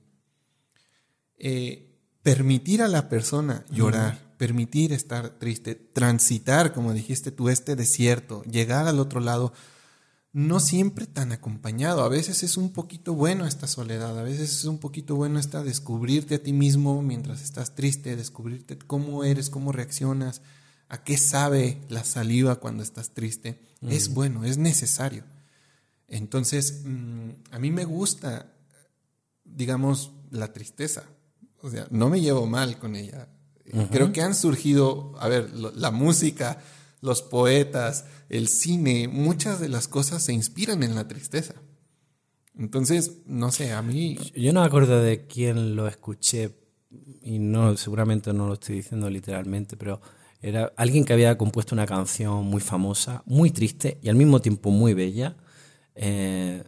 Eh, 1.37 1.99
permitir 2.21 2.83
a 2.83 2.87
la 2.87 3.09
persona 3.09 3.65
llorar, 3.71 4.24
permitir 4.37 4.93
estar 4.93 5.29
triste, 5.39 5.75
transitar, 5.75 6.73
como 6.73 6.93
dijiste 6.93 7.31
tú, 7.31 7.49
este 7.49 7.75
desierto, 7.75 8.43
llegar 8.43 8.87
al 8.87 8.99
otro 8.99 9.19
lado, 9.19 9.53
no 10.35 10.59
siempre 10.59 11.07
tan 11.07 11.31
acompañado. 11.31 12.03
A 12.03 12.09
veces 12.09 12.43
es 12.43 12.57
un 12.57 12.73
poquito 12.73 13.13
bueno 13.13 13.47
esta 13.47 13.67
soledad, 13.67 14.19
a 14.19 14.23
veces 14.23 14.51
es 14.51 14.65
un 14.65 14.79
poquito 14.79 15.15
bueno 15.15 15.39
esta 15.39 15.63
descubrirte 15.63 16.35
a 16.35 16.43
ti 16.43 16.51
mismo 16.51 17.01
mientras 17.01 17.41
estás 17.41 17.73
triste, 17.73 18.17
descubrirte 18.17 18.77
cómo 18.77 19.23
eres, 19.23 19.49
cómo 19.49 19.71
reaccionas, 19.71 20.41
a 20.89 21.03
qué 21.03 21.17
sabe 21.17 21.81
la 21.89 22.03
saliva 22.03 22.59
cuando 22.59 22.83
estás 22.83 23.11
triste. 23.11 23.59
Es 23.81 24.13
bueno, 24.13 24.43
es 24.43 24.57
necesario. 24.57 25.23
Entonces, 26.07 26.81
mm, 26.83 27.29
a 27.51 27.59
mí 27.59 27.71
me 27.71 27.85
gusta, 27.85 28.51
digamos, 29.43 30.11
la 30.31 30.51
tristeza. 30.53 31.03
O 31.61 31.69
sea, 31.69 31.87
no 31.91 32.09
me 32.09 32.21
llevo 32.21 32.45
mal 32.45 32.77
con 32.77 32.95
ella. 32.95 33.27
Creo 33.91 34.11
que 34.11 34.21
han 34.21 34.35
surgido, 34.35 35.13
a 35.19 35.27
ver, 35.27 35.51
la 35.53 35.91
música, 35.91 36.59
los 37.01 37.21
poetas, 37.21 38.05
el 38.29 38.47
cine, 38.47 39.07
muchas 39.07 39.59
de 39.59 39.69
las 39.69 39.87
cosas 39.87 40.23
se 40.23 40.33
inspiran 40.33 40.83
en 40.83 40.95
la 40.95 41.07
tristeza. 41.07 41.55
Entonces, 42.57 43.17
no 43.25 43.51
sé, 43.51 43.73
a 43.73 43.81
mí... 43.81 44.17
Yo 44.35 44.53
no 44.53 44.61
me 44.61 44.67
acuerdo 44.67 45.01
de 45.01 45.25
quién 45.25 45.75
lo 45.75 45.87
escuché 45.87 46.55
y 47.21 47.39
no, 47.39 47.75
seguramente 47.75 48.31
no 48.33 48.47
lo 48.47 48.53
estoy 48.53 48.77
diciendo 48.77 49.09
literalmente, 49.09 49.75
pero 49.75 49.99
era 50.41 50.71
alguien 50.77 51.05
que 51.05 51.13
había 51.13 51.37
compuesto 51.37 51.75
una 51.75 51.85
canción 51.85 52.45
muy 52.45 52.61
famosa, 52.61 53.23
muy 53.25 53.51
triste 53.51 53.99
y 54.01 54.09
al 54.09 54.15
mismo 54.15 54.41
tiempo 54.41 54.69
muy 54.69 54.93
bella. 54.93 55.35
Eh, 55.95 56.63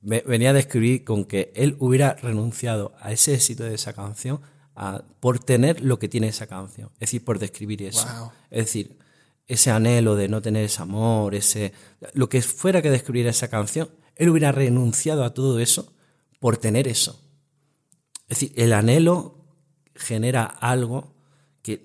venía 0.00 0.50
a 0.50 0.52
describir 0.54 1.04
con 1.04 1.24
que 1.24 1.52
él 1.54 1.76
hubiera 1.78 2.14
renunciado 2.14 2.94
a 3.00 3.12
ese 3.12 3.34
éxito 3.34 3.64
de 3.64 3.74
esa 3.74 3.92
canción 3.92 4.40
por 5.20 5.38
tener 5.38 5.82
lo 5.82 5.98
que 5.98 6.08
tiene 6.08 6.28
esa 6.28 6.46
canción, 6.46 6.90
es 6.94 7.00
decir, 7.00 7.24
por 7.24 7.38
describir 7.38 7.82
eso. 7.82 8.32
Es 8.50 8.66
decir, 8.66 8.98
ese 9.46 9.70
anhelo 9.70 10.16
de 10.16 10.28
no 10.28 10.42
tener 10.42 10.64
ese 10.64 10.82
amor, 10.82 11.34
ese 11.34 11.72
lo 12.12 12.28
que 12.28 12.42
fuera 12.42 12.82
que 12.82 12.90
describiera 12.90 13.30
esa 13.30 13.48
canción, 13.48 13.90
él 14.16 14.30
hubiera 14.30 14.52
renunciado 14.52 15.24
a 15.24 15.34
todo 15.34 15.60
eso 15.60 15.92
por 16.40 16.56
tener 16.56 16.88
eso. 16.88 17.20
Es 18.28 18.40
decir, 18.40 18.52
el 18.56 18.72
anhelo 18.72 19.44
genera 19.94 20.44
algo 20.44 21.14
que 21.62 21.80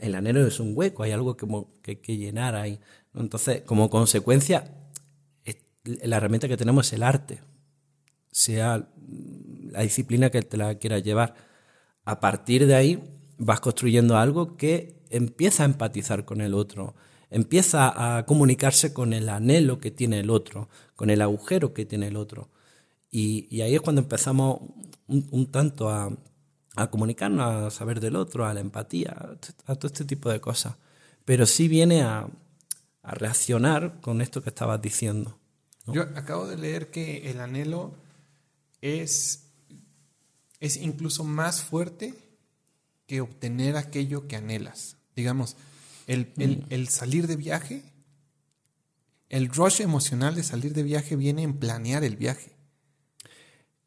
el 0.00 0.14
anhelo 0.14 0.46
es 0.46 0.60
un 0.60 0.72
hueco, 0.74 1.02
hay 1.02 1.12
algo 1.12 1.36
que, 1.36 1.46
que 1.82 2.00
que 2.00 2.16
llenar 2.16 2.54
ahí. 2.54 2.78
Entonces, 3.14 3.62
como 3.62 3.90
consecuencia, 3.90 4.72
la 5.84 6.16
herramienta 6.16 6.48
que 6.48 6.56
tenemos 6.56 6.86
es 6.86 6.92
el 6.94 7.02
arte, 7.02 7.40
sea 8.30 8.88
la 9.70 9.82
disciplina 9.82 10.30
que 10.30 10.42
te 10.42 10.56
la 10.56 10.76
quieras 10.76 11.02
llevar 11.02 11.34
a 12.04 12.20
partir 12.20 12.66
de 12.66 12.74
ahí 12.74 13.02
vas 13.38 13.60
construyendo 13.60 14.16
algo 14.16 14.56
que 14.56 15.02
empieza 15.10 15.62
a 15.62 15.66
empatizar 15.66 16.24
con 16.24 16.40
el 16.40 16.54
otro, 16.54 16.94
empieza 17.30 18.16
a 18.16 18.26
comunicarse 18.26 18.92
con 18.92 19.12
el 19.12 19.28
anhelo 19.28 19.78
que 19.78 19.90
tiene 19.90 20.20
el 20.20 20.30
otro, 20.30 20.68
con 20.96 21.10
el 21.10 21.22
agujero 21.22 21.72
que 21.72 21.84
tiene 21.84 22.08
el 22.08 22.16
otro. 22.16 22.50
Y, 23.10 23.60
ahí 23.60 23.74
es 23.74 23.80
cuando 23.82 24.00
empezamos 24.00 24.60
un, 25.06 25.50
tanto 25.50 25.90
a, 25.90 26.16
comunicarnos, 26.90 27.44
a 27.44 27.70
saber 27.70 28.00
del 28.00 28.16
otro, 28.16 28.46
a 28.46 28.54
la 28.54 28.60
empatía, 28.60 29.14
a 29.66 29.74
todo 29.76 29.86
este 29.86 30.04
tipo 30.04 30.30
de 30.30 30.40
cosas. 30.40 30.76
Pero 31.24 31.46
sí 31.46 31.68
viene 31.68 32.02
a, 32.02 32.28
reaccionar 33.02 34.00
con 34.00 34.20
esto 34.20 34.42
que 34.42 34.50
estabas 34.50 34.80
diciendo. 34.80 35.36
Yo 35.86 36.02
acabo 36.14 36.46
de 36.46 36.56
leer 36.56 36.92
que 36.92 37.30
el 37.30 37.40
anhelo 37.40 37.96
es 38.80 39.41
es 40.62 40.76
incluso 40.76 41.24
más 41.24 41.60
fuerte 41.60 42.14
que 43.08 43.20
obtener 43.20 43.76
aquello 43.76 44.28
que 44.28 44.36
anhelas. 44.36 44.96
Digamos, 45.16 45.56
el, 46.06 46.32
mm. 46.36 46.86
salir 46.86 47.26
de 47.26 47.34
viaje, 47.34 47.82
el 49.28 49.48
rush 49.48 49.82
emocional 49.82 50.36
de 50.36 50.44
salir 50.44 50.72
de 50.72 50.84
viaje 50.84 51.16
viene 51.16 51.42
en 51.42 51.54
planear 51.54 52.04
el 52.04 52.16
viaje. 52.16 52.52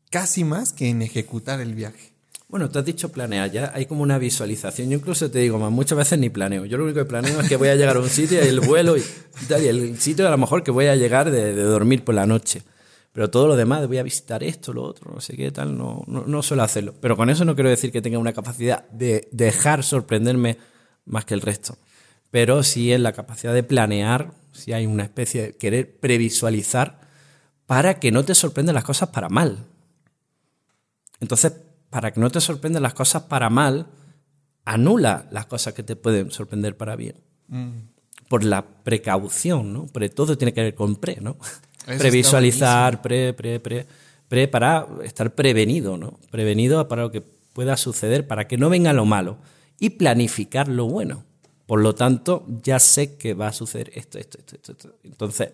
Casi 0.09 0.43
más 0.43 0.73
que 0.73 0.89
en 0.89 1.01
ejecutar 1.01 1.61
el 1.61 1.75
viaje. 1.75 2.11
Bueno, 2.49 2.69
tú 2.69 2.79
has 2.79 2.85
dicho 2.85 3.09
planear, 3.09 3.49
ya 3.49 3.71
hay 3.73 3.85
como 3.85 4.03
una 4.03 4.17
visualización. 4.17 4.89
Yo 4.89 4.97
incluso 4.97 5.31
te 5.31 5.39
digo, 5.39 5.57
más 5.57 5.71
muchas 5.71 5.97
veces 5.97 6.19
ni 6.19 6.29
planeo. 6.29 6.65
Yo 6.65 6.77
lo 6.77 6.83
único 6.83 6.99
que 6.99 7.05
planeo 7.05 7.39
es 7.39 7.47
que 7.47 7.55
voy 7.55 7.69
a 7.69 7.75
llegar 7.75 7.95
a 7.95 8.01
un 8.01 8.09
sitio 8.09 8.43
y 8.43 8.47
el 8.49 8.59
vuelo 8.59 8.97
y, 8.97 9.01
tal, 9.47 9.63
y 9.63 9.67
el 9.67 9.97
sitio 9.97 10.27
a 10.27 10.31
lo 10.31 10.37
mejor 10.37 10.61
que 10.61 10.71
voy 10.71 10.87
a 10.87 10.97
llegar 10.97 11.31
de 11.31 11.53
dormir 11.53 12.03
por 12.03 12.15
la 12.15 12.25
noche. 12.25 12.63
Pero 13.15 13.29
todo 13.29 13.47
lo 13.47 13.55
demás, 13.55 13.87
voy 13.87 13.97
a 13.97 14.03
visitar 14.03 14.43
esto, 14.43 14.73
lo 14.73 14.83
otro, 14.83 15.13
no 15.13 15.21
sé 15.21 15.37
qué 15.37 15.49
tal, 15.49 15.77
no, 15.77 16.03
no, 16.05 16.43
suelo 16.43 16.63
hacerlo. 16.63 16.93
Pero 16.99 17.15
con 17.15 17.29
eso 17.29 17.45
no 17.45 17.55
quiero 17.55 17.69
decir 17.69 17.89
que 17.89 18.01
tenga 18.01 18.19
una 18.19 18.33
capacidad 18.33 18.89
de 18.89 19.29
dejar 19.31 19.85
sorprenderme 19.85 20.57
más 21.05 21.23
que 21.23 21.33
el 21.33 21.39
resto. 21.39 21.77
Pero 22.29 22.61
sí 22.61 22.91
en 22.91 23.03
la 23.03 23.13
capacidad 23.13 23.53
de 23.53 23.63
planear, 23.63 24.33
si 24.51 24.73
hay 24.73 24.85
una 24.85 25.03
especie 25.03 25.43
de 25.43 25.55
querer 25.55 25.97
previsualizar 25.97 26.99
para 27.65 28.01
que 28.01 28.11
no 28.11 28.25
te 28.25 28.35
sorprendan 28.35 28.75
las 28.75 28.83
cosas 28.83 29.07
para 29.07 29.29
mal. 29.29 29.59
Entonces, 31.21 31.53
para 31.89 32.11
que 32.11 32.19
no 32.19 32.29
te 32.29 32.41
sorprendan 32.41 32.83
las 32.83 32.95
cosas 32.95 33.23
para 33.23 33.49
mal, 33.49 33.87
anula 34.65 35.29
las 35.31 35.45
cosas 35.45 35.73
que 35.73 35.83
te 35.83 35.95
pueden 35.95 36.31
sorprender 36.31 36.75
para 36.75 36.97
bien. 36.97 37.23
Mm. 37.47 37.77
Por 38.27 38.43
la 38.43 38.83
precaución, 38.83 39.71
¿no? 39.71 39.85
Porque 39.87 40.09
todo 40.09 40.37
tiene 40.37 40.53
que 40.53 40.63
ver 40.63 40.75
con 40.75 40.97
pre, 40.97 41.19
¿no? 41.21 41.37
Previsualizar, 41.85 43.01
pre, 43.01 43.33
pre, 43.33 43.59
pre, 43.59 43.85
pre, 44.27 44.47
para 44.47 44.87
estar 45.03 45.33
prevenido, 45.35 45.97
¿no? 45.97 46.19
Prevenido 46.31 46.87
para 46.87 47.03
lo 47.03 47.11
que 47.11 47.21
pueda 47.21 47.77
suceder, 47.77 48.27
para 48.27 48.47
que 48.47 48.57
no 48.57 48.69
venga 48.69 48.93
lo 48.93 49.05
malo 49.05 49.37
y 49.79 49.91
planificar 49.91 50.67
lo 50.67 50.85
bueno. 50.87 51.23
Por 51.65 51.81
lo 51.81 51.95
tanto, 51.95 52.45
ya 52.63 52.79
sé 52.79 53.17
que 53.17 53.33
va 53.33 53.47
a 53.47 53.53
suceder 53.53 53.91
esto, 53.95 54.19
esto, 54.19 54.37
esto, 54.39 54.71
esto. 54.71 54.95
Entonces, 55.03 55.49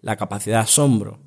la 0.00 0.16
capacidad 0.16 0.58
de 0.58 0.62
asombro 0.62 1.18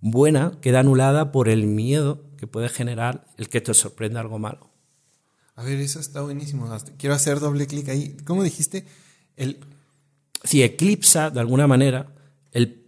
buena 0.00 0.52
queda 0.60 0.80
anulada 0.80 1.30
por 1.32 1.48
el 1.48 1.66
miedo 1.66 2.24
que 2.36 2.46
puede 2.46 2.68
generar 2.68 3.24
el 3.36 3.48
que 3.48 3.60
te 3.60 3.74
sorprenda 3.74 4.20
algo 4.20 4.38
malo. 4.38 4.70
A 5.54 5.62
ver, 5.62 5.80
eso 5.80 6.00
está 6.00 6.20
buenísimo. 6.20 6.68
Quiero 6.98 7.14
hacer 7.14 7.40
doble 7.40 7.66
clic 7.66 7.88
ahí. 7.88 8.16
¿Cómo 8.24 8.42
dijiste? 8.42 8.84
El... 9.36 9.58
Si 10.44 10.62
eclipsa, 10.62 11.30
de 11.30 11.40
alguna 11.40 11.66
manera, 11.66 12.08
el 12.52 12.85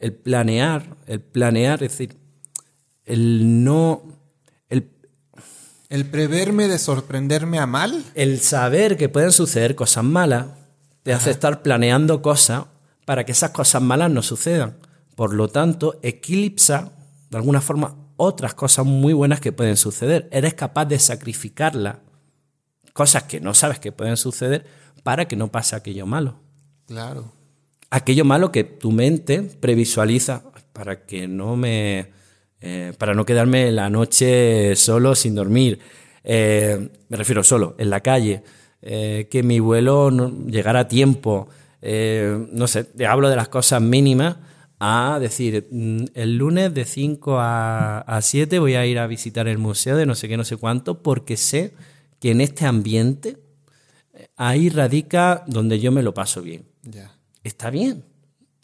el 0.00 0.14
planear, 0.14 0.96
el 1.06 1.20
planear, 1.20 1.82
es 1.82 1.92
decir, 1.92 2.18
el 3.04 3.62
no, 3.62 4.02
el, 4.68 4.90
el 5.88 6.06
preverme 6.06 6.68
de 6.68 6.78
sorprenderme 6.78 7.58
a 7.58 7.66
mal. 7.66 8.04
El 8.14 8.40
saber 8.40 8.96
que 8.96 9.08
pueden 9.08 9.30
suceder 9.30 9.74
cosas 9.74 10.04
malas 10.04 10.46
te 11.02 11.12
hace 11.12 11.30
estar 11.30 11.62
planeando 11.62 12.22
cosas 12.22 12.64
para 13.04 13.24
que 13.24 13.32
esas 13.32 13.50
cosas 13.50 13.82
malas 13.82 14.10
no 14.10 14.22
sucedan. 14.22 14.78
Por 15.14 15.34
lo 15.34 15.48
tanto, 15.48 15.98
eclipsa 16.02 16.92
de 17.30 17.36
alguna 17.36 17.60
forma 17.60 17.96
otras 18.16 18.54
cosas 18.54 18.84
muy 18.86 19.12
buenas 19.12 19.40
que 19.40 19.52
pueden 19.52 19.76
suceder. 19.76 20.28
Eres 20.32 20.54
capaz 20.54 20.86
de 20.86 20.98
sacrificarlas, 20.98 21.96
cosas 22.92 23.24
que 23.24 23.40
no 23.40 23.54
sabes 23.54 23.78
que 23.78 23.92
pueden 23.92 24.16
suceder, 24.16 24.66
para 25.02 25.26
que 25.26 25.36
no 25.36 25.48
pase 25.48 25.76
aquello 25.76 26.06
malo. 26.06 26.40
Claro. 26.86 27.32
Aquello 27.90 28.24
malo 28.24 28.52
que 28.52 28.64
tu 28.64 28.92
mente 28.92 29.42
previsualiza 29.42 30.44
para 30.72 31.04
que 31.04 31.28
no 31.28 31.56
me. 31.56 32.12
Eh, 32.62 32.92
para 32.98 33.14
no 33.14 33.24
quedarme 33.24 33.72
la 33.72 33.90
noche 33.90 34.76
solo 34.76 35.14
sin 35.14 35.34
dormir. 35.34 35.78
Eh, 36.22 36.90
me 37.08 37.16
refiero 37.16 37.42
solo, 37.42 37.74
en 37.78 37.90
la 37.90 38.00
calle. 38.00 38.42
Eh, 38.82 39.28
que 39.30 39.42
mi 39.42 39.60
vuelo 39.60 40.10
no, 40.10 40.30
llegara 40.46 40.80
a 40.80 40.88
tiempo. 40.88 41.48
no 41.82 42.66
sé, 42.66 42.84
te 42.84 43.06
hablo 43.06 43.28
de 43.30 43.36
las 43.36 43.48
cosas 43.48 43.80
mínimas 43.80 44.36
a 44.78 45.18
decir, 45.20 45.68
mm, 45.70 46.04
el 46.14 46.36
lunes 46.36 46.72
de 46.72 46.84
5 46.84 47.38
a, 47.38 48.00
a 48.00 48.22
7 48.22 48.58
voy 48.58 48.74
a 48.74 48.86
ir 48.86 48.98
a 48.98 49.06
visitar 49.06 49.48
el 49.48 49.58
museo 49.58 49.96
de 49.96 50.06
no 50.06 50.14
sé 50.14 50.28
qué, 50.28 50.36
no 50.36 50.44
sé 50.44 50.56
cuánto, 50.56 51.02
porque 51.02 51.36
sé 51.36 51.74
que 52.18 52.30
en 52.30 52.40
este 52.40 52.66
ambiente 52.66 53.38
ahí 54.36 54.68
radica 54.68 55.44
donde 55.46 55.80
yo 55.80 55.92
me 55.92 56.02
lo 56.02 56.14
paso 56.14 56.42
bien. 56.42 56.64
Está 57.42 57.70
bien. 57.70 58.04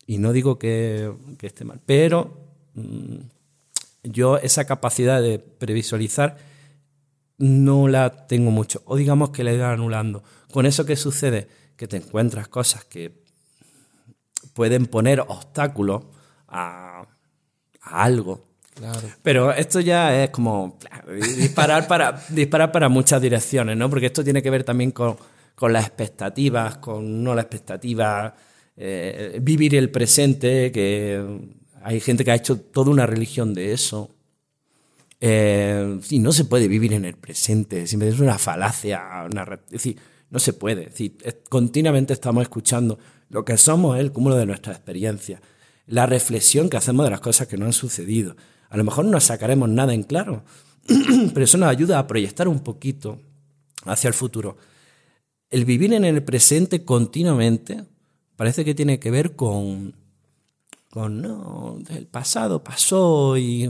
Y 0.07 0.19
no 0.19 0.33
digo 0.33 0.59
que, 0.59 1.13
esté 1.43 1.65
mal, 1.65 1.81
pero 1.85 2.37
mm, 2.75 3.17
yo 4.05 4.39
esa 4.39 4.65
capacidad 4.65 5.21
de 5.21 5.39
previsualizar 5.39 6.37
no 7.39 7.89
la 7.89 8.27
tengo 8.27 8.51
mucho. 8.51 8.83
O 8.87 8.97
digamos 8.97 9.31
que 9.31 9.45
la 9.45 9.51
he 9.51 9.57
ido 9.57 9.67
anulando. 9.67 10.23
Con 10.53 10.65
eso 10.65 10.87
que 10.87 10.97
sucede, 10.97 11.49
que 11.77 11.89
te 11.89 11.97
encuentras 11.97 12.49
cosas 12.49 12.85
que 12.85 13.25
pueden 14.55 14.87
poner 14.87 15.21
obstáculos 15.21 16.05
a, 16.49 17.07
algo. 17.83 18.47
Pero 19.23 19.53
esto 19.53 19.81
ya 19.81 20.23
es 20.23 20.31
como 20.31 20.79
disparar 21.37 21.87
para, 21.87 22.23
disparar 22.29 22.73
para 22.73 22.89
muchas 22.89 23.21
direcciones, 23.23 23.77
¿no? 23.77 23.89
Porque 23.89 24.07
esto 24.07 24.23
tiene 24.23 24.43
que 24.43 24.51
ver 24.51 24.65
también 24.65 24.91
con, 24.91 25.17
con 25.55 25.73
las 25.73 25.87
expectativas, 25.87 26.79
con 26.79 27.23
no 27.25 27.35
la 27.35 27.43
expectativa, 27.43 28.35
eh, 28.77 29.39
vivir 29.43 29.75
el 29.75 29.91
presente, 29.91 30.71
que 30.73 31.23
hay 31.83 32.01
gente 32.01 32.25
que 32.25 32.31
ha 32.31 32.35
hecho 32.35 32.61
toda 32.61 32.91
una 32.91 33.07
religión 33.07 33.55
de 33.55 33.73
eso. 33.73 34.11
Eh, 35.21 35.99
y 36.11 36.19
no 36.19 36.33
se 36.33 36.45
puede 36.45 36.69
vivir 36.69 36.93
en 36.93 37.05
el 37.05 37.17
presente, 37.17 37.83
es 37.83 37.95
una 37.95 38.39
falacia, 38.39 39.27
una, 39.31 39.47
decir, 39.71 39.97
no 40.31 40.39
se 40.39 40.53
puede. 40.53 40.91
Continuamente 41.49 42.13
estamos 42.13 42.43
escuchando 42.43 42.99
lo 43.31 43.45
que 43.45 43.57
somos 43.57 43.99
el 43.99 44.13
cúmulo 44.13 44.37
de 44.37 44.47
nuestras 44.47 44.77
experiencias, 44.77 45.41
la 45.87 46.05
reflexión 46.07 46.69
que 46.69 46.77
hacemos 46.77 47.07
de 47.07 47.11
las 47.11 47.21
cosas 47.21 47.47
que 47.47 47.57
no 47.57 47.65
han 47.65 47.73
sucedido. 47.73 48.37
A 48.69 48.77
lo 48.77 48.85
mejor 48.85 49.07
no 49.07 49.19
sacaremos 49.21 49.69
nada 49.69 49.95
en 49.95 50.03
claro, 50.03 50.45
pero 51.33 51.45
eso 51.45 51.57
nos 51.57 51.71
ayuda 51.71 51.99
a 51.99 52.07
proyectar 52.07 52.47
un 52.47 52.61
poquito 52.61 53.21
hacia 53.87 54.09
el 54.09 54.15
futuro 54.15 54.59
el 55.51 55.65
vivir 55.65 55.93
en 55.93 56.05
el 56.05 56.23
presente 56.23 56.85
continuamente 56.85 57.85
parece 58.37 58.65
que 58.65 58.75
tiene 58.75 58.99
que 59.01 59.11
ver 59.11 59.35
con, 59.35 59.95
con 60.91 61.21
no, 61.23 61.79
el 61.89 62.07
pasado 62.07 62.63
pasó 62.63 63.37
y 63.37 63.69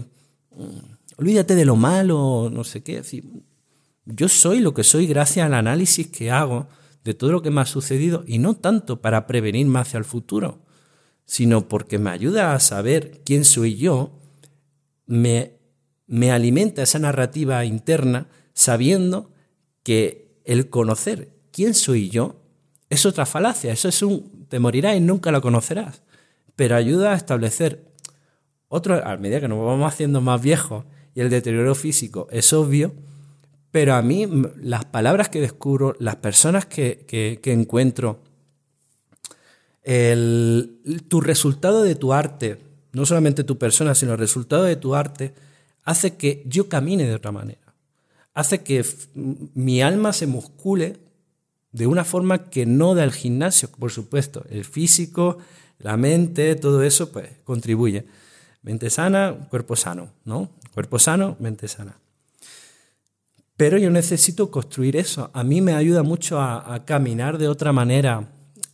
mm, 0.51 1.19
olvídate 1.19 1.55
de 1.55 1.65
lo 1.65 1.77
malo, 1.77 2.51
no 2.53 2.65
sé 2.65 2.83
qué. 2.83 3.03
yo 4.05 4.29
soy 4.29 4.61
lo 4.61 4.75
que 4.75 4.85
soy 4.85 5.07
gracias 5.07 5.47
al 5.47 5.55
análisis 5.55 6.09
que 6.09 6.31
hago 6.31 6.69
de 7.05 7.15
todo 7.15 7.31
lo 7.33 7.43
que 7.43 7.51
me 7.51 7.61
ha 7.61 7.67
sucedido 7.67 8.25
y 8.27 8.39
no 8.39 8.57
tanto 8.57 9.01
para 9.01 9.27
prevenirme 9.27 9.79
hacia 9.79 9.99
el 9.99 10.05
futuro, 10.05 10.59
sino 11.25 11.69
porque 11.69 11.99
me 11.99 12.11
ayuda 12.11 12.55
a 12.55 12.61
saber 12.61 13.23
quién 13.25 13.45
soy 13.45 13.77
yo, 13.77 14.11
me, 15.07 15.53
me 16.07 16.33
alimenta 16.33 16.83
esa 16.83 16.99
narrativa 16.99 17.65
interna 17.65 18.29
sabiendo 18.55 19.31
que 19.85 20.41
el 20.45 20.69
conocer 20.69 21.29
quién 21.53 21.75
soy 21.75 22.11
yo 22.11 22.43
es 22.91 23.07
otra 23.07 23.25
falacia. 23.25 23.73
Eso 23.73 23.89
es 23.89 24.03
un 24.03 24.36
te 24.49 24.59
morirás 24.59 24.97
y 24.97 25.01
nunca 25.01 25.31
lo 25.31 25.41
conocerás. 25.41 26.03
Pero 26.55 26.77
ayuda 26.77 27.13
a 27.13 27.17
establecer 27.17 27.85
otro, 28.69 29.07
a 29.07 29.17
medida 29.17 29.41
que 29.41 29.49
nos 29.49 29.65
vamos 29.65 29.93
haciendo 29.93 30.21
más 30.21 30.43
viejos 30.43 30.85
y 31.15 31.21
el 31.21 31.31
deterioro 31.31 31.75
físico 31.75 32.29
es 32.31 32.53
obvio, 32.53 32.93
pero 33.71 33.95
a 33.95 34.03
mí 34.03 34.27
las 34.61 34.85
palabras 34.87 35.29
que 35.29 35.41
descubro, 35.41 35.97
las 35.99 36.17
personas 36.17 36.67
que, 36.67 37.41
encuentro, 37.45 38.21
tu 41.09 41.21
resultado 41.21 41.83
de 41.83 41.95
tu 41.95 42.13
arte, 42.13 42.59
no 42.93 43.07
solamente 43.07 43.45
tu 43.45 43.59
persona, 43.59 43.95
sino 43.95 44.13
el 44.13 44.19
resultado 44.19 44.65
de 44.65 44.77
tu 44.77 44.95
arte, 44.95 45.35
hace 45.85 46.17
que 46.17 46.43
yo 46.47 46.69
camine 46.69 47.07
de 47.07 47.15
otra 47.15 47.33
manera. 47.33 47.75
Hace 48.35 48.63
que 48.63 48.85
mi 49.15 49.83
alma 49.83 50.13
se 50.13 50.27
muscule 50.27 50.99
de 51.73 51.87
una 51.87 52.05
forma 52.05 52.49
que 52.51 52.67
no 52.67 52.95
da 52.95 53.05
el 53.05 53.13
gimnasio, 53.13 53.71
por 53.71 53.91
supuesto. 53.91 54.45
El 54.51 54.65
físico, 54.65 55.39
la 55.79 55.97
mente, 55.97 56.55
todo 56.57 56.83
eso, 56.83 57.13
pues 57.13 57.31
contribuye. 57.45 58.07
Mente 58.63 58.91
sana, 58.91 59.47
cuerpo 59.51 59.77
sano, 59.77 60.13
¿no? 60.25 60.51
Cuerpo 60.73 60.99
sano, 60.99 61.37
mente 61.39 61.69
sana. 61.69 61.99
Pero 63.57 63.79
yo 63.79 63.91
necesito 63.91 64.51
construir 64.51 64.97
eso. 64.97 65.31
A 65.33 65.43
mí 65.43 65.61
me 65.61 65.75
ayuda 65.75 66.03
mucho 66.03 66.41
a, 66.41 66.85
caminar 66.85 67.39
de 67.39 67.49
otra 67.49 67.73
manera, 67.73 68.29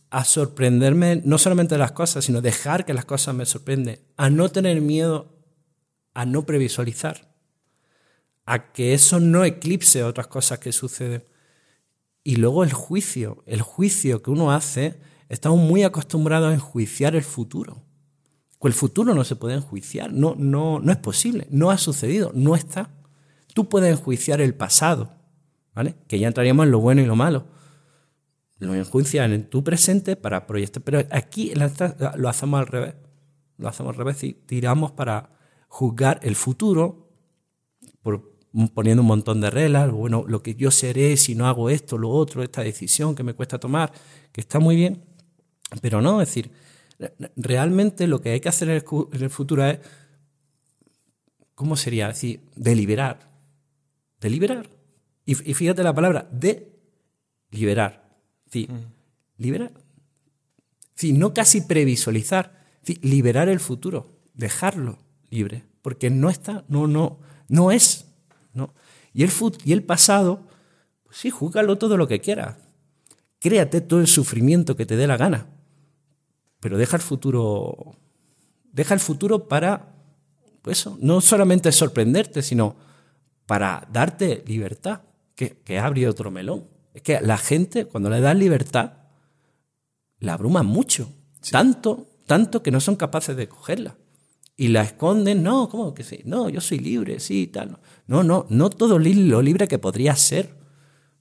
a 0.09 0.25
sorprenderme 0.25 1.21
no 1.23 1.37
solamente 1.37 1.75
de 1.75 1.79
las 1.79 1.93
cosas, 1.93 2.25
sino 2.25 2.41
dejar 2.41 2.85
que 2.85 2.93
las 2.93 3.05
cosas 3.05 3.33
me 3.33 3.45
sorprenden, 3.45 3.99
a 4.17 4.29
no 4.29 4.49
tener 4.49 4.81
miedo, 4.81 5.33
a 6.13 6.25
no 6.25 6.45
previsualizar, 6.45 7.33
a 8.45 8.73
que 8.73 8.93
eso 8.93 9.19
no 9.19 9.45
eclipse 9.45 10.03
otras 10.03 10.27
cosas 10.27 10.59
que 10.59 10.73
suceden. 10.73 11.23
Y 12.23 12.37
luego 12.37 12.63
el 12.63 12.73
juicio, 12.73 13.43
el 13.45 13.61
juicio 13.61 14.21
que 14.21 14.31
uno 14.31 14.51
hace, 14.51 14.99
estamos 15.29 15.59
muy 15.59 15.83
acostumbrados 15.83 16.51
a 16.51 16.53
enjuiciar 16.53 17.15
el 17.15 17.23
futuro. 17.23 17.83
El 18.61 18.73
futuro 18.73 19.13
no 19.13 19.25
se 19.25 19.35
puede 19.35 19.55
enjuiciar, 19.55 20.13
no, 20.13 20.35
no, 20.37 20.79
no 20.79 20.91
es 20.91 20.97
posible, 20.97 21.47
no 21.49 21.69
ha 21.69 21.77
sucedido, 21.77 22.31
no 22.33 22.55
está. 22.55 22.91
Tú 23.53 23.67
puedes 23.67 23.91
enjuiciar 23.91 24.39
el 24.39 24.55
pasado, 24.55 25.11
¿vale? 25.75 25.95
Que 26.07 26.17
ya 26.17 26.27
entraríamos 26.27 26.65
en 26.65 26.71
lo 26.71 26.79
bueno 26.79 27.01
y 27.01 27.05
lo 27.05 27.15
malo. 27.15 27.45
Lo 28.59 28.73
enjuicias 28.73 29.29
en 29.29 29.49
tu 29.49 29.63
presente 29.65 30.15
para 30.15 30.47
proyectar. 30.47 30.81
Pero 30.81 30.99
aquí 31.11 31.51
lo 31.53 32.29
hacemos 32.29 32.59
al 32.61 32.67
revés. 32.67 32.95
Lo 33.57 33.67
hacemos 33.67 33.91
al 33.91 33.97
revés 33.97 34.23
y 34.23 34.33
tiramos 34.33 34.91
para 34.91 35.31
juzgar 35.67 36.19
el 36.23 36.35
futuro 36.35 37.02
poniendo 38.73 39.01
un 39.01 39.07
montón 39.07 39.41
de 39.41 39.49
reglas, 39.49 39.91
bueno, 39.91 40.25
lo 40.27 40.43
que 40.43 40.55
yo 40.55 40.69
seré 40.71 41.17
si 41.17 41.35
no 41.35 41.47
hago 41.47 41.69
esto, 41.69 41.97
lo 41.97 42.09
otro, 42.09 42.43
esta 42.43 42.61
decisión 42.61 43.15
que 43.15 43.23
me 43.23 43.33
cuesta 43.33 43.59
tomar, 43.59 43.91
que 44.31 44.41
está 44.41 44.59
muy 44.59 44.75
bien, 44.75 45.03
pero 45.81 46.01
no, 46.01 46.21
es 46.21 46.27
decir, 46.27 46.51
realmente 47.35 48.07
lo 48.07 48.21
que 48.21 48.29
hay 48.29 48.39
que 48.39 48.49
hacer 48.49 48.69
en 48.69 49.23
el 49.23 49.29
futuro 49.29 49.65
es, 49.65 49.79
¿cómo 51.55 51.75
sería? 51.75 52.09
Es 52.09 52.15
decir, 52.15 52.41
deliberar, 52.55 53.31
deliberar. 54.19 54.69
Y, 55.25 55.35
fíjate 55.35 55.83
la 55.83 55.95
palabra, 55.95 56.27
de 56.31 56.69
liberar, 57.49 58.03
sí, 58.51 58.67
mm. 58.69 59.41
liberar. 59.41 59.71
Sí, 60.95 61.13
no 61.13 61.33
casi 61.33 61.61
previsualizar, 61.61 62.63
liberar 63.01 63.49
el 63.49 63.59
futuro, 63.59 64.19
dejarlo 64.33 64.99
libre, 65.29 65.63
porque 65.81 66.09
no 66.09 66.29
está, 66.29 66.65
no, 66.67 66.87
no, 66.87 67.19
no 67.47 67.71
es. 67.71 68.05
Y 69.13 69.23
el, 69.23 69.31
y 69.63 69.73
el 69.73 69.83
pasado, 69.83 70.41
pues 71.03 71.17
sí, 71.17 71.29
júgalo 71.29 71.77
todo 71.77 71.97
lo 71.97 72.07
que 72.07 72.19
quieras. 72.19 72.57
Créate 73.39 73.81
todo 73.81 73.99
el 73.99 74.07
sufrimiento 74.07 74.75
que 74.75 74.85
te 74.85 74.95
dé 74.95 75.05
la 75.05 75.17
gana. 75.17 75.47
Pero 76.59 76.77
deja 76.77 76.97
el 76.97 77.03
futuro. 77.03 77.95
Deja 78.71 78.93
el 78.93 78.99
futuro 78.99 79.47
para. 79.47 79.93
Pues 80.61 80.79
eso, 80.79 80.97
no 81.01 81.21
solamente 81.21 81.71
sorprenderte, 81.71 82.41
sino 82.41 82.75
para 83.45 83.87
darte 83.91 84.43
libertad, 84.47 85.01
que, 85.35 85.57
que 85.63 85.77
abre 85.77 86.07
otro 86.07 86.31
melón. 86.31 86.67
Es 86.93 87.01
que 87.01 87.19
la 87.21 87.37
gente, 87.37 87.85
cuando 87.85 88.09
le 88.09 88.21
das 88.21 88.35
libertad, 88.35 88.93
la 90.19 90.33
abruma 90.33 90.63
mucho. 90.63 91.11
Tanto, 91.51 92.07
tanto 92.25 92.63
que 92.63 92.71
no 92.71 92.79
son 92.79 92.95
capaces 92.95 93.35
de 93.35 93.49
cogerla 93.49 93.97
y 94.55 94.67
la 94.67 94.83
esconden, 94.83 95.43
no, 95.43 95.67
¿cómo 95.69 95.93
que 95.93 96.03
sí? 96.03 96.21
No, 96.25 96.49
yo 96.49 96.61
soy 96.61 96.79
libre, 96.79 97.19
sí, 97.19 97.47
tal. 97.47 97.79
No, 98.07 98.23
no, 98.23 98.45
no 98.49 98.69
todo 98.69 98.99
lo 98.99 99.41
libre 99.41 99.67
que 99.67 99.79
podría 99.79 100.15
ser. 100.15 100.55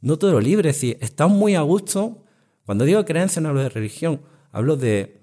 No 0.01 0.19
todo 0.19 0.33
lo 0.33 0.41
libre, 0.41 0.71
es 0.71 0.77
decir, 0.77 0.99
estás 1.01 1.31
muy 1.31 1.55
a 1.55 1.63
gusto. 1.63 2.25
Cuando 2.67 2.85
digo 2.85 3.05
creencia 3.05 3.41
no 3.41 3.49
hablo 3.49 3.63
de 3.63 3.69
religión, 3.69 4.21
hablo 4.51 4.77
de 4.77 5.23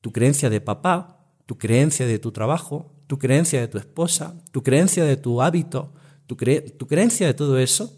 tu 0.00 0.12
creencia 0.12 0.48
de 0.50 0.60
papá, 0.60 1.26
tu 1.46 1.58
creencia 1.58 2.06
de 2.06 2.18
tu 2.18 2.32
trabajo, 2.32 2.92
tu 3.06 3.18
creencia 3.18 3.60
de 3.60 3.68
tu 3.68 3.78
esposa, 3.78 4.40
tu 4.50 4.62
creencia 4.62 5.04
de 5.04 5.16
tu 5.16 5.42
hábito, 5.42 5.92
tu, 6.26 6.36
tu 6.36 6.86
creencia 6.86 7.26
de 7.26 7.34
todo 7.34 7.58
eso, 7.58 7.92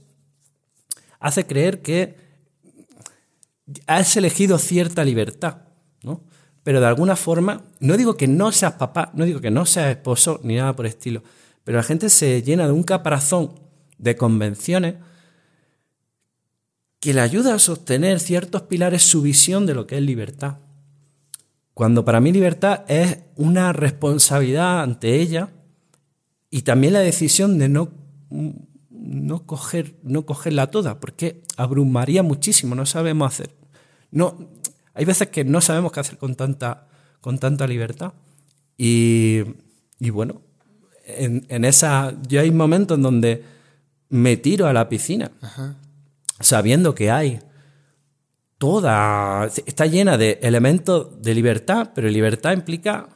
hace 1.21 1.47
creer 1.47 1.83
que 1.83 2.17
has 3.87 4.17
elegido 4.17 4.59
cierta 4.59 5.05
libertad, 5.05 5.63
¿no? 6.03 6.25
Pero 6.67 6.81
de 6.81 6.87
alguna 6.87 7.15
forma, 7.15 7.63
no 7.79 7.97
digo 7.97 8.17
que 8.17 8.27
no 8.27 8.51
seas 8.51 8.73
papá, 8.73 9.13
no 9.15 9.25
digo 9.25 9.41
que 9.41 9.53
no 9.53 9.67
seas 9.67 9.91
esposo, 9.91 10.41
ni 10.43 10.57
nada 10.57 10.75
por 10.75 10.85
estilo, 10.87 11.23
pero 11.63 11.79
la 11.79 11.85
gente 11.85 12.09
se 12.09 12.43
llena 12.43 12.67
de 12.67 12.73
un 12.73 12.83
caparazón 12.83 13.53
de 13.99 14.17
convenciones 14.17 14.97
que 16.99 17.15
le 17.15 17.21
ayuda 17.21 17.55
a 17.55 17.61
sostener 17.61 18.19
ciertos 18.19 18.63
pilares 18.63 19.05
su 19.05 19.23
visión 19.23 19.65
de 19.65 19.75
lo 19.75 19.87
que 19.87 19.97
es 19.97 20.03
libertad. 20.03 20.57
cuando 21.73 22.05
para 22.05 22.21
mí 22.21 22.33
libertad 22.33 22.83
es 22.89 23.21
una 23.37 23.73
responsabilidad 23.73 24.83
ante 24.83 25.21
ella 25.21 25.51
y 26.51 26.63
también 26.63 26.95
la 26.95 26.99
decisión 26.99 27.59
de 27.61 27.69
no, 27.69 27.93
no, 28.91 29.47
coger, 29.47 29.95
no 30.03 30.27
cogerla 30.27 30.73
toda, 30.73 30.99
porque 30.99 31.45
abrumaría 31.57 32.25
muchísimo, 32.25 32.75
no 32.75 32.87
sabemos 32.87 33.33
hacer. 33.33 33.55
No, 34.11 34.49
hay 34.97 35.05
veces 35.05 35.29
que 35.29 35.45
no 35.45 35.61
sabemos 35.61 35.93
qué 35.93 36.01
hacer 36.01 36.17
con 36.17 36.35
tanta, 36.35 36.89
con 37.21 37.39
tanta 37.39 37.67
libertad. 37.67 38.15
Y, 38.79 39.43
bueno, 40.01 40.41
en, 41.05 41.45
en, 41.51 41.67
esa, 41.67 42.15
yo 42.27 42.41
hay 42.41 42.51
momentos 42.51 42.97
en 42.97 43.03
donde 43.03 43.45
me 44.09 44.39
tiro 44.39 44.67
a 44.67 44.73
la 44.73 44.89
piscina, 44.89 45.31
sabiendo 46.41 46.95
que 46.95 47.11
hay 47.11 47.41
toda, 48.57 49.47
está 49.67 49.85
llena 49.85 50.17
de 50.17 50.39
elementos 50.43 51.23
de 51.23 51.35
libertad, 51.35 51.91
pero 51.95 52.09
libertad 52.09 52.53
implica, 52.53 53.09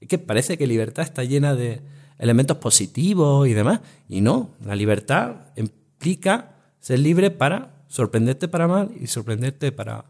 es 0.00 0.08
que 0.08 0.18
parece 0.18 0.56
que 0.56 0.68
libertad 0.68 1.04
está 1.04 1.24
llena 1.24 1.56
de 1.56 1.82
elementos 2.18 2.58
positivos 2.58 3.48
y 3.48 3.52
demás, 3.52 3.80
y 4.08 4.20
no, 4.20 4.50
la 4.64 4.76
libertad 4.76 5.36
implica 5.56 6.54
ser 6.78 7.00
libre 7.00 7.32
para 7.32 7.84
sorprenderte 7.88 8.46
para 8.46 8.68
mal 8.68 8.92
y 9.00 9.08
sorprenderte 9.08 9.72
para, 9.72 10.04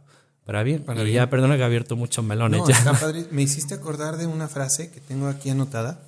para 0.46 0.62
bien. 0.62 0.84
Para 0.84 1.04
ya, 1.04 1.28
perdona 1.28 1.56
que 1.56 1.62
he 1.62 1.64
abierto 1.64 1.96
muchos 1.96 2.24
melones. 2.24 2.62
Me 3.32 3.42
hiciste 3.42 3.74
acordar 3.74 4.16
de 4.16 4.26
una 4.26 4.46
frase 4.46 4.90
que 4.90 5.00
tengo 5.00 5.26
aquí 5.26 5.50
anotada, 5.50 6.00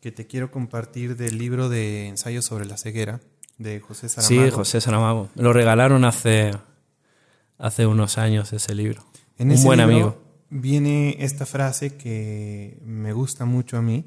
que 0.00 0.12
te 0.12 0.26
quiero 0.26 0.50
compartir 0.50 1.16
del 1.16 1.38
libro 1.38 1.70
de 1.70 2.06
ensayos 2.06 2.44
sobre 2.44 2.66
la 2.66 2.76
ceguera 2.76 3.20
de 3.56 3.80
José 3.80 4.10
Saramago. 4.10 4.44
Sí, 4.44 4.50
José 4.50 4.80
Saramago. 4.82 5.30
Lo 5.34 5.54
regalaron 5.54 6.04
hace 6.04 6.52
hace 7.58 7.86
unos 7.86 8.18
años 8.18 8.52
ese 8.52 8.74
libro. 8.74 9.02
En 9.38 9.50
Un 9.50 9.62
buen 9.64 9.80
amigo. 9.80 10.22
Viene 10.50 11.16
esta 11.20 11.46
frase 11.46 11.96
que 11.96 12.78
me 12.84 13.14
gusta 13.14 13.46
mucho 13.46 13.78
a 13.78 13.82
mí 13.82 14.04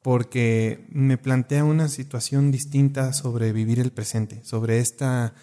porque 0.00 0.86
me 0.90 1.18
plantea 1.18 1.64
una 1.64 1.88
situación 1.88 2.52
distinta 2.52 3.12
sobre 3.12 3.52
vivir 3.52 3.80
el 3.80 3.90
presente, 3.90 4.44
sobre 4.44 4.78
esta 4.78 5.34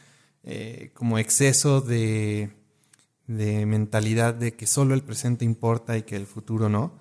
eh, 0.43 0.91
como 0.93 1.19
exceso 1.19 1.81
de, 1.81 2.60
de, 3.27 3.65
mentalidad 3.65 4.33
de 4.33 4.53
que 4.53 4.67
solo 4.67 4.93
el 4.93 5.03
presente 5.03 5.45
importa 5.45 5.97
y 5.97 6.03
que 6.03 6.15
el 6.15 6.27
futuro 6.27 6.69
no. 6.69 6.99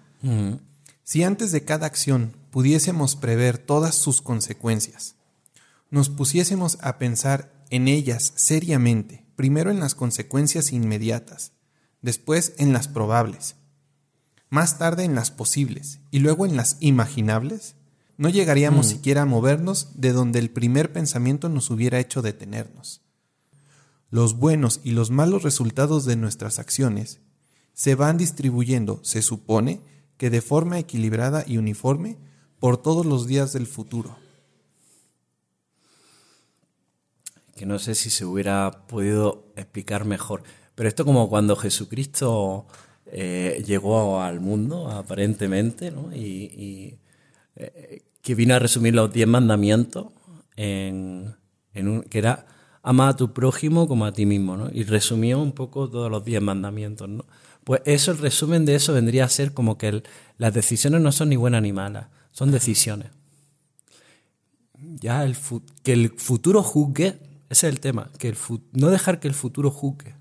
Si 1.02 1.22
antes 1.22 1.52
de 1.52 1.64
cada 1.64 1.86
acción 1.86 2.36
pudiésemos 2.50 3.16
prever 3.16 3.58
todas 3.58 3.94
sus 3.94 4.20
consecuencias, 4.20 5.16
nos 5.90 6.08
pusiésemos 6.08 6.78
a 6.82 6.98
pensar 6.98 7.64
en 7.70 7.88
ellas 7.88 8.32
seriamente 8.36 9.24
primero 9.40 9.70
en 9.70 9.80
las 9.80 9.94
consecuencias 9.94 10.70
inmediatas, 10.70 11.52
después 12.02 12.52
en 12.58 12.74
las 12.74 12.88
probables, 12.88 13.56
más 14.50 14.76
tarde 14.76 15.04
en 15.04 15.14
las 15.14 15.30
posibles 15.30 16.00
y 16.10 16.18
luego 16.18 16.44
en 16.44 16.58
las 16.58 16.76
imaginables, 16.80 17.74
no 18.18 18.28
llegaríamos 18.28 18.84
mm. 18.84 18.90
siquiera 18.90 19.22
a 19.22 19.24
movernos 19.24 19.92
de 19.94 20.12
donde 20.12 20.40
el 20.40 20.50
primer 20.50 20.92
pensamiento 20.92 21.48
nos 21.48 21.70
hubiera 21.70 21.98
hecho 21.98 22.20
detenernos. 22.20 23.00
Los 24.10 24.36
buenos 24.36 24.80
y 24.84 24.90
los 24.90 25.10
malos 25.10 25.42
resultados 25.42 26.04
de 26.04 26.16
nuestras 26.16 26.58
acciones 26.58 27.20
se 27.72 27.94
van 27.94 28.18
distribuyendo, 28.18 29.00
se 29.02 29.22
supone, 29.22 29.80
que 30.16 30.30
de 30.30 30.42
forma 30.42 30.78
equilibrada 30.78 31.44
y 31.46 31.56
uniforme 31.56 32.18
por 32.58 32.76
todos 32.76 33.06
los 33.06 33.26
días 33.26 33.52
del 33.52 33.66
futuro. 33.66 34.16
que 37.60 37.66
no 37.66 37.78
sé 37.78 37.94
si 37.94 38.08
se 38.08 38.24
hubiera 38.24 38.86
podido 38.86 39.52
explicar 39.54 40.06
mejor. 40.06 40.42
Pero 40.74 40.88
esto 40.88 41.04
como 41.04 41.28
cuando 41.28 41.56
Jesucristo 41.56 42.64
eh, 43.04 43.62
llegó 43.66 44.22
al 44.22 44.40
mundo, 44.40 44.90
aparentemente, 44.90 45.90
¿no? 45.90 46.10
y, 46.10 46.96
eh, 47.56 48.02
que 48.22 48.34
vino 48.34 48.54
a 48.54 48.58
resumir 48.60 48.94
los 48.94 49.12
diez 49.12 49.28
mandamientos 49.28 50.06
en, 50.56 51.36
un, 51.74 52.02
que 52.04 52.18
era 52.18 52.46
ama 52.82 53.08
a 53.08 53.16
tu 53.16 53.32
prójimo 53.32 53.86
como 53.86 54.06
a 54.06 54.12
ti 54.12 54.26
mismo, 54.26 54.56
¿no? 54.56 54.70
y 54.72 54.84
resumió 54.84 55.40
un 55.40 55.52
poco 55.52 55.88
todos 55.88 56.10
los 56.10 56.24
diez 56.24 56.40
mandamientos. 56.40 57.08
¿no? 57.08 57.24
Pues 57.64 57.82
eso, 57.84 58.12
el 58.12 58.18
resumen 58.18 58.64
de 58.64 58.74
eso 58.74 58.92
vendría 58.92 59.24
a 59.24 59.28
ser 59.28 59.52
como 59.52 59.78
que 59.78 60.02
las 60.38 60.54
decisiones 60.54 61.00
no 61.00 61.12
son 61.12 61.28
ni 61.28 61.36
buenas 61.36 61.62
ni 61.62 61.72
malas, 61.72 62.08
son 62.32 62.50
decisiones. 62.50 63.08
Ya 64.78 65.24
el, 65.24 65.36
que 65.82 65.92
el 65.92 66.10
futuro 66.18 66.62
juzgue 66.62 67.18
ese 67.50 67.66
es 67.66 67.72
el 67.74 67.80
tema, 67.80 68.10
que 68.16 68.28
el 68.28 68.36
no 68.72 68.90
dejar 68.90 69.18
que 69.18 69.26
el 69.26 69.34
futuro 69.34 69.72
juzgue. 69.72 70.14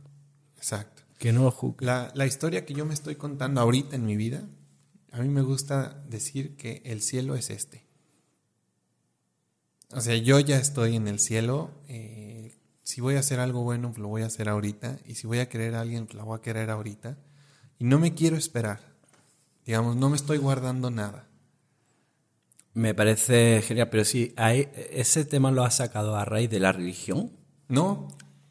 Exacto. 0.58 1.04
Que 1.20 1.32
no 1.32 1.44
lo 1.44 1.52
juzgue. 1.52 1.86
La, 1.86 2.12
la 2.16 2.26
historia 2.26 2.66
que 2.66 2.74
yo 2.74 2.86
me 2.88 2.96
estoy 2.96 3.16
contando 3.16 3.62
ahorita 3.62 3.96
en 3.96 4.06
mi 4.08 4.18
vida, 4.18 4.44
a 5.12 5.20
mí 5.22 5.30
me 5.30 5.44
gusta 5.44 6.04
decir 6.10 6.58
que 6.58 6.82
el 6.86 7.02
cielo 7.02 7.36
es 7.36 7.52
este. 7.52 7.86
O 9.92 10.02
sea, 10.02 10.16
yo 10.18 10.40
ya 10.40 10.58
estoy 10.58 10.96
en 10.96 11.08
el 11.08 11.20
cielo. 11.20 11.70
Eh, 11.88 12.29
si 12.90 13.02
voy 13.02 13.18
a 13.18 13.20
hacer 13.20 13.40
algo 13.40 13.62
bueno, 13.62 13.94
lo 13.98 14.08
voy 14.08 14.24
a 14.24 14.26
hacer 14.26 14.50
ahorita. 14.50 14.98
Y 15.06 15.14
si 15.14 15.28
voy 15.28 15.38
a 15.38 15.48
querer 15.48 15.76
a 15.76 15.82
alguien, 15.82 16.08
lo 16.12 16.26
voy 16.26 16.40
a 16.40 16.42
querer 16.42 16.72
ahorita. 16.72 17.20
Y 17.78 17.84
no 17.84 18.00
me 18.00 18.16
quiero 18.16 18.36
esperar. 18.36 18.80
Digamos, 19.64 19.96
no 19.96 20.10
me 20.10 20.16
estoy 20.16 20.40
guardando 20.40 20.90
nada. 20.90 21.28
Me 22.74 22.96
parece 22.96 23.62
genial, 23.62 23.90
pero 23.92 24.04
sí, 24.06 24.34
hay, 24.38 24.70
ese 24.92 25.24
tema 25.24 25.52
lo 25.52 25.64
has 25.64 25.76
sacado 25.76 26.16
a 26.16 26.26
raíz 26.26 26.50
de 26.50 26.60
la 26.60 26.72
religión. 26.72 27.30
No. 27.68 28.08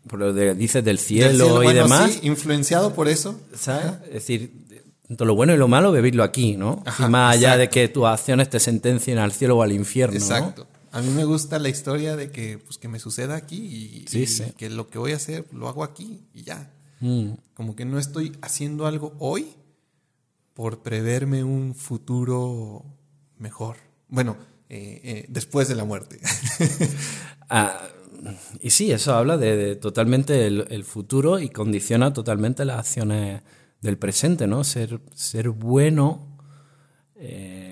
Por 0.09 0.21
lo 0.21 0.33
que 0.33 0.55
dices 0.55 0.85
del 0.85 1.01
cielo, 1.01 1.69
y 1.69 1.75
demás. 1.75 2.13
Sí, 2.13 2.21
influenciado 2.23 2.95
por 2.95 3.09
eso. 3.09 3.41
¿Sabes? 3.57 3.95
Es 4.07 4.13
decir, 4.13 4.53
todo 5.17 5.27
lo 5.27 5.35
bueno 5.35 5.53
y 5.53 5.57
lo 5.57 5.67
malo, 5.67 5.91
vivirlo 5.91 6.23
aquí, 6.23 6.57
¿no? 6.57 6.85
y 7.01 7.03
más 7.09 7.35
allá 7.35 7.57
de 7.57 7.69
que 7.69 7.89
tus 7.89 8.05
acciones 8.05 8.49
te 8.49 8.61
sentencien 8.61 9.19
al 9.19 9.33
cielo 9.33 9.57
o 9.57 9.63
al 9.63 9.73
infierno. 9.73 10.15
Exacto. 10.15 10.69
A 10.99 11.03
mí 11.03 11.11
me 11.11 11.25
gusta 11.25 11.61
la 11.61 11.69
historia 11.69 12.17
de 12.17 12.33
que, 12.33 12.59
pues, 12.59 12.77
que 12.77 12.89
me 12.89 12.99
suceda 12.99 13.37
aquí 13.37 14.05
y, 14.11 14.27
que 14.57 14.69
lo 14.69 14.89
que 14.89 14.99
voy 14.99 15.13
a 15.13 15.17
hacer 15.17 15.47
lo 15.53 15.69
hago 15.69 15.85
aquí 15.85 16.25
y 16.35 16.43
ya. 16.43 16.73
Mm. 16.99 17.35
Como 17.55 17.77
que 17.77 17.85
no 17.85 18.01
estoy 18.01 18.37
haciendo 18.43 18.85
algo 18.85 19.15
hoy 19.21 19.55
por 20.55 20.83
preverme 20.83 21.45
un 21.45 21.77
futuro 21.77 22.85
mejor. 23.39 23.77
Bueno, 24.09 24.37
eh, 24.69 25.01
eh, 25.05 25.27
después 25.29 25.69
de 25.69 25.77
la 25.77 25.85
muerte. 25.85 26.21
Ah, 27.51 27.81
y 28.61 28.69
sí, 28.69 28.93
eso 28.93 29.15
habla 29.15 29.39
de, 29.39 29.75
totalmente 29.77 30.47
el, 30.47 30.85
futuro 30.85 31.39
y 31.39 31.49
condiciona 31.49 32.13
totalmente 32.13 32.67
las 32.67 32.81
acciones 32.81 33.41
del 33.81 33.97
presente, 33.97 34.47
¿no? 34.47 34.65
Ser, 34.65 35.01
ser 35.15 35.49
bueno. 35.49 36.37
Eh, 37.15 37.68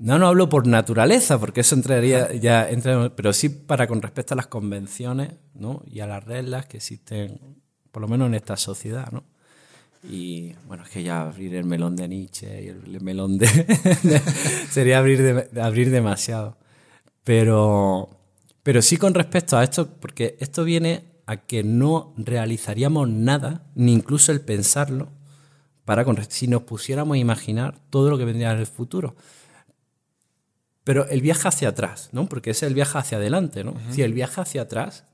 no, 0.00 0.18
no 0.18 0.28
hablo 0.28 0.48
por 0.48 0.66
naturaleza, 0.66 1.38
porque 1.38 1.60
eso 1.60 1.74
entraría 1.74 2.32
ya, 2.32 2.68
entra, 2.68 3.14
pero 3.14 3.34
sí 3.34 3.50
para 3.50 3.86
con 3.86 4.00
respecto 4.00 4.32
a 4.32 4.36
las 4.36 4.46
convenciones 4.46 5.34
¿no? 5.54 5.82
y 5.86 6.00
a 6.00 6.06
las 6.06 6.24
reglas 6.24 6.64
que 6.64 6.78
existen, 6.78 7.38
por 7.92 8.00
lo 8.00 8.08
menos 8.08 8.28
en 8.28 8.34
esta 8.34 8.56
sociedad, 8.56 9.12
¿no? 9.12 9.24
Y 10.02 10.54
bueno, 10.66 10.84
es 10.84 10.88
que 10.88 11.02
ya 11.02 11.20
abrir 11.20 11.54
el 11.54 11.64
melón 11.64 11.94
de 11.96 12.08
Nietzsche 12.08 12.62
y 12.62 12.68
el 12.68 13.02
melón 13.02 13.36
de... 13.36 13.46
sería 14.70 14.98
abrir, 14.98 15.50
abrir 15.60 15.90
demasiado. 15.90 16.56
Pero, 17.22 18.08
pero 18.62 18.80
sí 18.80 18.96
con 18.96 19.12
respecto 19.12 19.58
a 19.58 19.62
esto, 19.62 19.86
porque 20.00 20.38
esto 20.40 20.64
viene 20.64 21.04
a 21.26 21.36
que 21.36 21.62
no 21.62 22.14
realizaríamos 22.16 23.10
nada, 23.10 23.66
ni 23.74 23.92
incluso 23.92 24.32
el 24.32 24.40
pensarlo, 24.40 25.10
para 25.84 26.06
con, 26.06 26.16
si 26.30 26.48
nos 26.48 26.62
pusiéramos 26.62 27.16
a 27.16 27.18
imaginar 27.18 27.78
todo 27.90 28.08
lo 28.08 28.16
que 28.16 28.24
vendría 28.24 28.52
en 28.52 28.60
el 28.60 28.66
futuro. 28.66 29.14
Pero 30.84 31.06
el 31.08 31.20
viaje 31.20 31.46
hacia 31.46 31.68
atrás, 31.68 32.08
¿no? 32.12 32.28
Porque 32.28 32.50
es 32.50 32.62
el 32.62 32.74
viaje 32.74 32.98
hacia 32.98 33.18
adelante, 33.18 33.64
¿no? 33.64 33.74
Si 33.90 34.02
el 34.02 34.12
viaje 34.12 34.40
hacia 34.40 34.62
atrás, 34.62 35.04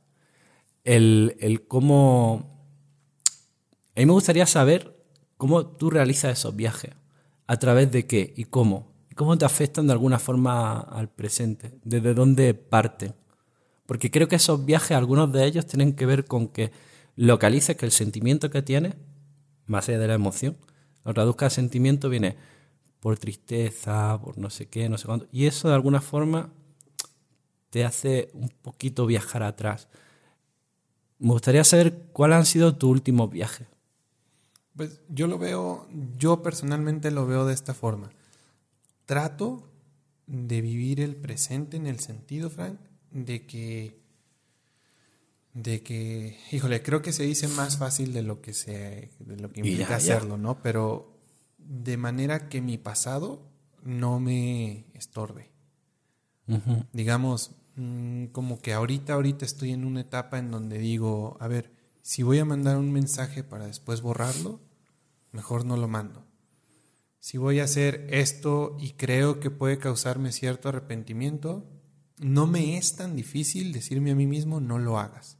el, 0.84 1.36
el 1.40 1.66
cómo 1.66 2.56
a 3.96 4.00
mí 4.00 4.06
me 4.06 4.12
gustaría 4.12 4.44
saber 4.44 4.94
cómo 5.38 5.66
tú 5.66 5.88
realizas 5.88 6.38
esos 6.38 6.54
viajes, 6.54 6.92
a 7.46 7.56
través 7.58 7.90
de 7.90 8.06
qué 8.06 8.34
y 8.36 8.44
cómo, 8.44 8.92
y 9.10 9.14
cómo 9.14 9.38
te 9.38 9.46
afectan 9.46 9.86
de 9.86 9.94
alguna 9.94 10.18
forma 10.18 10.80
al 10.80 11.08
presente, 11.08 11.78
desde 11.82 12.12
dónde 12.12 12.52
parten. 12.52 13.14
Porque 13.86 14.10
creo 14.10 14.28
que 14.28 14.36
esos 14.36 14.66
viajes, 14.66 14.96
algunos 14.96 15.32
de 15.32 15.46
ellos, 15.46 15.64
tienen 15.64 15.94
que 15.94 16.04
ver 16.04 16.26
con 16.26 16.48
que 16.48 16.72
localices 17.14 17.76
que 17.76 17.86
el 17.86 17.92
sentimiento 17.92 18.50
que 18.50 18.60
tienes, 18.60 18.96
más 19.64 19.88
allá 19.88 19.98
de 19.98 20.08
la 20.08 20.14
emoción, 20.14 20.58
lo 21.02 21.14
traduzca 21.14 21.46
al 21.46 21.50
sentimiento, 21.50 22.10
viene 22.10 22.36
por 23.00 23.18
tristeza, 23.18 24.20
por 24.22 24.38
no 24.38 24.50
sé 24.50 24.66
qué, 24.66 24.88
no 24.88 24.98
sé 24.98 25.06
cuánto. 25.06 25.26
Y 25.32 25.46
eso 25.46 25.68
de 25.68 25.74
alguna 25.74 26.00
forma 26.00 26.52
te 27.70 27.84
hace 27.84 28.30
un 28.32 28.48
poquito 28.48 29.06
viajar 29.06 29.42
atrás. 29.42 29.88
Me 31.18 31.30
gustaría 31.30 31.64
saber 31.64 32.08
cuáles 32.12 32.38
han 32.38 32.46
sido 32.46 32.76
tus 32.76 32.90
últimos 32.90 33.30
viajes. 33.30 33.66
Pues 34.76 35.00
yo 35.08 35.26
lo 35.26 35.38
veo, 35.38 35.88
yo 36.18 36.42
personalmente 36.42 37.10
lo 37.10 37.26
veo 37.26 37.46
de 37.46 37.54
esta 37.54 37.72
forma. 37.72 38.10
Trato 39.06 39.70
de 40.26 40.60
vivir 40.60 41.00
el 41.00 41.16
presente 41.16 41.76
en 41.76 41.86
el 41.86 42.00
sentido, 42.00 42.50
Frank, 42.50 42.78
de 43.10 43.46
que, 43.46 43.98
de 45.54 45.82
que, 45.82 46.38
híjole, 46.52 46.82
creo 46.82 47.00
que 47.00 47.12
se 47.12 47.22
dice 47.22 47.48
más 47.48 47.78
fácil 47.78 48.12
de 48.12 48.22
lo 48.22 48.42
que 48.42 48.52
se, 48.52 49.10
de 49.20 49.36
lo 49.36 49.50
que 49.50 49.60
implica 49.60 49.96
hacerlo, 49.96 50.36
¿no? 50.36 50.62
Pero 50.62 51.15
de 51.68 51.96
manera 51.96 52.48
que 52.48 52.60
mi 52.60 52.78
pasado 52.78 53.48
no 53.82 54.20
me 54.20 54.86
estorbe. 54.94 55.50
Digamos, 56.92 57.52
mm, 57.74 58.26
como 58.26 58.60
que 58.60 58.72
ahorita, 58.72 59.14
ahorita 59.14 59.44
estoy 59.44 59.72
en 59.72 59.84
una 59.84 60.02
etapa 60.02 60.38
en 60.38 60.50
donde 60.50 60.78
digo, 60.78 61.36
a 61.40 61.48
ver, 61.48 61.72
si 62.02 62.22
voy 62.22 62.38
a 62.38 62.44
mandar 62.44 62.76
un 62.76 62.92
mensaje 62.92 63.42
para 63.42 63.66
después 63.66 64.00
borrarlo, 64.00 64.60
mejor 65.32 65.64
no 65.64 65.76
lo 65.76 65.88
mando. 65.88 66.24
Si 67.18 67.38
voy 67.38 67.58
a 67.58 67.64
hacer 67.64 68.06
esto 68.10 68.76
y 68.78 68.92
creo 68.92 69.40
que 69.40 69.50
puede 69.50 69.78
causarme 69.78 70.30
cierto 70.30 70.68
arrepentimiento, 70.68 71.66
no 72.18 72.46
me 72.46 72.78
es 72.78 72.94
tan 72.94 73.16
difícil 73.16 73.72
decirme 73.72 74.12
a 74.12 74.14
mí 74.14 74.26
mismo, 74.26 74.60
no 74.60 74.78
lo 74.78 74.98
hagas. 74.98 75.38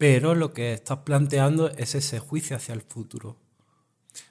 Pero 0.00 0.34
lo 0.34 0.54
que 0.54 0.72
estás 0.72 1.00
planteando 1.00 1.68
es 1.68 1.94
ese 1.94 2.20
juicio 2.20 2.56
hacia 2.56 2.72
el 2.72 2.80
futuro. 2.80 3.36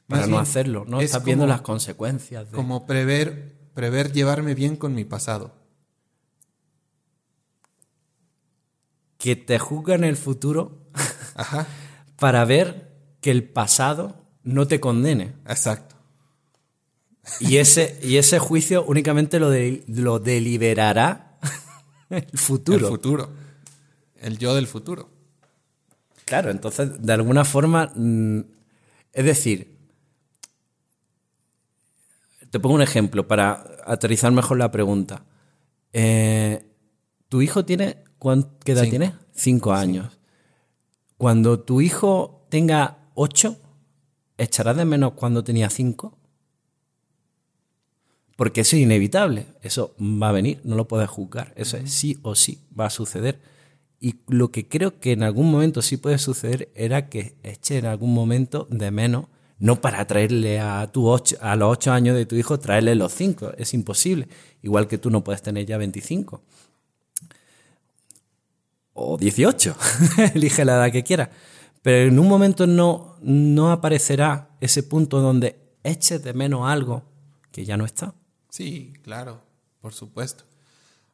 Para 0.07 0.26
no 0.26 0.39
hacerlo, 0.39 0.84
¿no? 0.88 0.99
Estás 0.99 1.24
viendo 1.24 1.45
las 1.45 1.61
consecuencias. 1.61 2.47
Como 2.51 2.88
prever, 2.88 3.55
prever 3.76 4.11
llevarme 4.11 4.55
bien 4.55 4.76
con 4.76 4.95
mi 4.95 5.05
pasado. 5.05 5.53
Que 9.20 9.36
te 9.36 9.59
juzgan 9.59 10.03
el 10.03 10.17
futuro 10.17 10.89
para 12.17 12.45
ver 12.45 12.91
que 13.22 13.30
el 13.30 13.43
pasado 13.43 14.26
no 14.41 14.67
te 14.67 14.80
condene. 14.80 15.36
Exacto. 15.45 15.95
Y 17.41 17.57
ese, 17.57 17.99
y 18.01 18.17
ese 18.17 18.39
juicio 18.39 18.84
únicamente 18.86 19.39
lo, 19.39 19.51
lo 19.86 20.17
deliberará 20.17 21.38
el 22.09 22.39
futuro. 22.39 22.88
El 22.88 22.91
futuro. 22.91 23.30
El 24.15 24.39
yo 24.39 24.55
del 24.55 24.65
futuro. 24.65 25.18
Claro, 26.30 26.51
entonces, 26.51 27.01
de 27.01 27.11
alguna 27.11 27.43
forma, 27.43 27.91
mm, 27.95 28.41
es 29.13 29.25
decir, 29.25 29.75
te 32.51 32.59
pongo 32.59 32.75
un 32.75 32.84
ejemplo 32.84 33.27
para 33.27 33.65
aterrizar 33.84 34.32
mejor 34.32 34.59
la 34.59 34.69
pregunta. 34.69 35.25
Eh, 35.91 36.71
¿Tu 37.30 37.41
hijo 37.41 37.65
tiene, 37.65 38.03
qué 38.63 38.73
edad 38.73 38.88
tiene? 38.88 39.15
Cinco 39.34 39.73
años. 39.73 40.19
Cuando 41.17 41.61
tu 41.61 41.82
hijo 41.82 42.45
tenga 42.49 42.99
ocho, 43.15 43.57
¿echarás 44.38 44.77
de 44.77 44.86
menos 44.86 45.13
cuando 45.13 45.43
tenía 45.43 45.71
cinco? 45.71 46.15
Porque 48.36 48.61
eso 48.61 48.75
es 48.75 48.84
inevitable, 48.84 49.47
eso 49.63 49.95
va 49.99 50.30
a 50.30 50.34
venir, 50.34 50.61
no 50.63 50.75
lo 50.75 50.88
puedes 50.88 51.09
juzgar, 51.09 51.53
eso 51.55 51.75
es 51.75 51.91
sí 51.91 52.19
o 52.21 52.36
sí, 52.36 52.61
va 52.80 52.86
a 52.86 52.89
suceder. 52.91 53.41
Y 54.00 54.16
lo 54.28 54.52
que 54.52 54.68
creo 54.68 55.00
que 55.00 55.12
en 55.12 55.24
algún 55.24 55.52
momento 55.52 55.82
sí 55.82 55.97
puede 55.97 56.18
suceder 56.18 56.72
era 56.74 57.10
que 57.10 57.36
eche 57.43 57.78
en 57.78 57.86
algún 57.86 58.14
momento 58.14 58.66
de 58.70 58.91
menos, 58.91 59.26
no 59.58 59.82
para 59.82 60.08
traerle 60.08 60.60
a, 60.60 60.89
tu 60.91 61.08
ocho, 61.08 61.36
a 61.41 61.58
los 61.58 61.70
ocho 61.70 61.91
años 61.91 62.16
de 62.16 62.26
tu 62.26 62.36
hijo, 62.36 62.60
traerle 62.60 62.95
los 62.95 63.12
cinco, 63.12 63.52
es 63.58 63.74
imposible. 63.74 64.30
Igual 64.62 64.88
que 64.88 64.97
tú 64.97 65.10
no 65.10 65.24
puedes 65.24 65.41
tener 65.41 65.66
ya 65.66 65.78
25. 65.78 66.41
O 68.93 69.18
18, 69.18 69.76
elige 70.36 70.64
la 70.64 70.76
edad 70.76 70.91
que 70.91 71.04
quieras. 71.04 71.30
Pero 71.82 72.08
en 72.08 72.20
un 72.20 72.28
momento 72.28 72.68
no, 72.68 73.18
no 73.22 73.72
aparecerá 73.72 74.50
ese 74.62 74.84
punto 74.84 75.20
donde 75.20 75.60
eches 75.84 76.24
de 76.24 76.34
menos 76.34 76.70
algo 76.70 77.04
que 77.52 77.66
ya 77.66 77.76
no 77.76 77.86
está. 77.86 78.14
Sí, 78.50 78.93
claro, 79.02 79.41
por 79.82 79.93
supuesto. 79.93 80.45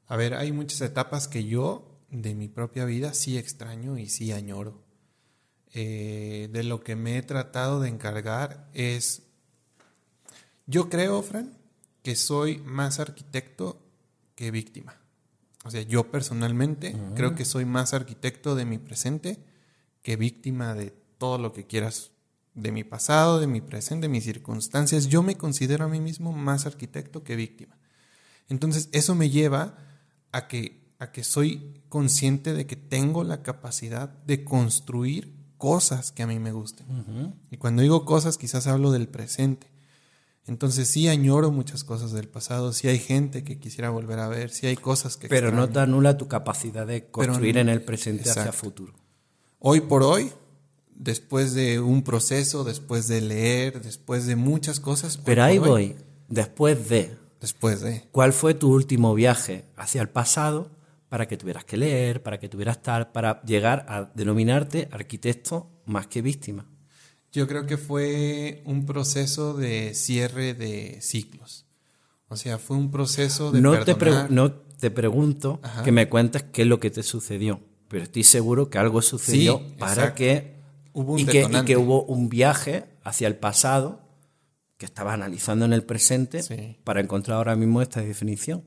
A 0.08 0.18
ver, 0.18 0.36
hay 0.36 0.52
muchas 0.52 0.82
etapas 0.82 1.28
que 1.28 1.46
yo 1.46 1.95
de 2.22 2.36
mi 2.36 2.48
propia 2.48 2.86
vida 2.86 3.14
sí 3.14 3.38
extraño 3.38 3.98
y 3.98 4.10
sí 4.10 4.32
añoro. 4.32 4.84
Eh, 5.74 6.50
de 6.54 6.64
lo 6.64 6.84
que 6.84 6.96
me 6.96 7.18
he 7.18 7.22
tratado 7.22 7.82
de 7.82 7.90
encargar 7.90 8.70
es, 8.74 9.24
yo 10.66 10.90
creo, 10.90 11.22
Fran, 11.22 11.58
que 12.02 12.16
soy 12.16 12.60
más 12.60 13.00
arquitecto 13.00 13.82
que 14.36 14.52
víctima. 14.52 14.96
O 15.66 15.72
sea, 15.72 15.82
yo 15.82 16.12
personalmente 16.12 16.96
creo 17.16 17.34
que 17.34 17.44
soy 17.44 17.66
más 17.66 17.94
arquitecto 17.94 18.56
de 18.56 18.66
mi 18.66 18.78
presente 18.78 19.44
que 20.04 20.16
víctima 20.16 20.76
de 20.76 20.92
todo 21.18 21.40
lo 21.40 21.52
que 21.52 21.66
quieras 21.66 22.12
de 22.54 22.72
mi 22.72 22.84
pasado, 22.84 23.40
de 23.40 23.48
mi 23.48 23.62
presente, 23.62 24.06
de 24.06 24.12
mis 24.12 24.24
circunstancias. 24.24 25.08
Yo 25.08 25.24
me 25.24 25.38
considero 25.38 25.86
a 25.86 25.90
mí 25.90 26.00
mismo 26.00 26.32
más 26.32 26.68
arquitecto 26.68 27.24
que 27.24 27.36
víctima. 27.36 27.78
Entonces, 28.48 28.90
eso 28.92 29.16
me 29.16 29.30
lleva 29.30 29.78
a 30.32 30.48
que 30.48 30.85
a 31.06 31.12
que 31.12 31.24
soy 31.24 31.82
consciente 31.90 32.54
de 32.54 32.66
que 32.66 32.76
tengo 32.76 33.24
la 33.24 33.42
capacidad 33.42 34.10
de 34.10 34.44
construir 34.44 35.34
cosas 35.58 36.12
que 36.12 36.24
a 36.24 36.28
mí 36.28 36.40
me 36.40 36.52
gusten. 36.52 36.86
Y 37.50 37.58
cuando 37.58 37.82
digo 37.82 38.06
cosas, 38.06 38.38
quizás 38.38 38.68
hablo 38.68 38.92
del 38.92 39.08
presente. 39.08 39.68
Entonces 40.48 40.88
sí 40.88 41.08
añoro 41.08 41.52
muchas 41.52 41.84
cosas 41.84 42.12
del 42.12 42.28
pasado, 42.28 42.72
sí 42.72 42.88
hay 42.88 43.00
gente 43.00 43.44
que 43.44 43.58
quisiera 43.58 43.90
volver 43.90 44.20
a 44.20 44.28
ver, 44.28 44.52
sí 44.52 44.68
hay 44.68 44.76
cosas 44.76 45.18
que... 45.18 45.28
Pero 45.28 45.52
no 45.52 45.70
te 45.70 45.80
anula 45.80 46.18
tu 46.18 46.28
capacidad 46.28 46.86
de 46.86 47.08
construir 47.10 47.58
en 47.58 47.70
el 47.70 47.82
presente 47.82 48.30
hacia 48.30 48.48
el 48.48 48.54
futuro. 48.54 48.94
Hoy 49.58 49.82
por 49.82 50.04
hoy, 50.04 50.32
después 50.94 51.54
de 51.56 51.80
un 51.80 52.04
proceso, 52.04 52.64
después 52.64 53.08
de 53.08 53.22
leer, 53.22 53.82
después 53.82 54.28
de 54.28 54.36
muchas 54.36 54.80
cosas... 54.80 55.18
Pero 55.18 55.44
ahí 55.44 55.58
voy, 55.58 55.96
después 56.28 56.90
de... 56.90 57.18
Después 57.42 57.82
de... 57.82 58.08
¿Cuál 58.12 58.32
fue 58.34 58.54
tu 58.54 58.72
último 58.72 59.16
viaje 59.16 59.66
hacia 59.76 60.02
el 60.02 60.10
pasado 60.10 60.75
para 61.16 61.30
que 61.30 61.38
tuvieras 61.38 61.64
que 61.64 61.78
leer, 61.78 62.22
para 62.22 62.38
que 62.38 62.50
tuvieras 62.50 62.84
tal, 62.84 63.14
para 63.14 63.42
llegar 63.44 63.86
a 63.88 64.12
denominarte 64.16 64.90
arquitecto 64.92 65.72
más 65.86 66.08
que 66.08 66.22
víctima. 66.22 66.66
Yo 67.32 67.48
creo 67.48 67.66
que 67.66 67.78
fue 67.78 68.62
un 68.66 68.86
proceso 68.86 69.54
de 69.54 69.94
cierre 69.94 70.54
de 70.54 71.00
ciclos. 71.00 71.68
O 72.28 72.36
sea, 72.36 72.58
fue 72.58 72.76
un 72.76 72.92
proceso 72.92 73.54
de 73.54 73.62
no 73.62 73.80
Te 73.80 73.96
no 74.30 74.52
te 74.52 74.92
pregunto 74.92 75.62
que 75.86 75.94
me 75.94 76.10
cuentes 76.10 76.44
qué 76.44 76.64
es 76.64 76.68
lo 76.68 76.82
que 76.82 76.92
te 76.92 77.02
sucedió, 77.02 77.62
pero 77.88 78.04
estoy 78.04 78.26
seguro 78.26 78.70
que 78.70 78.78
algo 78.78 79.02
sucedió 79.02 79.62
para 79.78 80.16
que, 80.16 80.60
hubo 80.92 81.18
y, 81.18 81.26
que, 81.26 81.48
y 81.50 81.64
que 81.64 81.78
hubo 81.78 82.04
un 82.04 82.28
viaje 82.28 82.90
hacia 83.06 83.30
el 83.30 83.38
pasado 83.38 84.02
que 84.76 84.86
estaba 84.86 85.14
analizando 85.14 85.64
en 85.64 85.72
el 85.72 85.86
presente 85.86 86.42
para 86.84 87.00
encontrar 87.00 87.38
ahora 87.38 87.56
mismo 87.56 87.82
esta 87.82 88.02
definición. 88.02 88.66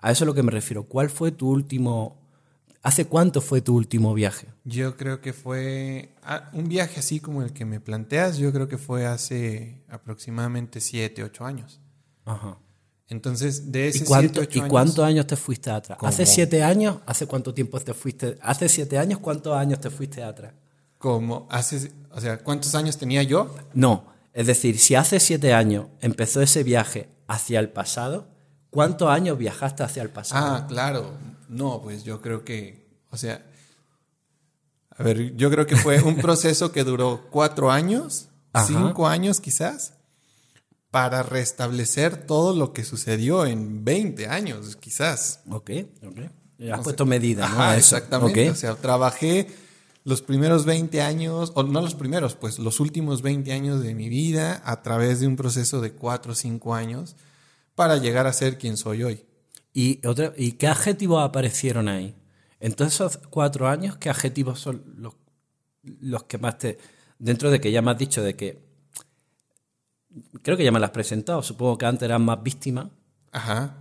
A 0.00 0.10
eso 0.10 0.24
es 0.24 0.26
lo 0.26 0.34
que 0.34 0.42
me 0.42 0.50
refiero. 0.50 0.84
¿Cuál 0.84 1.10
fue 1.10 1.32
tu 1.32 1.48
último... 1.48 2.18
¿Hace 2.82 3.04
cuánto 3.06 3.42
fue 3.42 3.60
tu 3.60 3.76
último 3.76 4.14
viaje? 4.14 4.46
Yo 4.64 4.96
creo 4.96 5.20
que 5.20 5.34
fue 5.34 6.14
ah, 6.22 6.48
un 6.54 6.66
viaje 6.68 7.00
así 7.00 7.20
como 7.20 7.42
el 7.42 7.52
que 7.52 7.66
me 7.66 7.78
planteas, 7.78 8.38
yo 8.38 8.52
creo 8.52 8.68
que 8.68 8.78
fue 8.78 9.04
hace 9.04 9.82
aproximadamente 9.88 10.80
7, 10.80 11.22
8 11.22 11.44
años. 11.44 11.80
Ajá. 12.24 12.58
Entonces, 13.10 13.72
de 13.72 13.88
ese 13.88 14.04
¿Y, 14.04 14.06
cuánto, 14.06 14.42
¿y 14.42 14.60
cuántos 14.62 15.04
años 15.04 15.26
te 15.26 15.36
fuiste 15.36 15.68
atrás? 15.68 15.98
¿Hace 16.00 16.24
siete 16.24 16.62
años? 16.62 16.98
¿Hace 17.06 17.26
cuánto 17.26 17.52
tiempo 17.52 17.80
te 17.80 17.92
fuiste? 17.92 18.38
¿Hace 18.40 18.68
siete 18.68 18.98
años? 18.98 19.18
¿Cuántos 19.18 19.56
años 19.56 19.80
te 19.80 19.90
fuiste 19.90 20.22
atrás? 20.22 20.54
Como 20.96 21.48
hace, 21.50 21.90
o 22.12 22.20
sea, 22.20 22.38
¿cuántos 22.38 22.74
años 22.76 22.96
tenía 22.98 23.24
yo? 23.24 23.52
No, 23.74 24.06
es 24.32 24.46
decir, 24.46 24.78
si 24.78 24.94
hace 24.94 25.18
siete 25.18 25.52
años 25.52 25.86
empezó 26.00 26.40
ese 26.40 26.62
viaje 26.62 27.08
hacia 27.26 27.58
el 27.58 27.70
pasado, 27.70 28.28
¿Cuántos 28.70 29.08
años 29.10 29.36
viajaste 29.36 29.82
hacia 29.82 30.02
el 30.02 30.10
pasado? 30.10 30.56
Ah, 30.56 30.66
claro. 30.66 31.12
No, 31.48 31.82
pues 31.82 32.04
yo 32.04 32.20
creo 32.20 32.44
que, 32.44 32.88
o 33.10 33.16
sea, 33.16 33.44
a 34.90 35.02
ver, 35.02 35.34
yo 35.36 35.50
creo 35.50 35.66
que 35.66 35.76
fue 35.76 36.00
un 36.02 36.16
proceso 36.16 36.70
que 36.72 36.84
duró 36.84 37.26
cuatro 37.30 37.70
años, 37.70 38.28
cinco 38.66 39.08
años 39.08 39.40
quizás, 39.40 39.94
para 40.90 41.22
restablecer 41.22 42.26
todo 42.26 42.54
lo 42.54 42.72
que 42.72 42.84
sucedió 42.84 43.46
en 43.46 43.84
20 43.84 44.28
años, 44.28 44.76
quizás. 44.76 45.40
Ok, 45.50 45.70
ok. 46.06 46.18
Has 46.72 46.80
puesto 46.80 47.06
medida, 47.06 47.48
¿no? 47.48 47.54
Ajá, 47.54 47.76
exactamente. 47.76 48.50
O 48.50 48.54
sea, 48.54 48.74
trabajé 48.74 49.48
los 50.04 50.22
primeros 50.22 50.64
20 50.64 51.00
años, 51.00 51.52
o 51.54 51.62
no 51.62 51.80
los 51.80 51.94
primeros, 51.94 52.34
pues 52.34 52.58
los 52.58 52.80
últimos 52.80 53.22
20 53.22 53.52
años 53.52 53.82
de 53.82 53.94
mi 53.94 54.08
vida 54.08 54.62
a 54.64 54.82
través 54.82 55.20
de 55.20 55.26
un 55.26 55.36
proceso 55.36 55.80
de 55.80 55.92
cuatro 55.92 56.32
o 56.32 56.34
cinco 56.34 56.74
años 56.74 57.16
para 57.74 57.96
llegar 57.96 58.26
a 58.26 58.32
ser 58.32 58.58
quien 58.58 58.76
soy 58.76 59.02
hoy. 59.02 59.24
¿Y, 59.72 60.04
otra, 60.06 60.32
¿Y 60.36 60.52
qué 60.52 60.66
adjetivos 60.66 61.22
aparecieron 61.22 61.88
ahí? 61.88 62.14
En 62.58 62.74
todos 62.74 62.92
esos 62.94 63.16
cuatro 63.30 63.68
años, 63.68 63.96
¿qué 63.96 64.10
adjetivos 64.10 64.60
son 64.60 64.84
los, 64.96 65.14
los 65.82 66.24
que 66.24 66.38
más 66.38 66.58
te... 66.58 66.78
Dentro 67.18 67.50
de 67.50 67.60
que 67.60 67.72
ya 67.72 67.82
me 67.82 67.90
has 67.90 67.98
dicho 67.98 68.22
de 68.22 68.36
que... 68.36 68.68
Creo 70.42 70.56
que 70.56 70.64
ya 70.64 70.72
me 70.72 70.80
las 70.80 70.88
has 70.88 70.94
presentado, 70.94 71.42
supongo 71.42 71.78
que 71.78 71.86
antes 71.86 72.02
eras 72.02 72.20
más 72.20 72.42
víctima. 72.42 72.90
Ajá. 73.32 73.76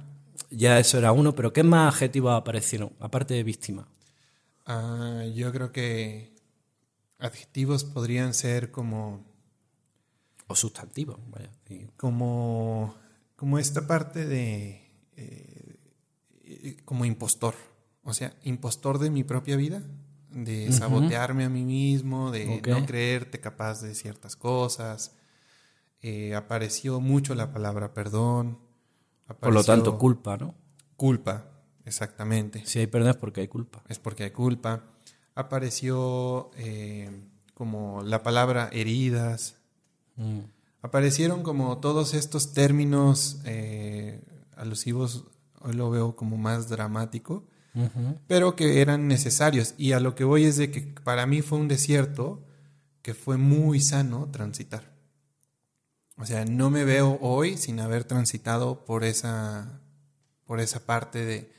Ya 0.52 0.80
eso 0.80 0.98
era 0.98 1.12
uno, 1.12 1.36
pero 1.36 1.52
¿qué 1.52 1.64
más 1.64 1.94
adjetivos 1.94 2.34
aparecieron, 2.34 2.94
aparte 3.00 3.34
de 3.34 3.44
víctima? 3.44 3.88
Ah, 4.66 5.26
yo 5.34 5.52
creo 5.52 5.72
que 5.72 6.36
adjetivos 7.18 7.84
podrían 7.84 8.34
ser 8.34 8.72
como... 8.72 9.28
O 10.48 10.56
sustantivos, 10.56 11.20
vaya. 11.28 11.52
Como 11.96 12.96
como 13.40 13.58
esta 13.58 13.88
parte 13.88 14.26
de 14.26 14.82
eh, 15.16 15.78
como 16.84 17.06
impostor, 17.06 17.56
o 18.04 18.14
sea, 18.14 18.34
impostor 18.44 19.00
de 19.00 19.10
mi 19.10 19.24
propia 19.24 19.56
vida, 19.56 19.82
de 20.30 20.70
sabotearme 20.74 21.46
a 21.46 21.50
mí 21.50 21.64
mismo, 21.64 22.32
de 22.32 22.62
no 22.68 22.86
creerte 22.86 23.40
capaz 23.40 23.82
de 23.82 23.96
ciertas 23.96 24.36
cosas. 24.36 25.16
Eh, 26.02 26.36
apareció 26.36 27.00
mucho 27.00 27.34
la 27.34 27.54
palabra 27.54 27.94
perdón. 27.94 28.60
Por 29.40 29.54
lo 29.54 29.64
tanto, 29.64 29.98
culpa, 29.98 30.36
¿no? 30.36 30.54
Culpa, 30.98 31.50
exactamente. 31.86 32.66
Si 32.66 32.80
hay 32.80 32.88
perdón 32.88 33.12
es 33.12 33.16
porque 33.16 33.40
hay 33.40 33.48
culpa. 33.48 33.82
Es 33.88 34.00
porque 34.00 34.26
hay 34.26 34.32
culpa. 34.32 34.84
Apareció 35.34 36.52
eh, 36.58 37.10
como 37.54 38.04
la 38.04 38.22
palabra 38.22 38.70
heridas. 38.74 39.56
Mm. 40.18 40.40
Aparecieron 40.82 41.44
como 41.44 41.78
todos 41.80 42.14
estos 42.14 42.54
términos 42.54 43.42
eh, 43.46 44.22
alusivos, 44.56 45.26
hoy 45.60 45.74
lo 45.74 45.90
veo 45.90 46.16
como 46.16 46.38
más 46.38 46.70
dramático, 46.70 47.46
pero 48.28 48.56
que 48.56 48.82
eran 48.82 49.08
necesarios. 49.08 49.74
Y 49.78 49.92
a 49.94 50.00
lo 50.00 50.16
que 50.16 50.24
voy 50.24 50.46
es 50.46 50.58
de 50.58 50.72
que 50.72 50.82
para 51.04 51.26
mí 51.26 51.42
fue 51.42 51.60
un 51.60 51.68
desierto 51.68 52.46
que 53.02 53.14
fue 53.14 53.38
muy 53.38 53.80
sano 53.80 54.30
transitar. 54.32 54.94
O 56.18 56.26
sea, 56.26 56.44
no 56.44 56.70
me 56.70 56.84
veo 56.84 57.18
hoy 57.22 57.56
sin 57.56 57.80
haber 57.80 58.04
transitado 58.04 58.84
por 58.84 59.06
esa, 59.06 59.82
por 60.46 60.60
esa 60.60 60.86
parte 60.86 61.26
de, 61.26 61.59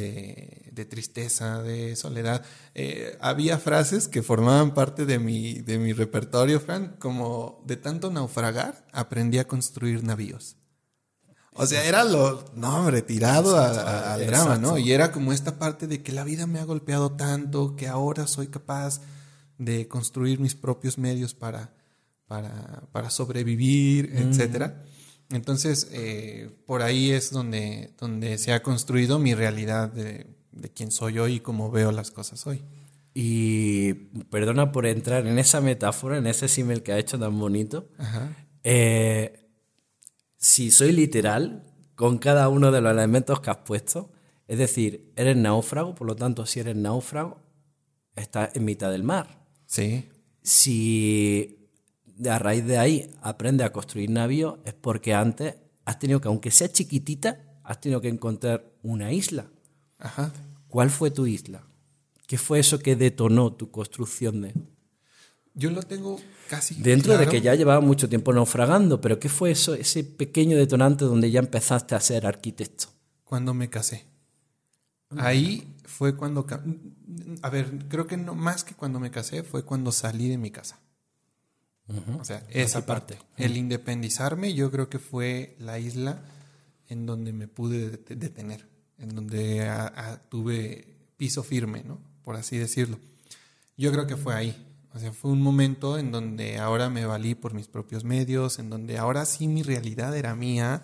de, 0.00 0.86
tristeza, 0.88 1.62
de 1.62 1.96
soledad. 1.96 2.44
Eh, 2.74 3.16
había 3.20 3.58
frases 3.58 4.08
que 4.08 4.22
formaban 4.22 4.74
parte 4.74 5.06
de 5.06 5.18
mi, 5.18 5.54
de 5.54 5.78
mi 5.78 5.92
repertorio, 5.92 6.60
Fran, 6.60 6.96
como 6.98 7.62
de 7.66 7.76
tanto 7.76 8.10
naufragar, 8.10 8.86
aprendí 8.92 9.38
a 9.38 9.46
construir 9.46 10.02
navíos. 10.02 10.56
O 11.54 11.66
sea, 11.66 11.84
era 11.84 12.04
lo, 12.04 12.44
no, 12.54 12.78
hombre, 12.78 13.02
tirado 13.02 13.58
al 13.60 14.26
drama, 14.26 14.56
¿no? 14.56 14.78
Y 14.78 14.92
era 14.92 15.12
como 15.12 15.34
esta 15.34 15.58
parte 15.58 15.86
de 15.86 16.02
que 16.02 16.10
la 16.10 16.24
vida 16.24 16.46
me 16.46 16.58
ha 16.58 16.64
golpeado 16.64 17.12
tanto 17.12 17.76
que 17.76 17.88
ahora 17.88 18.26
soy 18.26 18.46
capaz 18.46 19.02
de 19.58 19.86
construir 19.86 20.40
mis 20.40 20.54
propios 20.54 20.96
medios 20.96 21.34
para, 21.34 21.74
para, 22.26 22.84
para 22.90 23.10
sobrevivir, 23.10 24.10
mm. 24.14 24.16
etcétera. 24.16 24.82
Entonces, 25.32 25.88
eh, 25.92 26.50
por 26.66 26.82
ahí 26.82 27.10
es 27.10 27.30
donde, 27.30 27.94
donde 27.98 28.38
se 28.38 28.52
ha 28.52 28.62
construido 28.62 29.18
mi 29.18 29.34
realidad 29.34 29.90
de, 29.90 30.26
de 30.52 30.70
quién 30.70 30.90
soy 30.90 31.18
hoy 31.18 31.34
y 31.34 31.40
cómo 31.40 31.70
veo 31.70 31.90
las 31.90 32.10
cosas 32.10 32.46
hoy. 32.46 32.62
Y 33.14 33.94
perdona 34.30 34.72
por 34.72 34.86
entrar 34.86 35.26
en 35.26 35.38
esa 35.38 35.60
metáfora, 35.60 36.18
en 36.18 36.26
ese 36.26 36.48
símil 36.48 36.82
que 36.82 36.92
ha 36.92 36.98
hecho 36.98 37.18
tan 37.18 37.38
bonito. 37.38 37.88
Eh, 38.64 39.50
si 40.38 40.70
soy 40.70 40.92
literal 40.92 41.64
con 41.94 42.18
cada 42.18 42.48
uno 42.48 42.70
de 42.70 42.80
los 42.80 42.92
elementos 42.92 43.40
que 43.40 43.50
has 43.50 43.58
puesto, 43.58 44.10
es 44.48 44.58
decir, 44.58 45.12
eres 45.16 45.36
náufrago, 45.36 45.94
por 45.94 46.06
lo 46.06 46.16
tanto, 46.16 46.46
si 46.46 46.60
eres 46.60 46.76
náufrago, 46.76 47.40
estás 48.16 48.54
en 48.54 48.64
mitad 48.64 48.90
del 48.90 49.02
mar. 49.02 49.46
Sí. 49.66 50.08
Si 50.42 51.61
a 52.28 52.38
raíz 52.38 52.64
de 52.64 52.78
ahí 52.78 53.10
aprende 53.20 53.64
a 53.64 53.72
construir 53.72 54.10
navíos, 54.10 54.58
es 54.64 54.74
porque 54.74 55.14
antes 55.14 55.56
has 55.84 55.98
tenido 55.98 56.20
que, 56.20 56.28
aunque 56.28 56.50
sea 56.50 56.70
chiquitita, 56.70 57.40
has 57.64 57.80
tenido 57.80 58.00
que 58.00 58.08
encontrar 58.08 58.64
una 58.82 59.12
isla. 59.12 59.46
Ajá. 59.98 60.32
¿Cuál 60.68 60.90
fue 60.90 61.10
tu 61.10 61.26
isla? 61.26 61.62
¿Qué 62.26 62.38
fue 62.38 62.60
eso 62.60 62.78
que 62.78 62.96
detonó 62.96 63.52
tu 63.52 63.70
construcción 63.70 64.42
de...? 64.42 64.54
Yo 65.54 65.70
lo 65.70 65.82
tengo 65.82 66.18
casi 66.48 66.76
Dentro 66.76 67.18
de 67.18 67.26
que 67.26 67.42
ya 67.42 67.54
llevaba 67.54 67.82
mucho 67.82 68.08
tiempo 68.08 68.32
naufragando, 68.32 69.02
pero 69.02 69.20
¿qué 69.20 69.28
fue 69.28 69.50
eso, 69.50 69.74
ese 69.74 70.02
pequeño 70.02 70.56
detonante 70.56 71.04
donde 71.04 71.30
ya 71.30 71.40
empezaste 71.40 71.94
a 71.94 72.00
ser 72.00 72.26
arquitecto? 72.26 72.86
Cuando 73.24 73.52
me 73.52 73.68
casé. 73.68 74.06
Ahí 75.18 75.76
fue 75.84 76.16
cuando... 76.16 76.46
A 77.42 77.50
ver, 77.50 77.86
creo 77.88 78.06
que 78.06 78.16
no 78.16 78.34
más 78.34 78.64
que 78.64 78.74
cuando 78.74 78.98
me 78.98 79.10
casé, 79.10 79.42
fue 79.42 79.62
cuando 79.62 79.92
salí 79.92 80.28
de 80.28 80.38
mi 80.38 80.50
casa. 80.50 80.80
O 82.18 82.24
sea, 82.24 82.46
esa 82.48 82.86
parte. 82.86 83.18
El 83.36 83.56
independizarme 83.56 84.54
yo 84.54 84.70
creo 84.70 84.88
que 84.88 84.98
fue 84.98 85.56
la 85.58 85.78
isla 85.78 86.22
en 86.88 87.06
donde 87.06 87.32
me 87.32 87.48
pude 87.48 87.90
detener, 87.90 88.68
en 88.98 89.14
donde 89.14 89.68
tuve 90.28 90.96
piso 91.16 91.42
firme, 91.42 91.82
¿no? 91.84 92.00
Por 92.22 92.36
así 92.36 92.56
decirlo. 92.56 92.98
Yo 93.76 93.92
creo 93.92 94.06
que 94.06 94.16
fue 94.16 94.34
ahí. 94.34 94.68
O 94.94 94.98
sea, 94.98 95.12
fue 95.12 95.30
un 95.30 95.40
momento 95.40 95.98
en 95.98 96.12
donde 96.12 96.58
ahora 96.58 96.90
me 96.90 97.06
valí 97.06 97.34
por 97.34 97.54
mis 97.54 97.66
propios 97.66 98.04
medios, 98.04 98.58
en 98.58 98.68
donde 98.68 98.98
ahora 98.98 99.24
sí 99.24 99.48
mi 99.48 99.62
realidad 99.62 100.16
era 100.16 100.34
mía, 100.34 100.82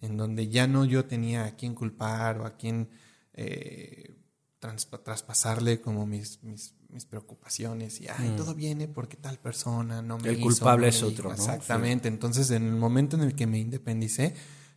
en 0.00 0.16
donde 0.16 0.48
ya 0.48 0.66
no 0.66 0.84
yo 0.84 1.04
tenía 1.04 1.44
a 1.44 1.56
quién 1.56 1.74
culpar 1.74 2.40
o 2.40 2.46
a 2.46 2.56
quién 2.56 2.88
eh, 3.34 4.16
traspasarle 4.58 5.80
como 5.80 6.06
mis, 6.06 6.42
mis, 6.42 6.74
preocupaciones 7.08 8.00
y, 8.00 8.08
ay, 8.08 8.30
mm. 8.30 8.36
todo 8.36 8.54
viene 8.54 8.88
porque 8.88 9.16
tal 9.16 9.38
persona 9.38 10.02
no 10.02 10.18
me 10.18 10.30
El 10.30 10.40
culpable 10.40 10.88
es 10.88 11.02
otro, 11.02 11.32
Exactamente. 11.32 12.08
Entonces, 12.08 12.50
en 12.50 12.66
el 12.66 12.74
momento 12.74 13.16
en 13.16 13.22
el 13.22 13.34
que 13.34 13.46
me 13.46 13.58
independicé, 13.58 14.34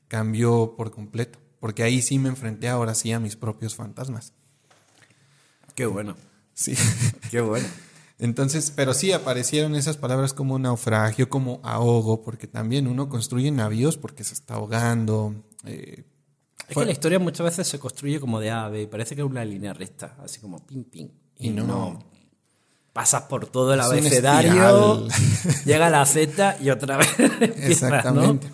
cambió 0.07 0.75
por 0.75 0.91
completo. 0.91 1.39
Porque 1.59 1.83
ahí 1.83 2.01
sí 2.01 2.19
me 2.19 2.29
enfrenté 2.29 2.67
ahora 2.67 2.95
sí 2.95 3.11
a 3.11 3.19
mis 3.19 3.35
propios 3.35 3.75
fantasmas. 3.75 4.33
Qué 5.75 5.85
bueno. 5.85 6.15
Sí. 6.53 6.75
Qué 7.31 7.41
bueno. 7.41 7.67
Entonces, 8.19 8.71
pero 8.75 8.93
sí 8.93 9.11
aparecieron 9.11 9.75
esas 9.75 9.97
palabras 9.97 10.33
como 10.33 10.59
naufragio, 10.59 11.29
como 11.29 11.59
ahogo, 11.63 12.21
porque 12.21 12.47
también 12.47 12.87
uno 12.87 13.09
construye 13.09 13.51
navíos 13.51 13.97
porque 13.97 14.23
se 14.23 14.33
está 14.33 14.55
ahogando, 14.55 15.43
eh, 15.65 16.03
es 16.71 16.77
que 16.77 16.85
la 16.85 16.91
historia 16.91 17.19
muchas 17.19 17.43
veces 17.43 17.67
se 17.67 17.79
construye 17.79 18.21
como 18.21 18.39
de 18.39 18.49
ave 18.49 18.83
y 18.83 18.87
parece 18.87 19.13
que 19.13 19.21
es 19.21 19.27
una 19.27 19.43
línea 19.43 19.73
recta, 19.73 20.15
así 20.23 20.39
como 20.39 20.65
ping, 20.65 20.85
ping. 20.85 21.09
Y, 21.41 21.49
no, 21.49 21.99
Pasas 22.93 23.23
por 23.23 23.47
todo 23.47 23.73
el 23.73 23.79
abecedario, 23.79 25.07
llega 25.65 25.89
la 25.89 26.05
Z 26.05 26.57
y 26.61 26.69
otra 26.69 26.97
vez. 26.97 27.07
Exactamente. 27.39 28.51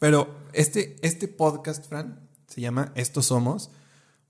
Pero 0.00 0.34
este, 0.52 0.96
este 1.02 1.28
podcast, 1.28 1.88
Fran, 1.88 2.28
se 2.48 2.60
llama 2.60 2.92
Estos 2.96 3.26
Somos, 3.26 3.70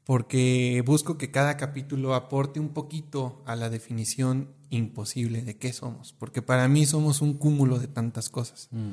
porque 0.05 0.83
busco 0.85 1.17
que 1.17 1.31
cada 1.31 1.57
capítulo 1.57 2.15
aporte 2.15 2.61
un 2.61 2.71
poquito 2.71 3.43
a 3.47 3.57
la 3.57 3.71
definición 3.71 4.51
imposible 4.69 5.43
de 5.43 5.57
qué 5.57 5.73
somos, 5.73 6.13
porque 6.13 6.43
para 6.43 6.69
mí 6.69 6.87
somos 6.87 7.23
un 7.23 7.35
cúmulo 7.35 7.79
de 7.79 7.89
tantas 7.89 8.29
cosas. 8.29 8.69
Mm. 8.71 8.93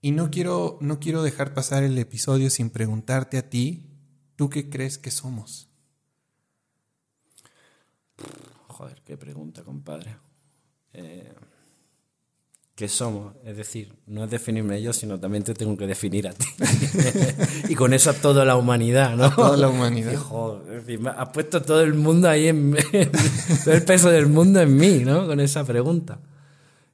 Y 0.00 0.12
no 0.12 0.30
quiero, 0.30 0.78
no 0.80 1.00
quiero 1.00 1.22
dejar 1.22 1.54
pasar 1.54 1.82
el 1.82 1.98
episodio 1.98 2.50
sin 2.50 2.70
preguntarte 2.70 3.36
a 3.36 3.50
ti, 3.50 3.90
¿tú 4.36 4.48
qué 4.48 4.70
crees 4.70 4.96
que 4.96 5.10
somos? 5.10 5.67
Joder, 8.68 9.02
qué 9.04 9.16
pregunta, 9.16 9.62
compadre. 9.62 10.16
Eh, 10.92 11.32
¿Qué 12.78 12.86
somos? 12.86 13.34
Es 13.44 13.56
decir, 13.56 13.92
no 14.06 14.22
es 14.22 14.30
definirme 14.30 14.80
yo, 14.80 14.92
sino 14.92 15.18
también 15.18 15.42
te 15.42 15.52
tengo 15.52 15.76
que 15.76 15.88
definir 15.88 16.28
a 16.28 16.32
ti. 16.32 16.46
y 17.68 17.74
con 17.74 17.92
eso 17.92 18.10
a 18.10 18.12
toda 18.12 18.44
la 18.44 18.54
humanidad, 18.54 19.16
¿no? 19.16 19.34
toda 19.34 19.56
la 19.56 19.68
humanidad. 19.68 20.14
joder, 20.16 21.00
has 21.16 21.28
puesto 21.30 21.60
todo 21.60 21.82
el 21.82 21.94
mundo 21.94 22.28
ahí, 22.28 22.46
en, 22.48 22.76
todo 23.64 23.74
el 23.74 23.82
peso 23.82 24.10
del 24.10 24.28
mundo 24.28 24.60
en 24.60 24.76
mí, 24.76 25.00
¿no? 25.00 25.26
Con 25.26 25.40
esa 25.40 25.64
pregunta. 25.64 26.20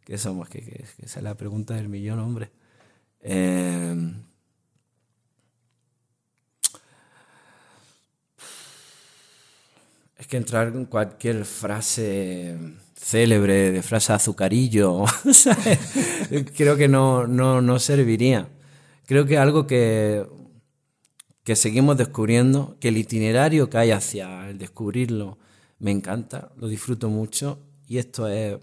¿Qué 0.07 0.16
somos? 0.16 0.49
Que, 0.49 0.86
esa 1.03 1.19
es 1.19 1.23
la 1.23 1.35
pregunta 1.35 1.74
del 1.74 1.90
millón, 1.90 2.19
hombre. 2.19 2.51
Em, 3.20 4.23
es 10.25 10.29
que 10.29 10.39
entrar 10.39 10.69
en 10.69 10.87
cualquier 10.87 11.45
frase 11.45 12.57
célebre, 12.97 13.73
de 13.73 13.83
frase 13.83 14.15
azucarillo, 14.15 15.05
creo 16.57 16.79
que 16.79 16.89
no, 16.89 17.27
no, 17.27 17.79
serviría. 17.79 18.49
Creo 19.05 19.27
que 19.27 19.37
algo 19.37 19.67
que, 19.67 20.25
que 21.43 21.55
seguimos 21.55 21.99
descubriendo, 21.99 22.79
que 22.81 22.89
el 22.89 22.97
itinerario 22.97 23.69
que 23.69 23.77
hay 23.77 23.91
hacia 23.91 24.49
el 24.49 24.57
descubrirlo 24.57 25.37
me 25.79 25.91
encanta, 25.91 26.53
lo 26.57 26.69
disfruto 26.69 27.11
mucho 27.11 27.59
y 27.87 27.99
esto 27.99 28.27
es 28.27 28.57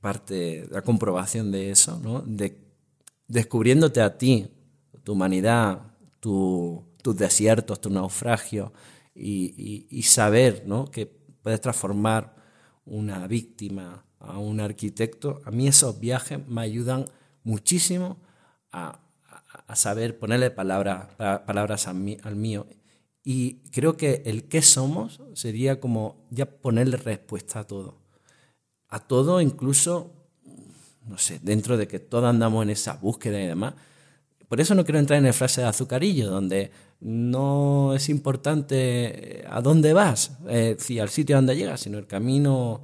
parte 0.00 0.34
de 0.34 0.68
la 0.70 0.82
comprobación 0.82 1.50
de 1.50 1.72
eso, 1.72 1.98
¿no? 1.98 2.22
de 2.24 2.56
descubriéndote 3.26 4.00
a 4.00 4.16
ti, 4.16 4.46
tu 5.02 5.14
humanidad, 5.14 5.80
tus 6.20 7.16
desiertos, 7.16 7.80
tu 7.80 7.90
naufragio, 7.90 8.72
y, 9.14 10.02
saber 10.02 10.64
¿no? 10.66 10.90
que 10.90 11.06
puedes 11.06 11.60
transformar 11.60 12.34
una 12.84 13.26
víctima 13.26 14.04
a 14.18 14.38
un 14.38 14.60
arquitecto, 14.60 15.40
a 15.44 15.50
mí 15.50 15.68
esos 15.68 16.00
viajes 16.00 16.46
me 16.48 16.62
ayudan 16.62 17.06
muchísimo 17.42 18.18
a, 18.72 19.00
saber 19.74 20.18
ponerle 20.18 20.50
palabras, 20.50 21.08
palabras 21.16 21.88
al 21.88 22.36
mío. 22.36 22.66
Y 23.22 23.62
creo 23.70 23.96
que 23.96 24.22
el 24.26 24.48
qué 24.48 24.62
somos 24.62 25.22
sería 25.34 25.80
como 25.80 26.26
ya 26.30 26.46
ponerle 26.46 26.96
respuesta 26.96 27.60
a 27.60 27.66
todo. 27.66 28.02
A 28.88 29.00
todo, 29.00 29.40
incluso 29.40 30.24
no 31.06 31.18
sé, 31.18 31.38
dentro 31.42 31.76
de 31.76 31.86
que 31.86 31.98
todos 32.00 32.24
andamos 32.24 32.62
en 32.62 32.70
esa 32.70 32.94
búsqueda 32.94 33.40
y 33.40 33.46
demás, 33.46 33.74
por 34.48 34.60
eso 34.60 34.74
no 34.74 34.84
quiero 34.84 34.98
entrar 34.98 35.18
en 35.18 35.26
el 35.26 35.32
frase 35.32 35.62
de 35.62 35.66
azucarillo, 35.66 36.30
donde 36.30 36.70
no 37.00 37.94
es 37.94 38.08
importante 38.08 39.40
eh, 39.40 39.44
a 39.48 39.60
dónde 39.60 39.92
vas, 39.92 40.38
eh, 40.48 40.76
si 40.78 40.98
al 40.98 41.08
sitio 41.08 41.36
donde 41.36 41.56
llegas, 41.56 41.80
sino 41.80 41.98
el 41.98 42.06
camino. 42.06 42.82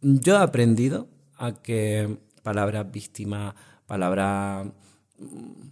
Yo 0.00 0.34
he 0.34 0.38
aprendido 0.38 1.08
a 1.36 1.52
que 1.62 2.18
palabras 2.42 2.90
víctima, 2.90 3.54
palabra 3.86 4.64
mm, 5.18 5.68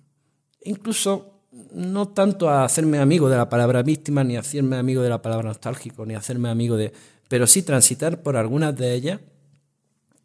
incluso 0.64 1.34
no 1.72 2.08
tanto 2.08 2.48
a 2.48 2.64
hacerme 2.64 2.98
amigo 2.98 3.28
de 3.28 3.36
la 3.36 3.48
palabra 3.48 3.82
víctima, 3.82 4.24
ni 4.24 4.36
hacerme 4.36 4.76
amigo 4.76 5.02
de 5.02 5.08
la 5.08 5.22
palabra 5.22 5.48
nostálgico, 5.48 6.04
ni 6.04 6.14
hacerme 6.14 6.48
amigo 6.48 6.76
de... 6.76 6.92
Pero 7.28 7.46
sí 7.46 7.62
transitar 7.62 8.22
por 8.22 8.36
algunas 8.36 8.76
de 8.76 8.94
ellas 8.94 9.20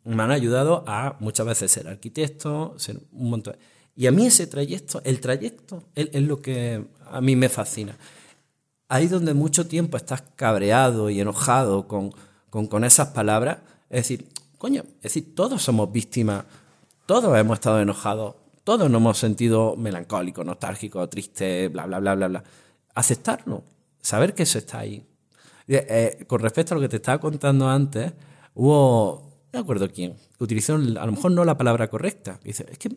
me 0.04 0.24
han 0.24 0.32
ayudado 0.32 0.84
a 0.88 1.18
muchas 1.20 1.46
veces 1.46 1.72
ser 1.72 1.88
arquitecto, 1.88 2.74
ser 2.78 3.00
un 3.12 3.30
montón... 3.30 3.56
Y 4.00 4.08
a 4.08 4.14
mí 4.14 4.26
ese 4.26 4.48
trayecto, 4.48 5.02
el 5.04 5.20
trayecto, 5.20 5.84
es, 5.94 6.22
lo 6.22 6.42
que 6.42 6.86
a 7.12 7.20
mí 7.20 7.36
me 7.36 7.50
fascina. 7.50 7.98
Ahí 8.88 9.08
donde 9.08 9.34
mucho 9.34 9.68
tiempo 9.68 9.98
estás 9.98 10.24
cabreado 10.38 11.10
y 11.10 11.20
enojado 11.20 11.86
con, 11.86 12.14
con, 12.50 12.86
esas 12.86 13.10
palabras, 13.10 13.58
es 13.90 14.04
decir, 14.04 14.30
coño, 14.58 14.86
es 15.00 15.14
decir, 15.14 15.36
todos 15.36 15.62
somos 15.62 15.92
víctimas, 15.92 16.46
todos 17.06 17.38
hemos 17.38 17.56
estado 17.58 17.82
enojados, 17.82 18.36
todos 18.64 18.90
nos 18.90 19.02
hemos 19.02 19.18
sentido 19.18 19.76
melancólicos, 19.76 20.46
nostálgicos, 20.46 21.10
tristes, 21.10 21.70
bla, 21.70 21.86
bla, 21.86 22.00
bla, 22.00 22.16
bla, 22.16 22.28
bla. 22.30 22.44
Aceptarlo, 22.96 23.66
saber 24.00 24.34
que 24.34 24.44
eso 24.44 24.60
está 24.60 24.80
ahí. 24.80 25.06
Eh, 25.68 26.24
con 26.26 26.40
respecto 26.40 26.74
a 26.74 26.76
lo 26.76 26.82
que 26.82 26.88
te 26.88 26.96
estaba 26.96 27.18
contando 27.18 27.68
antes, 27.68 28.14
hubo 28.54 29.30
no 29.52 29.60
acuerdo 29.60 29.90
quién, 29.92 30.16
utilizó 30.38 30.76
a 30.76 30.78
lo 30.78 31.12
mejor 31.12 31.32
no 31.32 31.44
la 31.44 31.58
palabra 31.58 31.90
correcta. 31.90 32.40
Dice, 32.44 32.66
es 32.72 32.78
que 32.78 32.90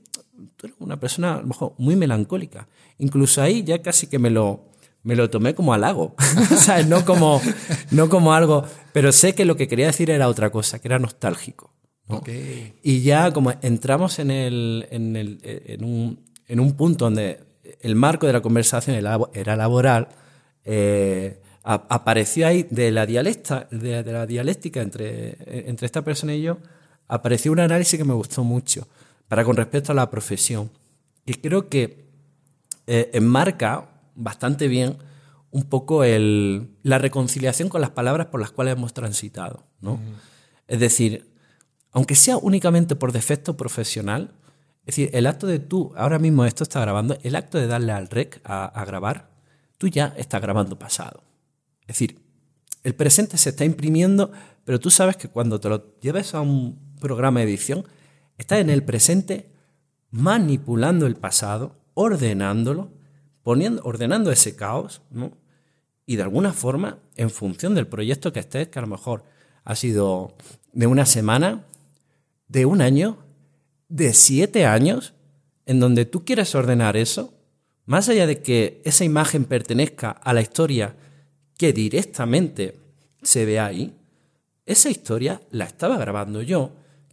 tú 0.57 0.67
eres 0.67 0.77
una 0.79 0.99
persona 0.99 1.35
a 1.35 1.41
lo 1.41 1.47
mejor 1.47 1.75
muy 1.79 1.97
melancólica. 1.97 2.69
Incluso 2.99 3.43
ahí 3.43 3.63
ya 3.63 3.83
casi 3.83 4.07
que 4.07 4.19
me 4.19 4.31
lo, 4.31 4.73
me 5.03 5.17
lo 5.17 5.31
tomé 5.31 5.55
como 5.55 5.75
halago, 5.75 6.15
¿sabes? 6.57 6.87
No 6.87 7.05
como, 7.05 7.41
no 7.91 8.09
como 8.09 8.35
algo, 8.35 8.65
pero 8.93 9.13
sé 9.13 9.35
que 9.35 9.45
lo 9.45 9.57
que 9.57 9.69
quería 9.69 9.87
decir 9.87 10.11
era 10.11 10.29
otra 10.29 10.51
cosa, 10.51 10.79
que 10.79 10.89
era 10.89 10.99
nostálgico. 10.99 11.73
Y 12.83 13.01
ya 13.01 13.33
como 13.33 13.55
entramos 13.63 14.19
en, 14.19 14.31
el, 14.31 14.87
en, 14.91 15.17
el, 15.17 15.39
en, 15.43 15.83
un, 15.83 16.21
en 16.47 16.61
un 16.61 16.77
punto 16.77 17.07
donde 17.07 17.41
el 17.81 17.97
marco 17.97 18.27
de 18.27 18.35
la 18.35 18.43
conversación 18.43 18.97
era 18.97 19.57
laboral, 19.57 20.09
eh, 20.65 21.41
apareció 21.63 22.47
ahí 22.47 22.67
de 22.69 22.91
la, 22.91 23.07
dialecta, 23.07 23.67
de, 23.71 24.03
la 24.03 24.27
dialéctica 24.27 24.83
entre, 24.83 25.39
entre 25.69 25.87
esta 25.87 26.03
persona 26.03 26.35
y 26.35 26.43
yo, 26.43 26.59
apareció 27.09 27.51
un 27.53 27.61
análisis 27.61 27.99
que 27.99 28.05
me 28.05 28.15
gustó 28.15 28.45
mucho 28.45 28.87
para 29.33 29.47
con 29.47 29.57
respecto 29.57 29.93
a 29.93 29.95
la 29.95 30.11
profesión. 30.11 30.71
Y 31.25 31.33
creo 31.37 31.71
que 31.71 32.05
eh, 32.87 33.11
enmarca 33.15 33.89
bastante 34.15 34.69
bien 34.69 34.99
un 35.51 35.63
poco 35.63 36.05
el, 36.05 36.77
la 36.83 36.99
reconciliación 36.99 37.71
con 37.71 37.81
las 37.81 37.89
palabras 37.89 38.27
por 38.27 38.41
las 38.43 38.51
cuales 38.51 38.75
hemos 38.77 38.93
transitado. 38.93 39.65
¿no? 39.81 39.99
Es 40.69 40.81
decir, 40.81 41.33
aunque 41.93 42.15
sea 42.15 42.37
únicamente 42.37 42.95
por 42.95 43.11
defecto 43.11 43.57
profesional, 43.57 44.35
es 44.81 44.97
decir, 44.97 45.09
el 45.15 45.27
acto 45.27 45.47
de 45.47 45.61
tú, 45.61 45.95
ahora 45.97 46.19
mismo 46.19 46.45
esto 46.45 46.63
está 46.63 46.83
grabando, 46.83 47.17
el 47.23 47.35
acto 47.35 47.57
de 47.57 47.69
darle 47.69 47.93
al 47.93 48.11
rec 48.11 48.43
a, 48.45 48.67
a 48.67 48.85
grabar, 48.85 49.31
tú 49.79 49.89
ya 49.89 50.13
estás 50.19 50.43
grabando 50.43 50.79
pasado. 50.79 51.25
Es 51.81 51.97
decir, 51.97 52.21
el 52.83 52.95
presente 52.95 53.39
se 53.39 53.49
está 53.49 53.65
imprimiendo, 53.65 54.31
pero 54.67 54.79
tú 54.79 54.91
sabes 54.91 55.17
que 55.17 55.29
cuando 55.29 55.59
te 55.59 55.71
lo 55.71 55.99
lleves 56.01 56.35
a 56.35 56.43
un 56.43 56.79
programa 57.01 57.41
de 57.41 57.47
edición, 57.47 57.87
estás 58.43 58.59
en 58.59 58.71
el 58.71 58.83
presente 58.83 59.51
manipulando 60.11 61.07
el 61.07 61.17
pasado, 61.17 61.77
ordenándolo, 61.95 62.91
poniendo, 63.43 63.83
ordenando 63.85 64.31
ese 64.31 64.57
caos, 64.57 65.03
¿no? 65.11 65.33
Y 66.07 66.17
de 66.17 66.23
alguna 66.23 66.53
forma, 66.53 66.99
en 67.17 67.31
función 67.31 67.75
del 67.75 67.87
proyecto 67.87 68.33
que 68.33 68.41
estés, 68.41 68.69
que 68.69 68.79
a 68.79 68.83
lo 68.83 68.89
mejor 68.89 69.25
ha 69.65 69.77
sido 69.77 70.37
de 70.73 70.87
una 70.87 71.07
semana, 71.07 71.65
de 72.49 72.67
un 72.67 72.83
año, 72.83 73.19
de 73.89 74.13
siete 74.13 74.67
años, 74.67 75.15
en 75.65 75.79
donde 75.79 76.05
tú 76.05 76.25
quieres 76.25 76.55
ordenar 76.55 76.97
eso, 76.97 77.33
más 77.87 78.09
allá 78.09 78.27
de 78.27 78.43
que 78.43 78.83
esa 78.85 79.05
imagen 79.05 79.45
pertenezca 79.45 80.11
a 80.11 80.33
la 80.33 80.43
historia 80.43 80.97
que 81.57 81.73
directamente 81.73 82.77
se 83.23 83.45
ve 83.45 83.61
ahí, 83.61 83.97
esa 84.67 84.91
historia 84.91 85.41
la 85.51 85.65
estaba 85.65 85.97
grabando 85.97 86.43
yo, 86.43 86.73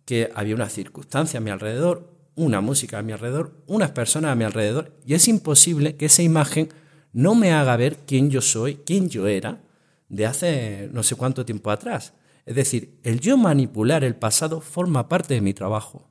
que 0.10 0.32
había 0.34 0.56
una 0.56 0.70
circunstancia 0.70 1.38
a 1.38 1.42
mi 1.42 1.52
alrededor, 1.52 2.12
una 2.34 2.62
música 2.62 2.98
a 2.98 3.04
mi 3.04 3.12
alrededor, 3.12 3.54
unas 3.68 3.92
personas 3.92 4.32
a 4.32 4.36
mi 4.36 4.44
alrededor, 4.44 4.92
y 5.06 5.14
es 5.14 5.28
imposible 5.28 5.98
que 5.98 6.08
esa 6.08 6.24
imagen 6.24 6.70
no 7.14 7.36
me 7.36 7.52
haga 7.52 7.78
ver 7.78 7.98
quién 8.08 8.32
yo 8.32 8.42
soy, 8.42 8.78
quién 8.88 9.10
yo 9.10 9.28
era, 9.28 9.62
de 10.08 10.26
hace 10.26 10.90
no 10.94 11.04
sé 11.04 11.14
cuánto 11.14 11.46
tiempo 11.46 11.70
atrás. 11.70 12.14
Es 12.48 12.56
decir, 12.56 12.98
el 13.04 13.20
yo 13.20 13.38
manipular 13.38 14.04
el 14.04 14.16
pasado 14.16 14.62
forma 14.62 15.08
parte 15.10 15.36
de 15.36 15.42
mi 15.42 15.54
trabajo. 15.54 16.10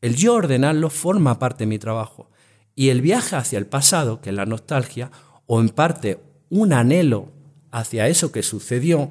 El 0.00 0.16
yo 0.16 0.32
ordenarlo 0.32 0.88
forma 0.88 1.38
parte 1.38 1.64
de 1.64 1.68
mi 1.68 1.78
trabajo. 1.78 2.30
Y 2.74 2.88
el 2.88 3.02
viaje 3.02 3.36
hacia 3.36 3.58
el 3.58 3.66
pasado, 3.66 4.22
que 4.22 4.30
es 4.30 4.34
la 4.34 4.46
nostalgia, 4.46 5.10
o 5.44 5.60
en 5.60 5.68
parte 5.68 6.20
un 6.48 6.72
anhelo 6.72 7.28
hacia 7.70 8.08
eso 8.08 8.32
que 8.32 8.42
sucedió, 8.42 9.10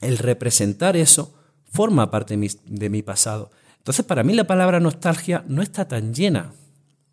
el 0.00 0.18
representar 0.18 0.96
eso 0.96 1.38
forma 1.72 2.10
parte 2.10 2.36
de 2.36 2.90
mi, 2.90 3.02
pasado. 3.02 3.50
Entonces, 3.78 4.04
para 4.04 4.22
mí 4.22 4.34
la 4.34 4.46
palabra 4.46 4.78
nostalgia 4.78 5.44
no 5.48 5.62
está 5.62 5.88
tan 5.88 6.14
llena 6.14 6.52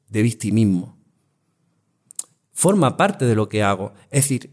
de 0.10 0.22
victimismo. 0.22 0.98
Forma 2.52 2.98
parte 2.98 3.26
de 3.26 3.36
lo 3.36 3.50
que 3.50 3.64
hago. 3.64 3.94
Es 4.12 4.26
decir, 4.26 4.52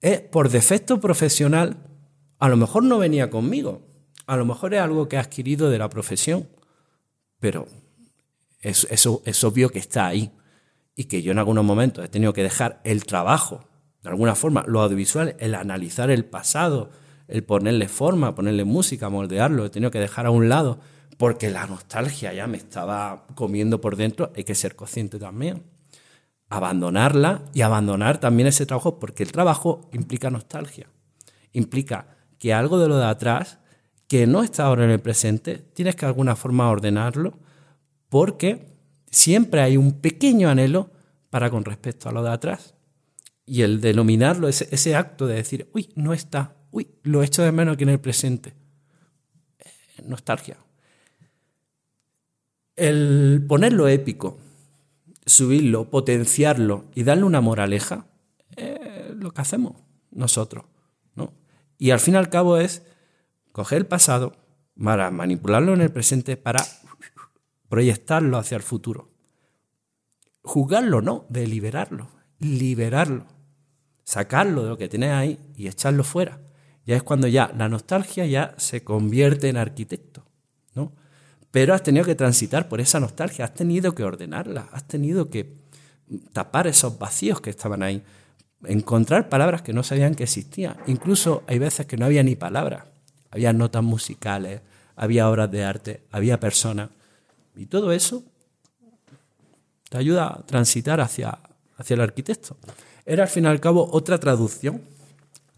es 0.00 0.20
por 0.20 0.50
defecto 0.50 1.00
profesional, 1.00 1.78
a 2.38 2.48
lo 2.48 2.56
mejor 2.56 2.84
no 2.84 2.98
venía 2.98 3.30
conmigo, 3.30 3.86
a 4.26 4.36
lo 4.36 4.44
mejor 4.44 4.74
es 4.74 4.80
algo 4.80 5.08
que 5.08 5.16
he 5.16 5.18
adquirido 5.18 5.70
de 5.70 5.78
la 5.78 5.88
profesión, 5.88 6.48
pero 7.38 7.66
es, 8.60 8.86
es 8.90 9.44
obvio 9.44 9.70
que 9.70 9.78
está 9.78 10.06
ahí 10.06 10.32
y 10.94 11.04
que 11.04 11.22
yo 11.22 11.32
en 11.32 11.38
algunos 11.38 11.64
momentos 11.64 12.04
he 12.04 12.08
tenido 12.08 12.32
que 12.32 12.42
dejar 12.42 12.80
el 12.84 13.04
trabajo 13.04 13.64
de 14.02 14.08
alguna 14.08 14.34
forma, 14.34 14.64
lo 14.66 14.80
audiovisual, 14.80 15.36
el 15.38 15.54
analizar 15.54 16.10
el 16.10 16.24
pasado, 16.24 16.90
el 17.30 17.44
ponerle 17.44 17.88
forma, 17.88 18.34
ponerle 18.34 18.64
música, 18.64 19.08
moldearlo, 19.08 19.66
he 19.66 19.70
tenido 19.70 19.90
que 19.90 20.00
dejar 20.00 20.26
a 20.26 20.30
un 20.30 20.48
lado 20.48 20.80
porque 21.20 21.50
la 21.50 21.66
nostalgia 21.66 22.32
ya 22.32 22.46
me 22.46 22.56
estaba 22.56 23.26
comiendo 23.34 23.78
por 23.78 23.96
dentro, 23.96 24.32
hay 24.34 24.44
que 24.44 24.54
ser 24.54 24.74
consciente 24.74 25.18
también. 25.18 25.64
Abandonarla 26.48 27.42
y 27.52 27.60
abandonar 27.60 28.18
también 28.20 28.46
ese 28.46 28.64
trabajo, 28.64 28.98
porque 28.98 29.22
el 29.22 29.30
trabajo 29.30 29.90
implica 29.92 30.30
nostalgia. 30.30 30.88
Implica 31.52 32.16
que 32.38 32.54
algo 32.54 32.78
de 32.78 32.88
lo 32.88 32.96
de 32.96 33.04
atrás, 33.04 33.58
que 34.08 34.26
no 34.26 34.42
está 34.42 34.64
ahora 34.64 34.84
en 34.84 34.90
el 34.92 35.00
presente, 35.00 35.58
tienes 35.58 35.94
que 35.94 36.06
de 36.06 36.06
alguna 36.06 36.36
forma 36.36 36.70
ordenarlo, 36.70 37.34
porque 38.08 38.74
siempre 39.10 39.60
hay 39.60 39.76
un 39.76 40.00
pequeño 40.00 40.48
anhelo 40.48 40.90
para 41.28 41.50
con 41.50 41.66
respecto 41.66 42.08
a 42.08 42.12
lo 42.12 42.22
de 42.22 42.30
atrás. 42.30 42.76
Y 43.44 43.60
el 43.60 43.82
denominarlo, 43.82 44.48
ese, 44.48 44.68
ese 44.70 44.96
acto 44.96 45.26
de 45.26 45.34
decir, 45.34 45.68
uy, 45.74 45.92
no 45.96 46.14
está, 46.14 46.56
uy, 46.70 46.88
lo 47.02 47.22
echo 47.22 47.42
de 47.42 47.52
menos 47.52 47.74
aquí 47.74 47.84
en 47.84 47.90
el 47.90 48.00
presente. 48.00 48.54
Eh, 49.58 50.02
nostalgia. 50.04 50.56
El 52.76 53.44
ponerlo 53.46 53.88
épico, 53.88 54.38
subirlo, 55.26 55.90
potenciarlo 55.90 56.86
y 56.94 57.02
darle 57.02 57.24
una 57.24 57.40
moraleja, 57.40 58.06
es 58.56 59.10
lo 59.16 59.32
que 59.32 59.40
hacemos 59.40 59.76
nosotros. 60.10 60.64
¿no? 61.14 61.34
Y 61.78 61.90
al 61.90 62.00
fin 62.00 62.14
y 62.14 62.16
al 62.16 62.30
cabo 62.30 62.56
es 62.56 62.82
coger 63.52 63.78
el 63.78 63.86
pasado 63.86 64.32
para 64.82 65.10
manipularlo 65.10 65.74
en 65.74 65.82
el 65.82 65.92
presente, 65.92 66.36
para 66.36 66.64
proyectarlo 67.68 68.38
hacia 68.38 68.56
el 68.56 68.62
futuro. 68.62 69.10
Juzgarlo, 70.42 71.02
no, 71.02 71.26
deliberarlo, 71.28 72.08
liberarlo 72.38 73.26
sacarlo 74.10 74.64
de 74.64 74.70
lo 74.70 74.76
que 74.76 74.88
tienes 74.88 75.12
ahí 75.12 75.38
y 75.56 75.68
echarlo 75.68 76.02
fuera. 76.02 76.40
Ya 76.90 76.96
es 76.96 77.04
cuando 77.04 77.28
ya 77.28 77.54
la 77.56 77.68
nostalgia 77.68 78.26
ya 78.26 78.52
se 78.56 78.82
convierte 78.82 79.48
en 79.48 79.56
arquitecto, 79.56 80.24
¿no? 80.74 80.90
Pero 81.52 81.72
has 81.72 81.84
tenido 81.84 82.04
que 82.04 82.16
transitar 82.16 82.68
por 82.68 82.80
esa 82.80 82.98
nostalgia, 82.98 83.44
has 83.44 83.54
tenido 83.54 83.94
que 83.94 84.02
ordenarla, 84.02 84.68
has 84.72 84.88
tenido 84.88 85.30
que 85.30 85.54
tapar 86.32 86.66
esos 86.66 86.98
vacíos 86.98 87.40
que 87.40 87.50
estaban 87.50 87.84
ahí, 87.84 88.02
encontrar 88.64 89.28
palabras 89.28 89.62
que 89.62 89.72
no 89.72 89.84
sabían 89.84 90.16
que 90.16 90.24
existían. 90.24 90.78
Incluso 90.88 91.44
hay 91.46 91.60
veces 91.60 91.86
que 91.86 91.96
no 91.96 92.06
había 92.06 92.24
ni 92.24 92.34
palabras, 92.34 92.82
había 93.30 93.52
notas 93.52 93.84
musicales, 93.84 94.60
había 94.96 95.30
obras 95.30 95.48
de 95.48 95.62
arte, 95.62 96.02
había 96.10 96.40
personas. 96.40 96.90
Y 97.54 97.66
todo 97.66 97.92
eso 97.92 98.24
te 99.88 99.96
ayuda 99.96 100.26
a 100.26 100.42
transitar 100.44 101.00
hacia, 101.00 101.38
hacia 101.76 101.94
el 101.94 102.00
arquitecto 102.00 102.56
era 103.06 103.22
al 103.22 103.28
fin 103.28 103.44
y 103.44 103.46
al 103.46 103.60
cabo 103.60 103.88
otra 103.92 104.18
traducción 104.18 104.82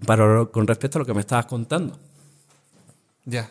para, 0.06 0.46
con 0.46 0.66
respecto 0.66 0.98
a 0.98 1.00
lo 1.00 1.06
que 1.06 1.14
me 1.14 1.20
estabas 1.20 1.46
contando. 1.46 1.98
Ya. 3.24 3.50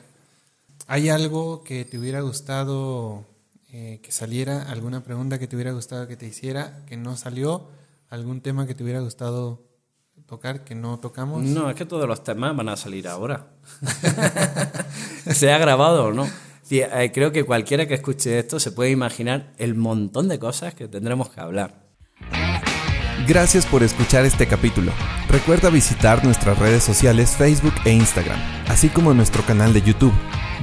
¿Hay 0.87 1.09
algo 1.09 1.63
que 1.63 1.85
te 1.85 1.97
hubiera 1.97 2.21
gustado 2.21 3.25
eh, 3.71 4.01
que 4.03 4.11
saliera, 4.11 4.63
alguna 4.63 5.01
pregunta 5.01 5.39
que 5.39 5.47
te 5.47 5.55
hubiera 5.55 5.71
gustado 5.71 6.07
que 6.07 6.17
te 6.17 6.25
hiciera, 6.25 6.83
que 6.87 6.97
no 6.97 7.15
salió, 7.15 7.69
algún 8.09 8.41
tema 8.41 8.67
que 8.67 8.75
te 8.75 8.83
hubiera 8.83 8.99
gustado 8.99 9.63
tocar 10.25 10.63
que 10.65 10.75
no 10.75 10.99
tocamos. 10.99 11.43
No, 11.43 11.69
es 11.69 11.75
que 11.75 11.85
todos 11.85 12.07
los 12.07 12.23
temas 12.23 12.55
van 12.55 12.69
a 12.69 12.75
salir 12.75 13.07
ahora. 13.07 13.47
Se 15.31 15.51
ha 15.51 15.57
grabado 15.57 16.07
o 16.07 16.11
no. 16.11 16.27
Eh, 16.69 17.11
creo 17.13 17.31
que 17.31 17.43
cualquiera 17.43 17.85
que 17.85 17.95
escuche 17.95 18.39
esto 18.39 18.59
se 18.59 18.71
puede 18.71 18.91
imaginar 18.91 19.51
el 19.57 19.75
montón 19.75 20.29
de 20.29 20.39
cosas 20.39 20.73
que 20.73 20.87
tendremos 20.87 21.29
que 21.29 21.41
hablar. 21.41 21.80
Gracias 23.27 23.65
por 23.65 23.83
escuchar 23.83 24.25
este 24.25 24.47
capítulo. 24.47 24.91
Recuerda 25.29 25.69
visitar 25.69 26.23
nuestras 26.23 26.57
redes 26.57 26.83
sociales 26.83 27.35
Facebook 27.37 27.73
e 27.85 27.91
Instagram, 27.91 28.39
así 28.67 28.89
como 28.89 29.13
nuestro 29.13 29.43
canal 29.43 29.73
de 29.73 29.81
YouTube. 29.81 30.13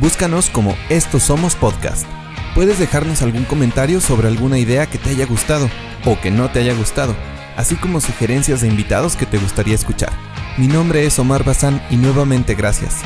Búscanos 0.00 0.50
como 0.50 0.76
Estos 0.88 1.24
Somos 1.24 1.54
Podcast. 1.54 2.06
Puedes 2.54 2.78
dejarnos 2.78 3.22
algún 3.22 3.44
comentario 3.44 4.00
sobre 4.00 4.28
alguna 4.28 4.58
idea 4.58 4.86
que 4.86 4.98
te 4.98 5.10
haya 5.10 5.26
gustado 5.26 5.70
o 6.04 6.20
que 6.20 6.30
no 6.30 6.50
te 6.50 6.60
haya 6.60 6.74
gustado, 6.74 7.14
así 7.56 7.76
como 7.76 8.00
sugerencias 8.00 8.60
de 8.60 8.68
invitados 8.68 9.16
que 9.16 9.26
te 9.26 9.38
gustaría 9.38 9.74
escuchar. 9.74 10.12
Mi 10.56 10.66
nombre 10.66 11.06
es 11.06 11.18
Omar 11.18 11.44
Bazán 11.44 11.80
y 11.90 11.96
nuevamente 11.96 12.54
gracias. 12.54 12.96